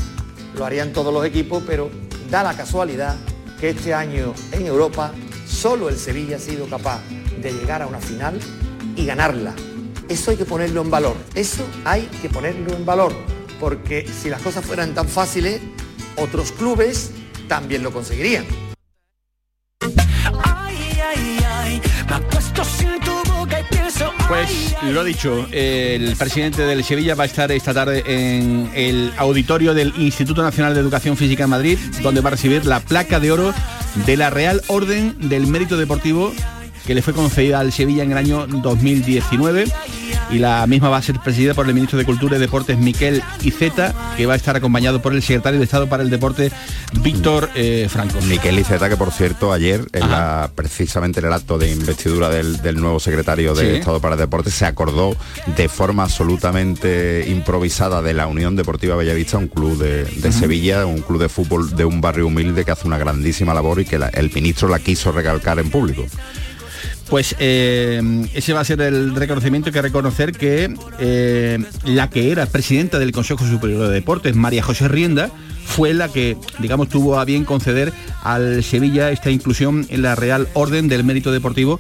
lo 0.55 0.65
harían 0.65 0.93
todos 0.93 1.13
los 1.13 1.25
equipos, 1.25 1.63
pero 1.67 1.91
da 2.31 2.43
la 2.43 2.57
casualidad 2.57 3.17
que 3.59 3.71
este 3.71 3.95
año 3.95 4.35
en 4.53 4.67
Europa 4.67 5.13
solo 5.47 5.89
el 5.89 5.99
Sevilla 5.99 6.37
ha 6.37 6.39
sido 6.39 6.67
capaz 6.69 7.01
de 7.41 7.53
llegar 7.53 7.83
a 7.83 7.87
una 7.87 7.99
final 7.99 8.39
y 8.95 9.07
ganarla. 9.07 9.55
Eso 10.09 10.31
hay 10.31 10.37
que 10.37 10.45
ponerlo 10.45 10.83
en 10.83 10.91
valor, 10.91 11.17
eso 11.35 11.65
hay 11.85 12.03
que 12.21 12.29
ponerlo 12.29 12.75
en 12.75 12.85
valor, 12.85 13.13
porque 13.59 14.07
si 14.07 14.29
las 14.29 14.43
cosas 14.43 14.65
fueran 14.65 14.95
tan 14.95 15.09
fáciles, 15.09 15.61
otros 16.17 16.53
clubes 16.53 17.13
también 17.49 17.83
lo 17.83 17.93
conseguirían. 17.93 18.45
Pues 24.29 24.77
lo 24.83 25.05
dicho, 25.05 25.47
el 25.51 26.17
presidente 26.17 26.63
del 26.63 26.85
Sevilla 26.85 27.15
va 27.15 27.25
a 27.25 27.27
estar 27.27 27.51
esta 27.53 27.75
tarde 27.75 28.03
en 28.07 28.71
el 28.75 29.13
auditorio 29.17 29.75
del 29.75 29.93
Instituto 29.99 30.43
Nacional 30.43 30.75
de 30.75 30.81
Educación 30.81 31.17
Física 31.17 31.45
en 31.45 31.51
Madrid, 31.51 31.79
donde 32.03 32.21
va 32.21 32.29
a 32.29 32.33
recibir 32.33 32.65
la 32.65 32.81
placa 32.81 33.21
de 33.21 33.33
oro 33.33 33.53
de 34.07 34.17
la 34.17 34.31
Real 34.31 34.63
Orden 34.69 35.29
del 35.29 35.47
Mérito 35.47 35.77
Deportivo 35.77 36.33
que 36.87 36.95
le 36.95 37.03
fue 37.03 37.15
concedida 37.15 37.61
al 37.61 37.73
Sevilla 37.73 38.03
en 38.03 38.13
el 38.13 38.19
año 38.19 38.47
2019 38.47 39.65
y 40.33 40.39
la 40.39 40.67
misma 40.67 40.89
va 40.89 40.99
a 40.99 41.03
ser 41.03 41.19
presidida 41.21 41.55
por 41.55 41.67
el 41.69 41.75
ministro 41.75 41.99
de 41.99 42.05
Cultura 42.05 42.37
y 42.37 42.41
Deportes 42.41 42.79
Miquel 42.79 43.23
Iceta, 43.43 43.95
que 44.17 44.27
va 44.27 44.35
a 44.35 44.37
estar 44.37 44.57
acompañado 44.57 45.03
por 45.03 45.13
el 45.15 45.23
secretario 45.23 45.59
de 45.59 45.65
Estado 45.65 45.89
para 45.89 46.03
el 46.03 46.11
Deporte 46.11 46.51
Víctor 47.03 47.51
eh, 47.55 47.89
Franco. 47.91 48.21
Miquel 48.23 48.59
Iceta, 48.59 48.89
que 48.89 48.97
por 48.97 49.11
cierto 49.13 49.53
ayer, 49.53 49.87
en 49.93 50.09
la, 50.11 50.51
precisamente 50.55 51.21
en 51.21 51.27
el 51.27 51.33
acto 51.33 51.59
de 51.59 51.71
investidura 51.71 52.29
del, 52.29 52.61
del 52.63 52.81
nuevo 52.81 53.01
secretario 53.01 53.55
de 53.55 53.61
Sí. 53.61 53.77
Estado 53.77 54.01
para 54.01 54.15
el 54.15 54.21
Deporte, 54.21 54.51
se 54.51 54.65
acordó 54.67 55.17
de 55.57 55.69
forma 55.69 56.05
absolutamente 56.05 57.27
improvisada 57.29 58.03
de 58.03 58.15
la 58.15 58.27
Unión 58.27 58.57
Deportiva 58.57 58.97
Bellavista, 58.97 59.39
un 59.39 59.49
club 59.49 59.79
de. 59.79 60.31
Sevilla, 60.33 60.87
un 60.87 61.01
club 61.03 61.21
de 61.21 61.29
fútbol 61.29 61.75
de 61.77 61.85
un 61.85 62.01
barrio 62.01 62.27
humilde 62.27 62.65
que 62.65 62.71
hace 62.71 62.87
una 62.87 62.97
grandísima 62.99 63.53
labor 63.53 63.81
y 63.81 63.85
que 63.85 63.99
la- 63.99 64.09
el 64.09 64.31
ministro 64.33 64.69
la 64.69 64.79
quiso 64.79 65.11
recalcar 65.13 65.59
en 65.59 65.71
público. 65.71 66.07
Pues 67.11 67.35
eh, 67.41 68.01
ese 68.35 68.53
va 68.53 68.61
a 68.61 68.65
ser 68.65 68.81
el 68.81 69.17
reconocimiento. 69.17 69.73
Que 69.73 69.83
reconocer 69.83 70.31
que 70.33 70.73
eh, 71.01 71.59
la 71.85 72.09
que 72.09 72.31
era 72.31 72.47
presidenta 72.47 73.01
del 73.01 73.11
Consejo 73.11 73.45
Superior 73.45 73.89
de 73.89 73.95
Deportes, 73.95 74.37
María 74.37 74.63
José 74.63 74.87
Rienda, 74.87 75.31
fue 75.71 75.95
la 75.95 76.09
que, 76.09 76.37
digamos, 76.59 76.89
tuvo 76.89 77.19
a 77.19 77.25
bien 77.25 77.45
conceder 77.45 77.93
al 78.23 78.63
Sevilla 78.65 79.11
esta 79.13 79.31
inclusión 79.31 79.87
en 79.89 80.03
la 80.03 80.17
Real 80.17 80.49
Orden 80.53 80.89
del 80.89 81.05
Mérito 81.05 81.31
Deportivo, 81.31 81.79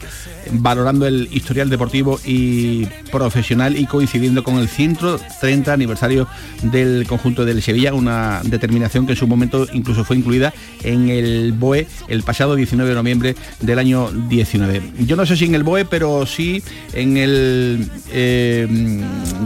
valorando 0.52 1.06
el 1.06 1.28
historial 1.32 1.68
deportivo 1.68 2.20
y 2.24 2.86
profesional 3.10 3.76
y 3.76 3.86
coincidiendo 3.86 4.44
con 4.44 4.58
el 4.58 4.68
130 4.68 5.72
aniversario 5.72 6.28
del 6.62 7.04
conjunto 7.08 7.44
del 7.44 7.62
Sevilla, 7.62 7.92
una 7.92 8.40
determinación 8.44 9.06
que 9.06 9.12
en 9.12 9.18
su 9.18 9.26
momento 9.26 9.66
incluso 9.72 10.04
fue 10.04 10.16
incluida 10.16 10.54
en 10.84 11.08
el 11.08 11.52
BOE 11.52 11.88
el 12.08 12.22
pasado 12.22 12.54
19 12.54 12.88
de 12.90 12.94
noviembre 12.96 13.34
del 13.60 13.78
año 13.78 14.10
19. 14.10 14.82
Yo 15.00 15.16
no 15.16 15.26
sé 15.26 15.36
si 15.36 15.46
en 15.46 15.56
el 15.56 15.64
BOE, 15.64 15.84
pero 15.84 16.24
sí 16.26 16.62
en 16.94 17.16
el 17.16 17.90
eh, 18.12 18.68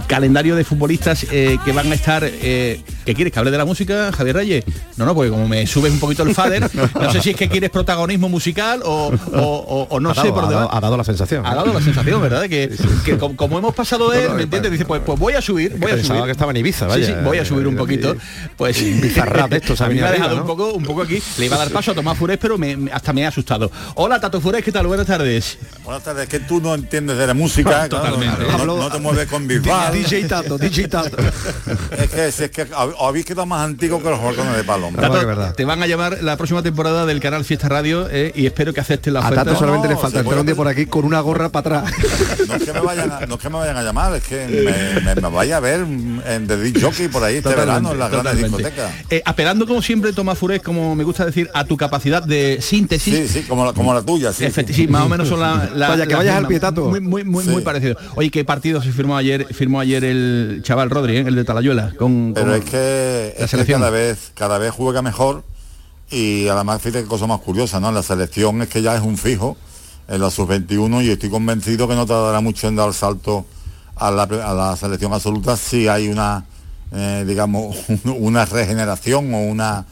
calendario 0.07 0.55
de 0.55 0.65
futbolistas 0.65 1.27
eh, 1.33 1.59
que 1.65 1.73
van 1.73 1.91
a 1.91 1.95
estar... 1.95 2.23
eh, 2.25 2.81
¿Qué 3.07 3.15
quieres? 3.15 3.33
¿Que 3.33 3.39
hable 3.39 3.51
de 3.51 3.59
la 3.59 3.65
música, 3.65 4.13
Javier 4.13 4.34
Reyes? 4.35 4.65
No, 4.97 5.07
no, 5.07 5.15
porque 5.15 5.31
como 5.31 5.49
me 5.49 5.67
subes 5.67 5.91
un 5.93 5.99
poquito 6.01 6.23
el 6.25 6.35
fader, 6.35 6.69
no 6.95 7.11
sé 7.13 7.21
si 7.23 7.31
es 7.31 7.37
que 7.37 7.49
quieres 7.49 7.71
protagonismo 7.71 8.29
musical 8.29 8.83
o, 8.85 9.09
o- 9.33 9.39
o- 9.41 9.87
o 9.91 10.01
no 10.01 10.11
Ha 10.11 10.15
sé 10.15 10.21
dado- 10.23 10.35
por 10.35 10.39
ha 10.39 10.43
dónde 10.43 10.55
dado- 10.57 10.69
va. 10.69 10.77
ha 10.77 10.81
dado 10.81 10.97
la 10.97 11.05
sensación. 11.05 11.47
Ha 11.47 11.55
dado 11.55 11.73
la 11.73 11.81
sensación, 11.81 12.21
¿verdad? 12.21 12.43
Que, 12.49 12.71
que 13.05 13.17
como, 13.17 13.37
como 13.37 13.59
hemos 13.59 13.75
pasado 13.75 14.11
de 14.11 14.27
él, 14.27 14.33
¿me 14.35 14.43
entiendes? 14.43 14.71
Dice, 14.73 14.85
pues, 14.85 15.01
pues 15.07 15.19
voy 15.19 15.33
a 15.35 15.41
subir, 15.41 15.77
voy 15.79 15.93
a 15.93 16.03
subir. 16.05 16.23
que 16.25 16.31
estaba 16.33 16.51
en 16.51 16.59
Ibiza, 16.59 16.87
vaya. 16.87 17.07
sí, 17.07 17.15
voy 17.25 17.39
a 17.39 17.45
subir 17.45 17.67
un 17.67 17.77
poquito. 17.77 18.17
Pues 18.57 18.83
Bizarrap 19.01 19.51
de 19.51 19.57
estos, 19.59 19.81
ha 19.81 19.85
a 19.87 19.89
mí 19.89 19.95
me 19.95 20.01
venido 20.03 20.07
ha 20.07 20.11
arriba, 20.11 20.29
dejado 20.29 20.37
¿no? 20.37 20.43
un 20.43 20.47
poco, 20.59 20.73
un 20.77 20.85
poco 20.85 21.03
aquí. 21.03 21.23
Le 21.39 21.47
iba 21.47 21.57
a 21.57 21.59
dar 21.61 21.71
paso 21.71 21.93
a 21.93 21.95
Tomás 21.95 22.19
Furés, 22.19 22.39
pero 22.41 22.59
me- 22.59 22.77
me- 22.77 22.91
hasta 22.93 23.13
me 23.13 23.25
ha 23.25 23.29
asustado. 23.29 23.71
Hola, 23.95 24.21
Tato 24.21 24.41
Furés, 24.41 24.65
¿qué 24.65 24.73
tal? 24.73 24.87
Buenas 24.87 25.07
tardes. 25.07 25.59
Buenas 25.85 26.03
tardes, 26.03 26.25
es 26.25 26.29
que 26.29 26.41
tú 26.41 26.61
no 26.61 26.75
entiendes 26.75 27.17
de 27.19 27.27
la 27.27 27.35
música, 27.35 27.71
claro, 27.89 27.89
Totalmente. 27.89 28.43
no, 28.59 28.65
no 28.77 28.91
te 28.91 28.99
mueves 28.99 29.29
con 29.29 29.47
Bisbal. 29.47 29.93
DJ 30.05 30.25
Tato, 30.25 30.59
DJ 30.59 30.89
Tato. 30.89 31.17
Es 31.99 32.11
que, 32.11 32.27
es 32.29 32.51
que 32.51 32.67
hab- 32.71 32.95
habéis 33.01 33.25
quedado 33.27 33.47
más 33.47 33.65
antiguo 33.65 34.03
que 34.03 34.11
los 34.11 34.21
de 34.33 34.65
palo. 34.65 34.91
te 35.57 35.65
van 35.65 35.83
a 35.83 35.87
llamar 35.87 36.19
la 36.23 36.37
próxima 36.37 36.63
temporada 36.63 37.05
del 37.07 37.21
canal 37.21 37.45
Fiesta 37.45 37.69
Radio 37.69 38.09
eh, 38.11 38.33
y 38.35 38.47
espero 38.47 38.73
que 38.73 38.81
aceptes 38.81 39.13
la 39.13 39.21
A 39.21 39.25
oferta. 39.25 39.45
Tato 39.45 39.59
solamente 39.59 39.89
le 39.89 39.95
No, 39.95 40.01
falta 40.01 40.19
se 40.19 40.23
entrar 40.23 40.41
un 40.41 40.47
día 40.47 40.55
por 40.55 40.69
aquí 40.69 40.87
con 40.87 41.05
una 41.05 41.21
gorra 41.21 41.49
para 41.51 41.81
atrás. 41.81 41.95
No 42.49 42.55
es 42.55 42.63
que 42.65 42.73
me 42.73 42.81
vayan 42.81 43.11
a, 43.11 43.27
no 43.27 43.35
es 43.35 43.41
que 43.41 43.49
me 43.51 43.57
vayan 43.59 43.77
a 43.77 43.83
llamar, 43.83 44.15
es 44.15 44.25
que 44.25 44.47
me, 45.03 45.15
me- 45.15 45.21
me 45.21 45.29
vaya 45.29 45.57
a 45.59 45.61
ver 45.61 45.81
en 45.81 46.47
The 46.47 46.57
Disc 46.59 46.81
Jockey 46.83 47.09
por 47.09 47.23
ahí 47.25 47.37
este 47.37 47.51
Totalmente, 47.51 47.71
verano 47.81 47.93
en 47.93 47.99
las 47.99 48.11
grandes 48.11 48.37
discotecas. 48.43 48.93
Eh, 49.11 49.23
apelando 49.25 49.67
como 49.67 49.83
siempre, 49.83 50.13
Tomás 50.13 50.39
Furés, 50.39 50.63
como 50.63 50.95
me 50.95 51.05
gusta 51.05 51.25
decir, 51.27 51.51
a 51.55 51.65
tu 51.65 51.77
capacidad 51.77 52.23
de 52.23 52.59
síntesis. 52.61 53.15
Sí, 53.31 53.41
sí, 53.41 53.43
como 53.49 53.65
la, 53.67 53.73
como 53.73 53.93
la 53.95 54.03
tuya, 54.03 54.33
sí. 54.33 54.45
Efecti- 54.45 54.73
sí, 54.75 54.89
más 54.89 55.03
o 55.03 55.09
menos 55.09 55.29
son 55.29 55.41
la, 55.41 55.69
la- 55.75 55.89
Vaya, 55.89 56.05
que 56.05 56.11
las 56.11 56.19
vayas 56.19 56.37
al 56.37 56.47
pietato. 56.47 56.87
Muy, 56.87 57.01
muy, 57.01 57.25
muy, 57.25 57.45
Sí. 57.45 57.51
muy 57.51 57.63
parecido. 57.63 57.97
Oye, 58.15 58.31
¿qué 58.31 58.45
partido 58.45 58.83
se 58.83 58.93
firmó 58.93 59.17
ayer? 59.17 59.47
Firmó 59.53 59.81
ayer 59.81 60.05
el 60.05 60.61
chaval 60.63 60.91
Rodri, 60.91 61.17
¿eh? 61.19 61.25
el 61.27 61.35
de 61.35 61.45
Talayuela, 61.45 61.93
con, 61.99 62.33
Pero 62.35 62.47
con- 62.47 62.55
es 62.57 62.65
que, 62.65 62.77
la 63.39 63.45
es 63.45 63.51
que 63.51 63.57
selección. 63.57 63.81
cada 63.81 63.91
vez 63.91 64.14
cada 64.35 64.59
vez 64.59 64.73
juega 64.73 65.03
mejor 65.03 65.43
y 66.11 66.49
además 66.49 66.81
fíjate 66.83 67.03
qué 67.05 67.09
cosa 67.09 67.27
más 67.27 67.41
curiosa, 67.41 67.81
¿no? 67.81 67.91
La 67.93 68.03
selección 68.03 68.63
es 68.63 68.69
que 68.69 68.83
ya 68.83 68.95
es 68.95 69.03
un 69.03 69.17
fijo 69.19 69.57
en 70.09 70.21
la 70.21 70.31
sub-21 70.31 71.03
y 71.05 71.11
estoy 71.11 71.31
convencido 71.31 71.89
que 71.89 71.95
no 71.95 72.05
tardará 72.07 72.41
mucho 72.41 72.69
en 72.69 72.77
dar 72.77 72.93
salto 72.93 73.47
a 73.97 74.11
la, 74.11 74.25
a 74.25 74.55
la 74.55 74.77
selección 74.77 75.13
absoluta 75.13 75.57
si 75.57 75.89
hay 75.89 76.09
una, 76.09 76.45
eh, 76.93 77.25
digamos, 77.27 77.77
una 78.05 78.45
regeneración 78.45 79.33
o 79.35 79.39
una 79.39 79.87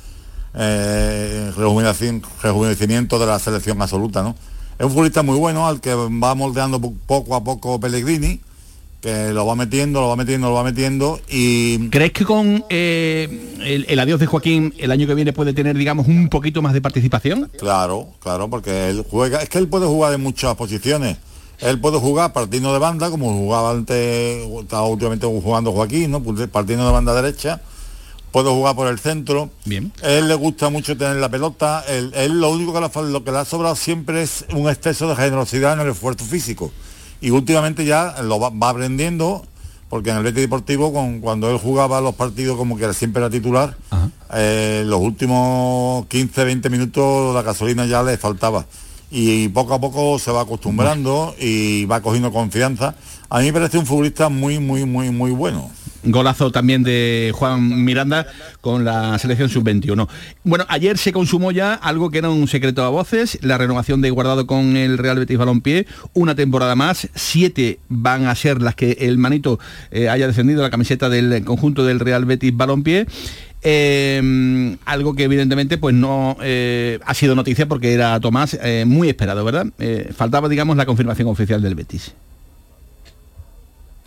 eh, 0.54 1.50
rejuvenecimiento, 1.56 3.18
de 3.18 3.26
la 3.26 3.38
selección 3.38 3.80
absoluta, 3.80 4.22
¿no? 4.22 4.34
Es 4.78 4.84
un 4.86 4.90
futbolista 4.92 5.22
muy 5.22 5.38
bueno 5.38 5.66
al 5.66 5.80
que 5.80 5.94
va 5.94 6.34
moldeando 6.34 6.80
po- 6.80 6.94
poco 7.06 7.34
a 7.36 7.42
poco 7.44 7.78
Pellegrini, 7.80 8.40
que 9.02 9.32
lo 9.32 9.44
va 9.44 9.56
metiendo, 9.56 10.00
lo 10.00 10.08
va 10.08 10.16
metiendo, 10.16 10.48
lo 10.48 10.54
va 10.54 10.62
metiendo 10.62 11.20
y 11.28 11.88
¿Crees 11.88 12.12
que 12.12 12.24
con 12.24 12.64
eh, 12.70 13.56
el, 13.60 13.84
el 13.88 13.98
adiós 13.98 14.20
de 14.20 14.26
Joaquín 14.26 14.72
el 14.78 14.92
año 14.92 15.08
que 15.08 15.14
viene 15.14 15.32
puede 15.32 15.52
tener, 15.52 15.76
digamos, 15.76 16.06
un 16.06 16.28
poquito 16.28 16.62
más 16.62 16.72
de 16.72 16.80
participación? 16.80 17.50
Claro, 17.58 18.10
claro, 18.20 18.48
porque 18.48 18.90
él 18.90 19.04
juega, 19.10 19.42
es 19.42 19.48
que 19.48 19.58
él 19.58 19.68
puede 19.68 19.86
jugar 19.86 20.14
en 20.14 20.22
muchas 20.22 20.54
posiciones. 20.54 21.18
Él 21.58 21.80
puede 21.80 21.98
jugar 21.98 22.32
partiendo 22.32 22.72
de 22.72 22.78
banda, 22.78 23.10
como 23.10 23.32
jugaba 23.36 23.72
antes, 23.72 24.46
estaba 24.60 24.86
últimamente 24.86 25.26
jugando 25.26 25.72
Joaquín, 25.72 26.10
¿no? 26.10 26.22
Pues, 26.22 26.48
Partiendo 26.48 26.86
de 26.86 26.92
banda 26.92 27.14
derecha. 27.20 27.60
Puede 28.32 28.50
jugar 28.50 28.74
por 28.74 28.88
el 28.88 28.98
centro. 28.98 29.50
Bien. 29.64 29.92
Él 30.02 30.26
le 30.26 30.34
gusta 30.34 30.70
mucho 30.70 30.96
tener 30.96 31.16
la 31.16 31.28
pelota. 31.28 31.84
Él, 31.86 32.12
él 32.16 32.40
lo 32.40 32.50
único 32.50 32.72
que 32.72 32.80
le, 32.80 33.10
lo 33.10 33.22
que 33.22 33.30
le 33.30 33.38
ha 33.38 33.44
sobrado 33.44 33.76
siempre 33.76 34.22
es 34.22 34.44
un 34.54 34.68
exceso 34.70 35.08
de 35.08 35.16
generosidad 35.16 35.74
en 35.74 35.80
el 35.80 35.92
esfuerzo 35.92 36.24
físico. 36.24 36.72
Y 37.22 37.30
últimamente 37.30 37.84
ya 37.86 38.16
lo 38.22 38.38
va, 38.38 38.50
va 38.50 38.68
aprendiendo, 38.70 39.42
porque 39.88 40.10
en 40.10 40.16
el 40.18 40.22
Betis 40.24 40.42
Deportivo, 40.42 40.92
con- 40.92 41.20
cuando 41.20 41.50
él 41.50 41.56
jugaba 41.58 42.00
los 42.02 42.14
partidos 42.16 42.56
como 42.58 42.76
que 42.76 42.92
siempre 42.92 43.20
era 43.22 43.30
titular, 43.30 43.76
eh, 44.34 44.82
los 44.86 45.00
últimos 45.00 46.06
15, 46.06 46.44
20 46.44 46.68
minutos 46.68 47.34
la 47.34 47.42
gasolina 47.42 47.86
ya 47.86 48.02
le 48.02 48.16
faltaba. 48.18 48.66
Y 49.10 49.48
poco 49.48 49.74
a 49.74 49.80
poco 49.80 50.18
se 50.18 50.30
va 50.32 50.40
acostumbrando 50.42 51.34
y 51.38 51.84
va 51.84 52.00
cogiendo 52.00 52.32
confianza. 52.32 52.94
A 53.34 53.38
mí 53.38 53.46
me 53.46 53.54
parece 53.54 53.78
un 53.78 53.86
futbolista 53.86 54.28
muy, 54.28 54.58
muy, 54.58 54.84
muy, 54.84 55.08
muy 55.08 55.30
bueno. 55.30 55.70
Golazo 56.04 56.52
también 56.52 56.82
de 56.82 57.32
Juan 57.34 57.82
Miranda 57.82 58.26
con 58.60 58.84
la 58.84 59.18
selección 59.18 59.48
sub-21. 59.48 60.06
Bueno, 60.44 60.66
ayer 60.68 60.98
se 60.98 61.14
consumó 61.14 61.50
ya 61.50 61.72
algo 61.72 62.10
que 62.10 62.18
era 62.18 62.28
un 62.28 62.46
secreto 62.46 62.84
a 62.84 62.90
voces, 62.90 63.38
la 63.40 63.56
renovación 63.56 64.02
de 64.02 64.10
Guardado 64.10 64.46
con 64.46 64.76
el 64.76 64.98
Real 64.98 65.18
Betis 65.18 65.38
Balompié, 65.38 65.86
una 66.12 66.34
temporada 66.34 66.76
más, 66.76 67.08
siete 67.14 67.78
van 67.88 68.26
a 68.26 68.34
ser 68.34 68.60
las 68.60 68.74
que 68.74 68.98
el 69.00 69.16
manito 69.16 69.58
eh, 69.92 70.10
haya 70.10 70.26
defendido 70.26 70.60
la 70.60 70.68
camiseta 70.68 71.08
del 71.08 71.42
conjunto 71.42 71.86
del 71.86 72.00
Real 72.00 72.26
Betis 72.26 72.54
Balompié. 72.54 73.06
Eh, 73.62 74.76
algo 74.84 75.14
que 75.14 75.22
evidentemente 75.22 75.78
pues 75.78 75.94
no 75.94 76.36
eh, 76.42 76.98
ha 77.06 77.14
sido 77.14 77.34
noticia 77.34 77.66
porque 77.66 77.94
era 77.94 78.20
Tomás 78.20 78.58
muy 78.84 79.08
esperado, 79.08 79.42
¿verdad? 79.42 79.68
Faltaba, 80.14 80.50
digamos, 80.50 80.76
la 80.76 80.84
confirmación 80.84 81.28
oficial 81.28 81.62
del 81.62 81.74
Betis. 81.74 82.12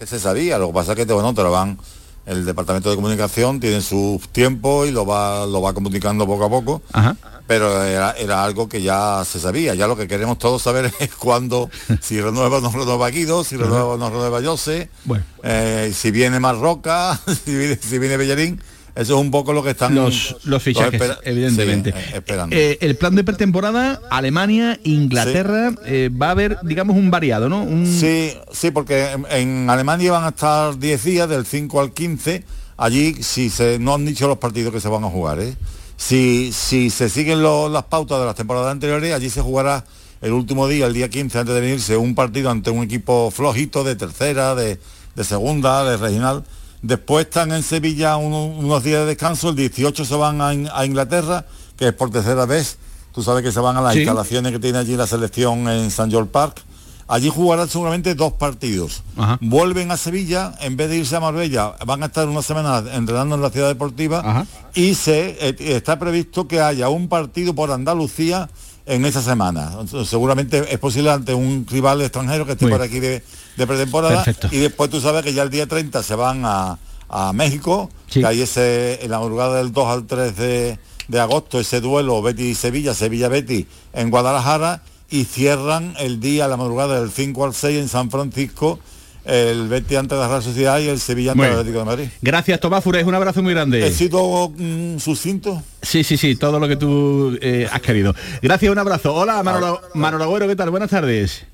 Que 0.06 0.10
se 0.10 0.20
sabía, 0.20 0.58
lo 0.58 0.68
que 0.68 0.74
pasa 0.74 0.92
es 0.94 0.98
que 0.98 1.06
te, 1.06 1.14
bueno, 1.14 1.34
te 1.34 1.42
lo 1.44 1.52
van, 1.52 1.78
el 2.26 2.46
departamento 2.46 2.90
de 2.90 2.96
comunicación 2.96 3.60
tiene 3.60 3.82
sus 3.82 4.28
tiempos 4.30 4.88
y 4.88 4.92
lo 4.92 5.06
va, 5.06 5.46
lo 5.46 5.62
va 5.62 5.74
comunicando 5.74 6.26
poco 6.26 6.46
a 6.46 6.50
poco, 6.50 6.82
Ajá. 6.94 7.16
pero 7.48 7.84
era, 7.84 8.12
era 8.14 8.44
algo 8.44 8.68
que 8.70 8.82
ya 8.82 9.24
se 9.26 9.40
sabía, 9.40 9.76
ya 9.76 9.88
lo 9.88 9.96
que 9.96 10.08
queremos 10.08 10.38
todos 10.40 10.62
saber 10.62 10.92
es 11.00 11.14
cuándo, 11.20 11.70
si 12.02 12.20
renueva 12.22 12.58
o 12.58 12.62
no 12.62 12.72
renueva 12.72 13.10
Guido, 13.10 13.44
si 13.44 13.58
renueva 13.58 13.86
o 13.86 13.98
no 13.98 14.10
renueva 14.10 14.42
Jose, 14.44 14.90
Bueno. 15.06 15.24
eh, 15.44 15.92
si 15.96 16.12
viene 16.12 16.40
Marroca, 16.40 17.20
si 17.46 17.56
viene, 17.56 17.76
si 17.78 18.00
viene 18.00 18.18
Bellarín, 18.18 18.62
Eso 18.96 19.16
es 19.16 19.22
un 19.22 19.30
poco 19.30 19.52
lo 19.52 19.62
que 19.62 19.72
están 19.72 19.94
los, 19.94 20.38
los 20.46 20.64
fichajes, 20.64 21.02
evidentemente. 21.24 21.92
sí, 21.92 21.98
eh, 21.98 22.12
esperando. 22.16 22.56
Eh, 22.56 22.78
el 22.80 22.96
plan 22.96 23.14
de 23.16 23.24
pretemporada, 23.26 24.00
Alemania, 24.10 24.80
Inglaterra, 24.86 25.74
eh, 25.86 26.10
va 26.10 26.28
a 26.28 26.32
haber, 26.32 26.58
digamos, 26.64 26.96
un 26.96 27.12
variado, 27.12 27.50
¿no? 27.50 27.62
Un- 27.64 27.86
Sí, 27.86 28.34
sí, 28.54 28.72
porque 28.72 29.12
en, 29.12 29.26
en 29.30 29.70
Alemania 29.70 30.14
van 30.14 30.24
a 30.24 30.30
estar 30.30 30.80
10 30.80 31.04
días, 31.04 31.28
del 31.28 31.46
5 31.46 31.82
al 31.82 31.92
15. 31.92 32.44
Allí, 32.78 33.16
si 33.22 33.50
se, 33.50 33.80
no 33.80 33.94
han 33.96 34.06
dicho 34.06 34.28
los 34.30 34.38
partidos 34.38 34.74
que 34.74 34.80
se 34.80 34.88
van 34.88 35.04
a 35.04 35.10
jugar, 35.10 35.40
¿eh? 35.42 35.56
Si, 35.98 36.52
si 36.54 36.90
se 36.90 37.10
siguen 37.10 37.42
lo- 37.42 37.68
las 37.70 37.84
pautas 37.84 38.20
de 38.20 38.26
las 38.26 38.36
temporadas 38.36 38.72
anteriores, 38.72 39.14
allí 39.14 39.30
se 39.30 39.42
jugará 39.42 39.86
el 40.22 40.32
último 40.32 40.68
día, 40.68 40.86
el 40.88 40.94
día 40.94 41.10
15, 41.10 41.40
antes 41.40 41.54
de 41.54 41.62
venirse, 41.62 41.98
un 41.98 42.16
partido 42.16 42.50
ante 42.50 42.70
un 42.72 42.84
equipo 42.84 43.30
flojito 43.32 43.84
de 43.84 43.96
tercera, 43.96 44.56
de, 44.56 44.80
de 45.16 45.24
segunda, 45.24 45.84
de 45.84 45.98
regional. 45.98 46.44
Después 46.86 47.26
están 47.26 47.52
en 47.52 47.64
Sevilla 47.64 48.16
uno- 48.18 48.46
unos 48.46 48.84
días 48.84 49.00
de 49.02 49.06
descanso, 49.08 49.50
el 49.50 49.56
18 49.56 50.06
se 50.06 50.14
van 50.16 50.40
a, 50.40 50.54
In- 50.54 50.70
a 50.72 50.86
Inglaterra, 50.86 51.44
que 51.76 51.88
es 51.88 51.94
por 51.94 52.12
tercera 52.12 52.46
vez. 52.46 52.78
Tú 53.12 53.24
sabes 53.24 53.44
que 53.44 53.52
se 53.52 53.60
van 53.60 53.76
a 53.76 53.82
las 53.82 53.94
Sí. 53.94 54.00
instalaciones 54.02 54.52
que 54.52 54.60
tiene 54.60 54.78
allí 54.78 54.96
la 54.96 55.08
selección 55.08 55.68
en 55.68 55.86
St. 55.88 56.12
George 56.12 56.30
Park. 56.32 56.62
Allí 57.08 57.30
jugarán 57.30 57.70
seguramente 57.70 58.14
dos 58.14 58.34
partidos. 58.34 59.02
Ajá. 59.18 59.38
Vuelven 59.42 59.90
a 59.92 59.98
Sevilla, 59.98 60.54
en 60.62 60.78
vez 60.78 60.90
de 60.90 60.98
irse 60.98 61.16
a 61.16 61.20
Marbella, 61.20 61.74
van 61.88 62.04
a 62.04 62.08
estar 62.08 62.28
una 62.28 62.42
semana 62.44 62.84
entrenando 62.94 63.34
en 63.36 63.42
la 63.42 63.50
ciudad 63.50 63.68
deportiva 63.68 64.46
y 64.76 64.94
se 64.96 65.38
eh, 65.40 65.56
está 65.60 65.98
previsto 65.98 66.48
que 66.48 66.62
haya 66.62 66.90
un 66.90 67.08
partido 67.08 67.56
por 67.56 67.72
Andalucía 67.72 68.50
en 68.86 69.06
esa 69.06 69.22
semana. 69.22 69.72
Seguramente 70.06 70.66
es 70.72 70.80
posible 70.80 71.12
ante 71.12 71.34
un 71.34 71.66
rival 71.70 72.02
extranjero 72.02 72.46
que 72.46 72.54
esté 72.54 72.66
Muy 72.66 72.72
por 72.72 72.82
aquí 72.82 73.00
de, 73.00 73.24
de 73.58 73.68
pretemporada. 73.68 74.24
Perfecto. 74.24 74.50
Y 74.52 74.60
después 74.60 74.90
tú 74.90 75.02
sabes 75.02 75.24
que 75.24 75.34
ya 75.34 75.44
el 75.44 75.50
día 75.50 75.68
30 75.68 76.04
se 76.04 76.16
van 76.16 76.44
a, 76.46 76.78
a 77.10 77.34
México, 77.34 77.90
que 78.12 78.26
ahí 78.26 78.42
ese, 78.42 79.04
en 79.04 79.12
la 79.12 79.20
madrugada 79.20 79.58
del 79.58 79.72
2 79.72 79.88
al 79.88 80.06
3 80.06 80.36
de, 80.36 80.80
de 81.08 81.20
agosto, 81.20 81.60
ese 81.60 81.82
duelo 81.82 82.22
Betty-Sevilla, 82.22 82.94
Sevilla-Betty 82.94 83.68
en 83.94 84.10
Guadalajara 84.10 84.82
y 85.10 85.26
cierran 85.26 85.94
el 86.00 86.20
día, 86.20 86.48
la 86.48 86.58
madrugada 86.58 87.00
del 87.00 87.12
5 87.12 87.46
al 87.46 87.54
6 87.54 87.80
en 87.80 87.90
San 87.90 88.10
Francisco, 88.10 88.80
el 89.26 89.68
Betty 89.68 89.96
ante 89.96 90.16
la 90.16 90.28
Real 90.28 90.44
Sociedad 90.44 90.80
y 90.80 90.88
el 90.88 91.00
Sevilla 91.00 91.32
ante 91.32 91.46
el. 91.46 91.52
Atlético 91.52 91.80
de 91.80 91.86
Madrid. 91.86 92.08
Gracias, 92.22 92.60
Tomás 92.60 92.84
Fures, 92.84 93.06
un 93.06 93.16
abrazo 93.16 93.42
muy 93.42 93.54
grande. 93.54 93.86
¿He 93.86 93.92
sido 93.92 94.52
mm, 94.56 95.00
sucinto? 95.00 95.62
Sí, 95.82 96.04
sí, 96.04 96.18
sí, 96.18 96.36
todo 96.36 96.60
lo 96.60 96.68
que 96.68 96.76
tú 96.76 97.38
eh, 97.42 97.68
has 97.72 97.82
querido. 97.82 98.16
Gracias, 98.42 98.72
un 98.72 98.80
abrazo. 98.80 99.14
Hola, 99.14 99.42
Manolo, 99.44 99.82
Manolo 99.94 100.24
Agüero, 100.24 100.48
¿qué 100.48 100.56
tal? 100.56 100.70
Buenas 100.70 100.90
tardes. 100.90 101.46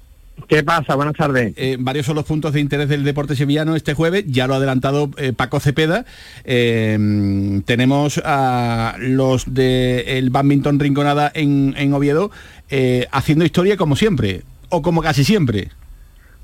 ¿Qué 0.48 0.64
pasa? 0.64 0.96
Buenas 0.96 1.16
tardes. 1.16 1.54
Eh, 1.56 1.78
varios 1.80 2.06
son 2.06 2.16
los 2.16 2.26
puntos 2.26 2.54
de 2.54 2.62
interés 2.62 2.90
del 2.90 3.04
deporte 3.04 3.36
sevillano 3.36 3.76
este 3.76 3.94
jueves, 3.94 4.26
ya 4.28 4.48
lo 4.48 4.54
ha 4.54 4.58
adelantado 4.58 5.12
eh, 5.18 5.34
Paco 5.34 5.60
Cepeda. 5.60 6.06
Eh, 6.44 7.62
tenemos 7.66 8.20
a 8.24 8.96
los 9.00 9.54
del 9.54 10.30
badminton 10.30 10.80
Rinconada 10.80 11.32
en, 11.34 11.76
en 11.78 11.94
Oviedo 11.94 12.32
eh, 12.70 13.08
haciendo 13.12 13.44
historia 13.44 13.76
como 13.76 13.96
siempre, 13.96 14.44
o 14.70 14.82
como 14.82 15.02
casi 15.02 15.26
siempre. 15.26 15.70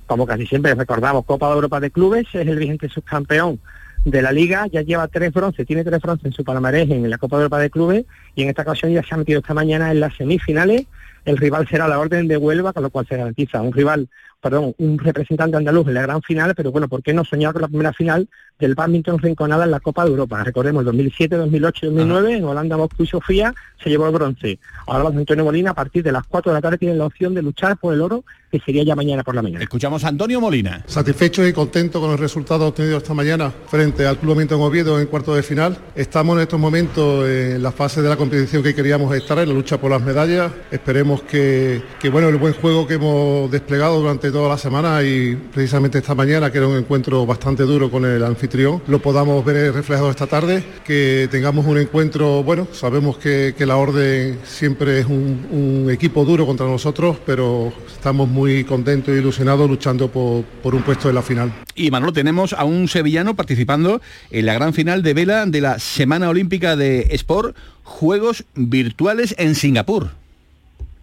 Como 0.08 0.26
casi 0.26 0.48
siempre 0.48 0.74
recordamos, 0.74 1.26
Copa 1.26 1.48
de 1.48 1.54
Europa 1.54 1.80
de 1.80 1.92
Clubes 1.92 2.28
es 2.34 2.48
el 2.48 2.58
vigente 2.58 2.90
subcampeón 2.90 3.60
de 4.06 4.22
la 4.22 4.32
liga, 4.32 4.68
ya 4.68 4.82
lleva 4.82 5.08
tres 5.10 5.34
bronces, 5.34 5.68
tiene 5.68 5.84
tres 5.84 6.02
bronces 6.02 6.28
en 6.28 6.32
su 6.32 6.44
palmarés 6.46 6.90
en 6.90 7.10
la 7.10 7.18
Copa 7.18 7.36
de 7.36 7.44
Europa 7.44 7.60
de 7.60 7.70
Clubes 7.70 8.06
y 8.36 8.44
en 8.44 8.50
esta 8.50 8.62
ocasión 8.62 8.94
ya 8.94 9.04
se 9.04 9.14
ha 9.14 9.18
metido 9.18 9.40
esta 9.40 9.54
mañana 9.54 9.92
en 9.92 10.00
las 10.00 10.16
semifinales. 10.16 10.86
El 11.26 11.36
rival 11.36 11.68
será 11.68 11.90
la 11.90 12.00
Orden 12.00 12.30
de 12.30 12.38
Huelva, 12.38 12.72
con 12.72 12.84
lo 12.84 12.90
cual 12.90 13.06
se 13.06 13.18
garantiza 13.18 13.62
un 13.62 13.74
rival, 13.74 14.08
perdón, 14.40 14.74
un 14.78 14.98
representante 14.98 15.58
andaluz 15.58 15.86
en 15.90 15.96
la 15.96 16.04
gran 16.04 16.22
final, 16.22 16.56
pero 16.56 16.72
bueno, 16.72 16.88
¿por 16.88 17.04
qué 17.04 17.14
no 17.14 17.26
soñar 17.26 17.52
con 17.52 17.64
la 17.64 17.68
primera 17.68 17.92
final 17.92 18.30
del 18.58 18.76
badminton 18.76 19.20
rinconada 19.20 19.66
en 19.66 19.72
la 19.72 19.82
Copa 19.82 20.06
de 20.06 20.12
Europa? 20.12 20.42
Recordemos, 20.42 20.86
2007, 20.86 21.36
2008 21.36 21.86
y 21.86 21.90
2009, 21.90 22.38
en 22.38 22.44
Holanda, 22.46 22.78
Moscú 22.78 23.04
y 23.04 23.08
Sofía 23.08 23.54
se 23.84 23.90
llevó 23.90 24.08
el 24.08 24.14
bronce. 24.14 24.58
Ahora 24.86 25.10
Antonio 25.10 25.44
Molina, 25.44 25.72
a 25.72 25.74
partir 25.74 26.02
de 26.02 26.14
las 26.14 26.26
4 26.28 26.54
de 26.54 26.58
la 26.58 26.62
tarde, 26.62 26.78
tienen 26.78 26.98
la 26.98 27.06
opción 27.08 27.34
de 27.34 27.42
luchar 27.42 27.76
por 27.76 27.94
el 27.94 28.00
oro, 28.00 28.24
que 28.52 28.60
sería 28.60 28.84
ya 28.84 28.96
mañana 28.96 29.24
por 29.24 29.36
la 29.36 29.42
mañana. 29.42 29.64
Escuchamos 29.64 30.04
a 30.04 30.08
Antonio 30.08 30.40
Molina. 30.40 30.84
Satisfecho 30.88 31.46
y 31.46 31.52
contento 31.52 32.00
con 32.00 32.12
el 32.12 32.18
resultado 32.18 32.68
obtenido 32.68 32.98
esta 32.98 33.14
mañana 33.14 33.54
frente 33.68 34.06
al 34.06 34.18
Club 34.18 34.40
en 34.40 34.54
Oviedo 34.54 35.00
en 35.00 35.08
cuarto 35.08 35.36
de 35.36 35.44
final. 35.44 35.78
Estamos 35.96 36.38
en 36.38 36.44
estos 36.44 36.60
momentos 36.60 37.28
en 37.28 37.62
la 37.62 37.72
fase 37.72 38.02
de 38.02 38.10
la 38.10 38.16
competición 38.16 38.64
que 38.64 38.74
queríamos 38.74 39.14
estar, 39.16 39.38
en 39.40 39.50
la 39.50 39.54
lucha 39.54 39.80
por 39.80 39.92
las 39.92 40.02
medallas. 40.02 40.52
Esperemos 40.72 41.24
que, 41.24 41.82
que, 42.00 42.10
bueno, 42.10 42.30
el 42.30 42.38
buen 42.38 42.54
juego 42.54 42.88
que 42.88 42.94
hemos 42.94 43.52
desplegado 43.52 44.00
durante 44.00 44.32
toda 44.32 44.50
la 44.50 44.58
semana 44.58 45.04
y 45.04 45.36
precisamente 45.36 45.98
esta 45.98 46.16
mañana, 46.16 46.52
que 46.52 46.60
era 46.60 46.68
un 46.68 46.78
encuentro 46.78 47.26
bastante 47.26 47.64
duro 47.64 47.92
con 47.92 48.06
el 48.06 48.24
anfitrión, 48.24 48.82
lo 48.88 49.00
podamos 49.00 49.44
ver 49.44 49.74
reflejado 49.74 50.10
esta 50.10 50.28
tarde, 50.28 50.64
que 50.86 51.28
tengamos 51.30 51.66
un 51.66 51.78
encuentro, 51.78 52.44
bueno, 52.44 52.68
sabemos 52.72 53.18
que, 53.18 53.56
que 53.58 53.66
la 53.66 53.76
Orden 53.76 54.40
siempre 54.44 55.00
es 55.00 55.06
un, 55.06 55.48
un 55.52 55.92
equipo 55.92 56.24
duro 56.24 56.46
contra 56.46 56.66
nosotros, 56.66 57.18
pero 57.26 57.74
estamos 57.92 58.30
muy 58.30 58.37
contentos 58.66 59.14
e 59.14 59.20
ilusionados 59.20 59.70
luchando 59.70 60.10
por, 60.10 60.44
por 60.64 60.76
un 60.76 60.84
puesto 60.84 61.10
en 61.10 61.16
la 61.16 61.22
final. 61.22 61.54
Y 61.76 61.92
Manolo, 61.92 62.14
tenemos 62.14 62.54
a 62.54 62.64
un 62.64 62.88
sevillano 62.88 63.36
participando 63.36 64.02
en 64.32 64.46
la 64.46 64.54
gran 64.54 64.74
final 64.74 65.04
de 65.04 65.14
vela 65.14 65.46
de 65.46 65.62
la 65.62 65.80
Semana 65.80 66.30
Olímpica 66.30 66.76
de 66.76 67.08
Sport, 67.12 67.56
Juegos 67.84 68.46
Virtuales 68.56 69.36
en 69.38 69.56
Singapur. 69.56 70.12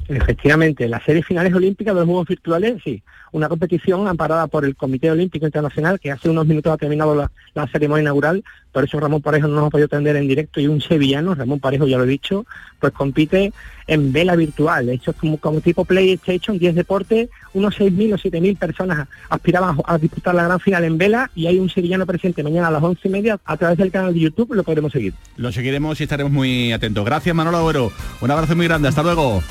Efectivamente, 0.09 0.89
las 0.89 1.03
series 1.05 1.27
finales 1.27 1.55
olímpicas 1.55 1.95
de 1.95 2.01
los 2.01 2.07
Juegos 2.07 2.29
Virtuales, 2.29 2.83
sí, 2.85 3.03
una 3.33 3.49
competición 3.49 4.07
amparada 4.07 4.47
por 4.47 4.65
el 4.65 4.77
Comité 4.77 5.11
Olímpico 5.11 5.47
Internacional, 5.47 5.99
que 5.99 6.13
hace 6.13 6.29
unos 6.29 6.47
minutos 6.47 6.73
ha 6.73 6.77
terminado 6.77 7.15
la, 7.15 7.67
ceremonia 7.69 8.03
inaugural, 8.03 8.45
por 8.71 8.85
eso 8.85 9.01
Ramón 9.01 9.23
Parejo 9.23 9.49
no 9.49 9.57
nos 9.57 9.67
ha 9.67 9.71
podido 9.71 9.87
atender 9.87 10.17
en 10.17 10.29
directo, 10.29 10.61
y 10.61 10.67
un 10.67 10.81
sevillano, 10.81 11.35
Ramón 11.35 11.59
Parejo 11.59 11.87
ya 11.87 11.97
lo 11.97 12.05
he 12.05 12.09
dicho, 12.09 12.45
pues 12.79 12.93
compite 12.93 13.53
en 13.87 14.13
vela 14.13 14.37
virtual, 14.37 14.89
hecho 14.89 15.11
es 15.11 15.17
como, 15.17 15.39
como 15.39 15.61
tipo 15.61 15.85
PlayStation, 15.85 16.59
10 16.59 16.75
deportes, 16.75 17.29
unos 17.55 17.79
6.000 17.79 18.15
o 18.15 18.19
7.000 18.19 18.59
personas 18.59 19.09
aspiraban 19.31 19.77
a, 19.85 19.95
a 19.95 19.99
disputar 19.99 20.35
la 20.35 20.45
gran 20.45 20.61
final 20.61 20.85
en 20.85 20.99
vela, 20.99 21.31
y 21.35 21.47
hay 21.47 21.59
un 21.59 21.71
sevillano 21.71 22.07
presente 22.07 22.43
mañana 22.43 22.69
a 22.69 22.71
las 22.71 22.83
once 22.83 23.09
y 23.09 23.11
media, 23.11 23.41
a 23.45 23.57
través 23.57 23.79
del 23.79 23.91
canal 23.91 24.13
de 24.13 24.21
YouTube 24.21 24.55
lo 24.55 24.63
podremos 24.63 24.93
seguir. 24.93 25.15
Lo 25.37 25.51
seguiremos 25.51 25.99
y 26.01 26.05
estaremos 26.05 26.33
muy 26.33 26.73
atentos. 26.73 27.05
Gracias 27.05 27.35
Manolo 27.35 27.59
Agüero. 27.59 27.93
Un 28.21 28.31
abrazo 28.31 28.55
muy 28.55 28.67
grande. 28.67 28.89
Hasta 28.89 29.03
luego. 29.03 29.43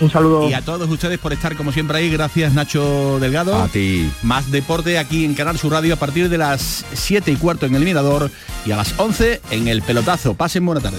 Un 0.00 0.10
saludo. 0.10 0.48
Y 0.48 0.54
a 0.54 0.62
todos 0.62 0.88
ustedes 0.88 1.18
por 1.18 1.32
estar 1.32 1.56
como 1.56 1.72
siempre 1.72 1.98
ahí. 1.98 2.10
Gracias 2.10 2.52
Nacho 2.52 3.18
Delgado. 3.20 3.54
A 3.56 3.68
ti. 3.68 4.10
Más 4.22 4.50
deporte 4.50 4.98
aquí 4.98 5.24
en 5.24 5.34
Canal 5.34 5.58
Sur 5.58 5.72
Radio 5.72 5.94
a 5.94 5.96
partir 5.96 6.28
de 6.28 6.38
las 6.38 6.84
7 6.92 7.30
y 7.32 7.36
cuarto 7.36 7.66
en 7.66 7.74
el 7.74 7.84
Mirador 7.84 8.30
y 8.64 8.72
a 8.72 8.76
las 8.76 8.98
11 8.98 9.40
en 9.50 9.68
el 9.68 9.82
Pelotazo. 9.82 10.34
Pasen 10.34 10.64
buena 10.64 10.80
tarde. 10.80 10.98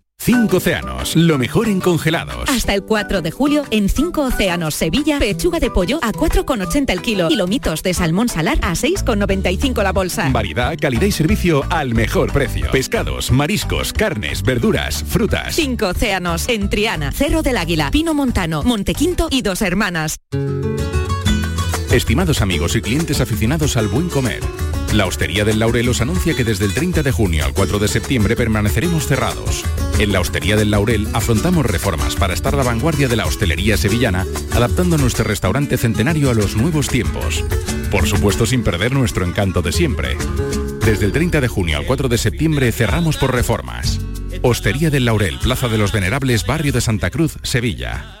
Cinco 0.23 0.57
océanos, 0.57 1.15
lo 1.15 1.39
mejor 1.39 1.67
en 1.67 1.79
congelados. 1.79 2.47
Hasta 2.47 2.75
el 2.75 2.83
4 2.83 3.23
de 3.23 3.31
julio, 3.31 3.63
en 3.71 3.89
5 3.89 4.21
Océanos 4.21 4.75
Sevilla, 4.75 5.17
pechuga 5.17 5.59
de 5.59 5.71
pollo 5.71 5.97
a 6.03 6.11
4,80 6.11 6.91
el 6.91 7.01
kilo 7.01 7.27
y 7.31 7.35
lomitos 7.35 7.81
de 7.81 7.95
salmón 7.95 8.29
salar 8.29 8.59
a 8.61 8.73
6,95 8.73 9.81
la 9.81 9.91
bolsa. 9.91 10.29
Variedad, 10.29 10.77
calidad 10.79 11.07
y 11.07 11.11
servicio 11.11 11.63
al 11.71 11.95
mejor 11.95 12.31
precio. 12.31 12.69
Pescados, 12.71 13.31
mariscos, 13.31 13.93
carnes, 13.93 14.43
verduras, 14.43 15.03
frutas. 15.03 15.55
5 15.55 15.87
Océanos, 15.87 16.47
en 16.49 16.69
Triana, 16.69 17.11
Cerro 17.11 17.41
del 17.41 17.57
Águila, 17.57 17.89
Pino 17.89 18.13
Montano, 18.13 18.61
Montequinto 18.61 19.27
y 19.31 19.41
Dos 19.41 19.63
Hermanas. 19.63 20.17
Estimados 21.91 22.41
amigos 22.41 22.75
y 22.75 22.81
clientes 22.81 23.19
aficionados 23.19 23.75
al 23.75 23.87
buen 23.87 24.07
comer, 24.07 24.39
La 24.93 25.05
Hostería 25.05 25.45
del 25.45 25.59
Laurel 25.59 25.87
os 25.87 26.01
anuncia 26.01 26.35
que 26.35 26.43
desde 26.43 26.65
el 26.65 26.73
30 26.73 27.01
de 27.01 27.13
junio 27.13 27.45
al 27.45 27.53
4 27.53 27.79
de 27.79 27.87
septiembre 27.87 28.35
permaneceremos 28.35 29.07
cerrados. 29.07 29.63
En 29.99 30.11
la 30.11 30.19
Hostería 30.19 30.57
del 30.57 30.69
Laurel 30.69 31.07
afrontamos 31.13 31.65
reformas 31.65 32.17
para 32.17 32.33
estar 32.33 32.53
la 32.55 32.63
vanguardia 32.63 33.07
de 33.07 33.15
la 33.15 33.25
hostelería 33.25 33.77
sevillana, 33.77 34.25
adaptando 34.51 34.97
nuestro 34.97 35.23
restaurante 35.23 35.77
centenario 35.77 36.29
a 36.29 36.33
los 36.33 36.57
nuevos 36.57 36.89
tiempos. 36.89 37.45
Por 37.89 38.05
supuesto 38.05 38.45
sin 38.45 38.63
perder 38.63 38.91
nuestro 38.91 39.25
encanto 39.25 39.61
de 39.61 39.71
siempre. 39.71 40.17
Desde 40.83 41.05
el 41.05 41.13
30 41.13 41.39
de 41.39 41.47
junio 41.47 41.77
al 41.77 41.85
4 41.85 42.09
de 42.09 42.17
septiembre 42.17 42.71
cerramos 42.73 43.15
por 43.15 43.33
reformas. 43.33 44.01
Hostería 44.41 44.89
del 44.89 45.05
Laurel, 45.05 45.39
Plaza 45.39 45.69
de 45.69 45.77
los 45.77 45.93
Venerables, 45.93 46.45
Barrio 46.45 46.73
de 46.73 46.81
Santa 46.81 47.11
Cruz, 47.11 47.37
Sevilla. 47.43 48.20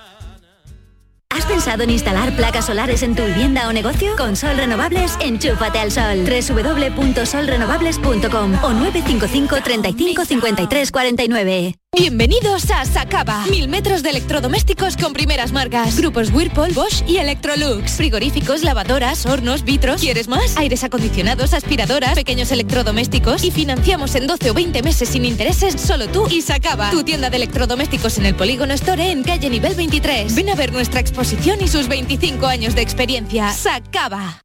¿Has 1.61 1.65
pensado 1.65 1.83
en 1.83 1.91
instalar 1.91 2.35
placas 2.35 2.65
solares 2.65 3.03
en 3.03 3.13
tu 3.13 3.23
vivienda 3.23 3.67
o 3.67 3.71
negocio? 3.71 4.15
Con 4.17 4.35
Sol 4.35 4.57
Renovables, 4.57 5.15
enchúfate 5.19 5.77
al 5.77 5.91
sol. 5.91 6.25
www.solrenovables.com 6.25 8.63
o 8.63 8.69
955 8.71 9.61
35 9.61 10.25
53 10.25 10.91
49. 10.91 11.75
Bienvenidos 11.93 12.71
a 12.71 12.85
Sacaba. 12.85 13.45
Mil 13.47 13.67
metros 13.67 14.01
de 14.01 14.11
electrodomésticos 14.11 14.95
con 14.95 15.11
primeras 15.11 15.51
marcas. 15.51 15.97
Grupos 15.97 16.31
Whirlpool, 16.31 16.71
Bosch 16.71 17.03
y 17.05 17.17
Electrolux. 17.17 17.97
Frigoríficos, 17.97 18.63
lavadoras, 18.63 19.25
hornos, 19.25 19.65
vitros. 19.65 19.99
¿Quieres 19.99 20.29
más? 20.29 20.55
Aires 20.55 20.85
acondicionados, 20.85 21.53
aspiradoras, 21.53 22.15
pequeños 22.15 22.49
electrodomésticos. 22.53 23.43
Y 23.43 23.51
financiamos 23.51 24.15
en 24.15 24.25
12 24.25 24.51
o 24.51 24.53
20 24.53 24.81
meses 24.83 25.09
sin 25.09 25.25
intereses 25.25 25.81
solo 25.81 26.07
tú 26.07 26.29
y 26.31 26.41
Sacaba. 26.41 26.91
Tu 26.91 27.03
tienda 27.03 27.29
de 27.29 27.35
electrodomésticos 27.35 28.17
en 28.17 28.25
el 28.25 28.35
Polígono 28.35 28.73
Store 28.73 29.11
en 29.11 29.23
calle 29.23 29.49
nivel 29.49 29.75
23. 29.75 30.33
Ven 30.33 30.49
a 30.49 30.55
ver 30.55 30.71
nuestra 30.71 31.01
exposición 31.01 31.50
y 31.59 31.67
sus 31.67 31.87
25 31.87 32.45
años 32.45 32.75
de 32.75 32.81
experiencia. 32.81 33.51
Sacaba. 33.51 34.41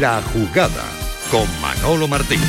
La 0.00 0.22
jugada 0.32 0.84
con 1.30 1.46
Manolo 1.60 2.08
Martín. 2.08 2.40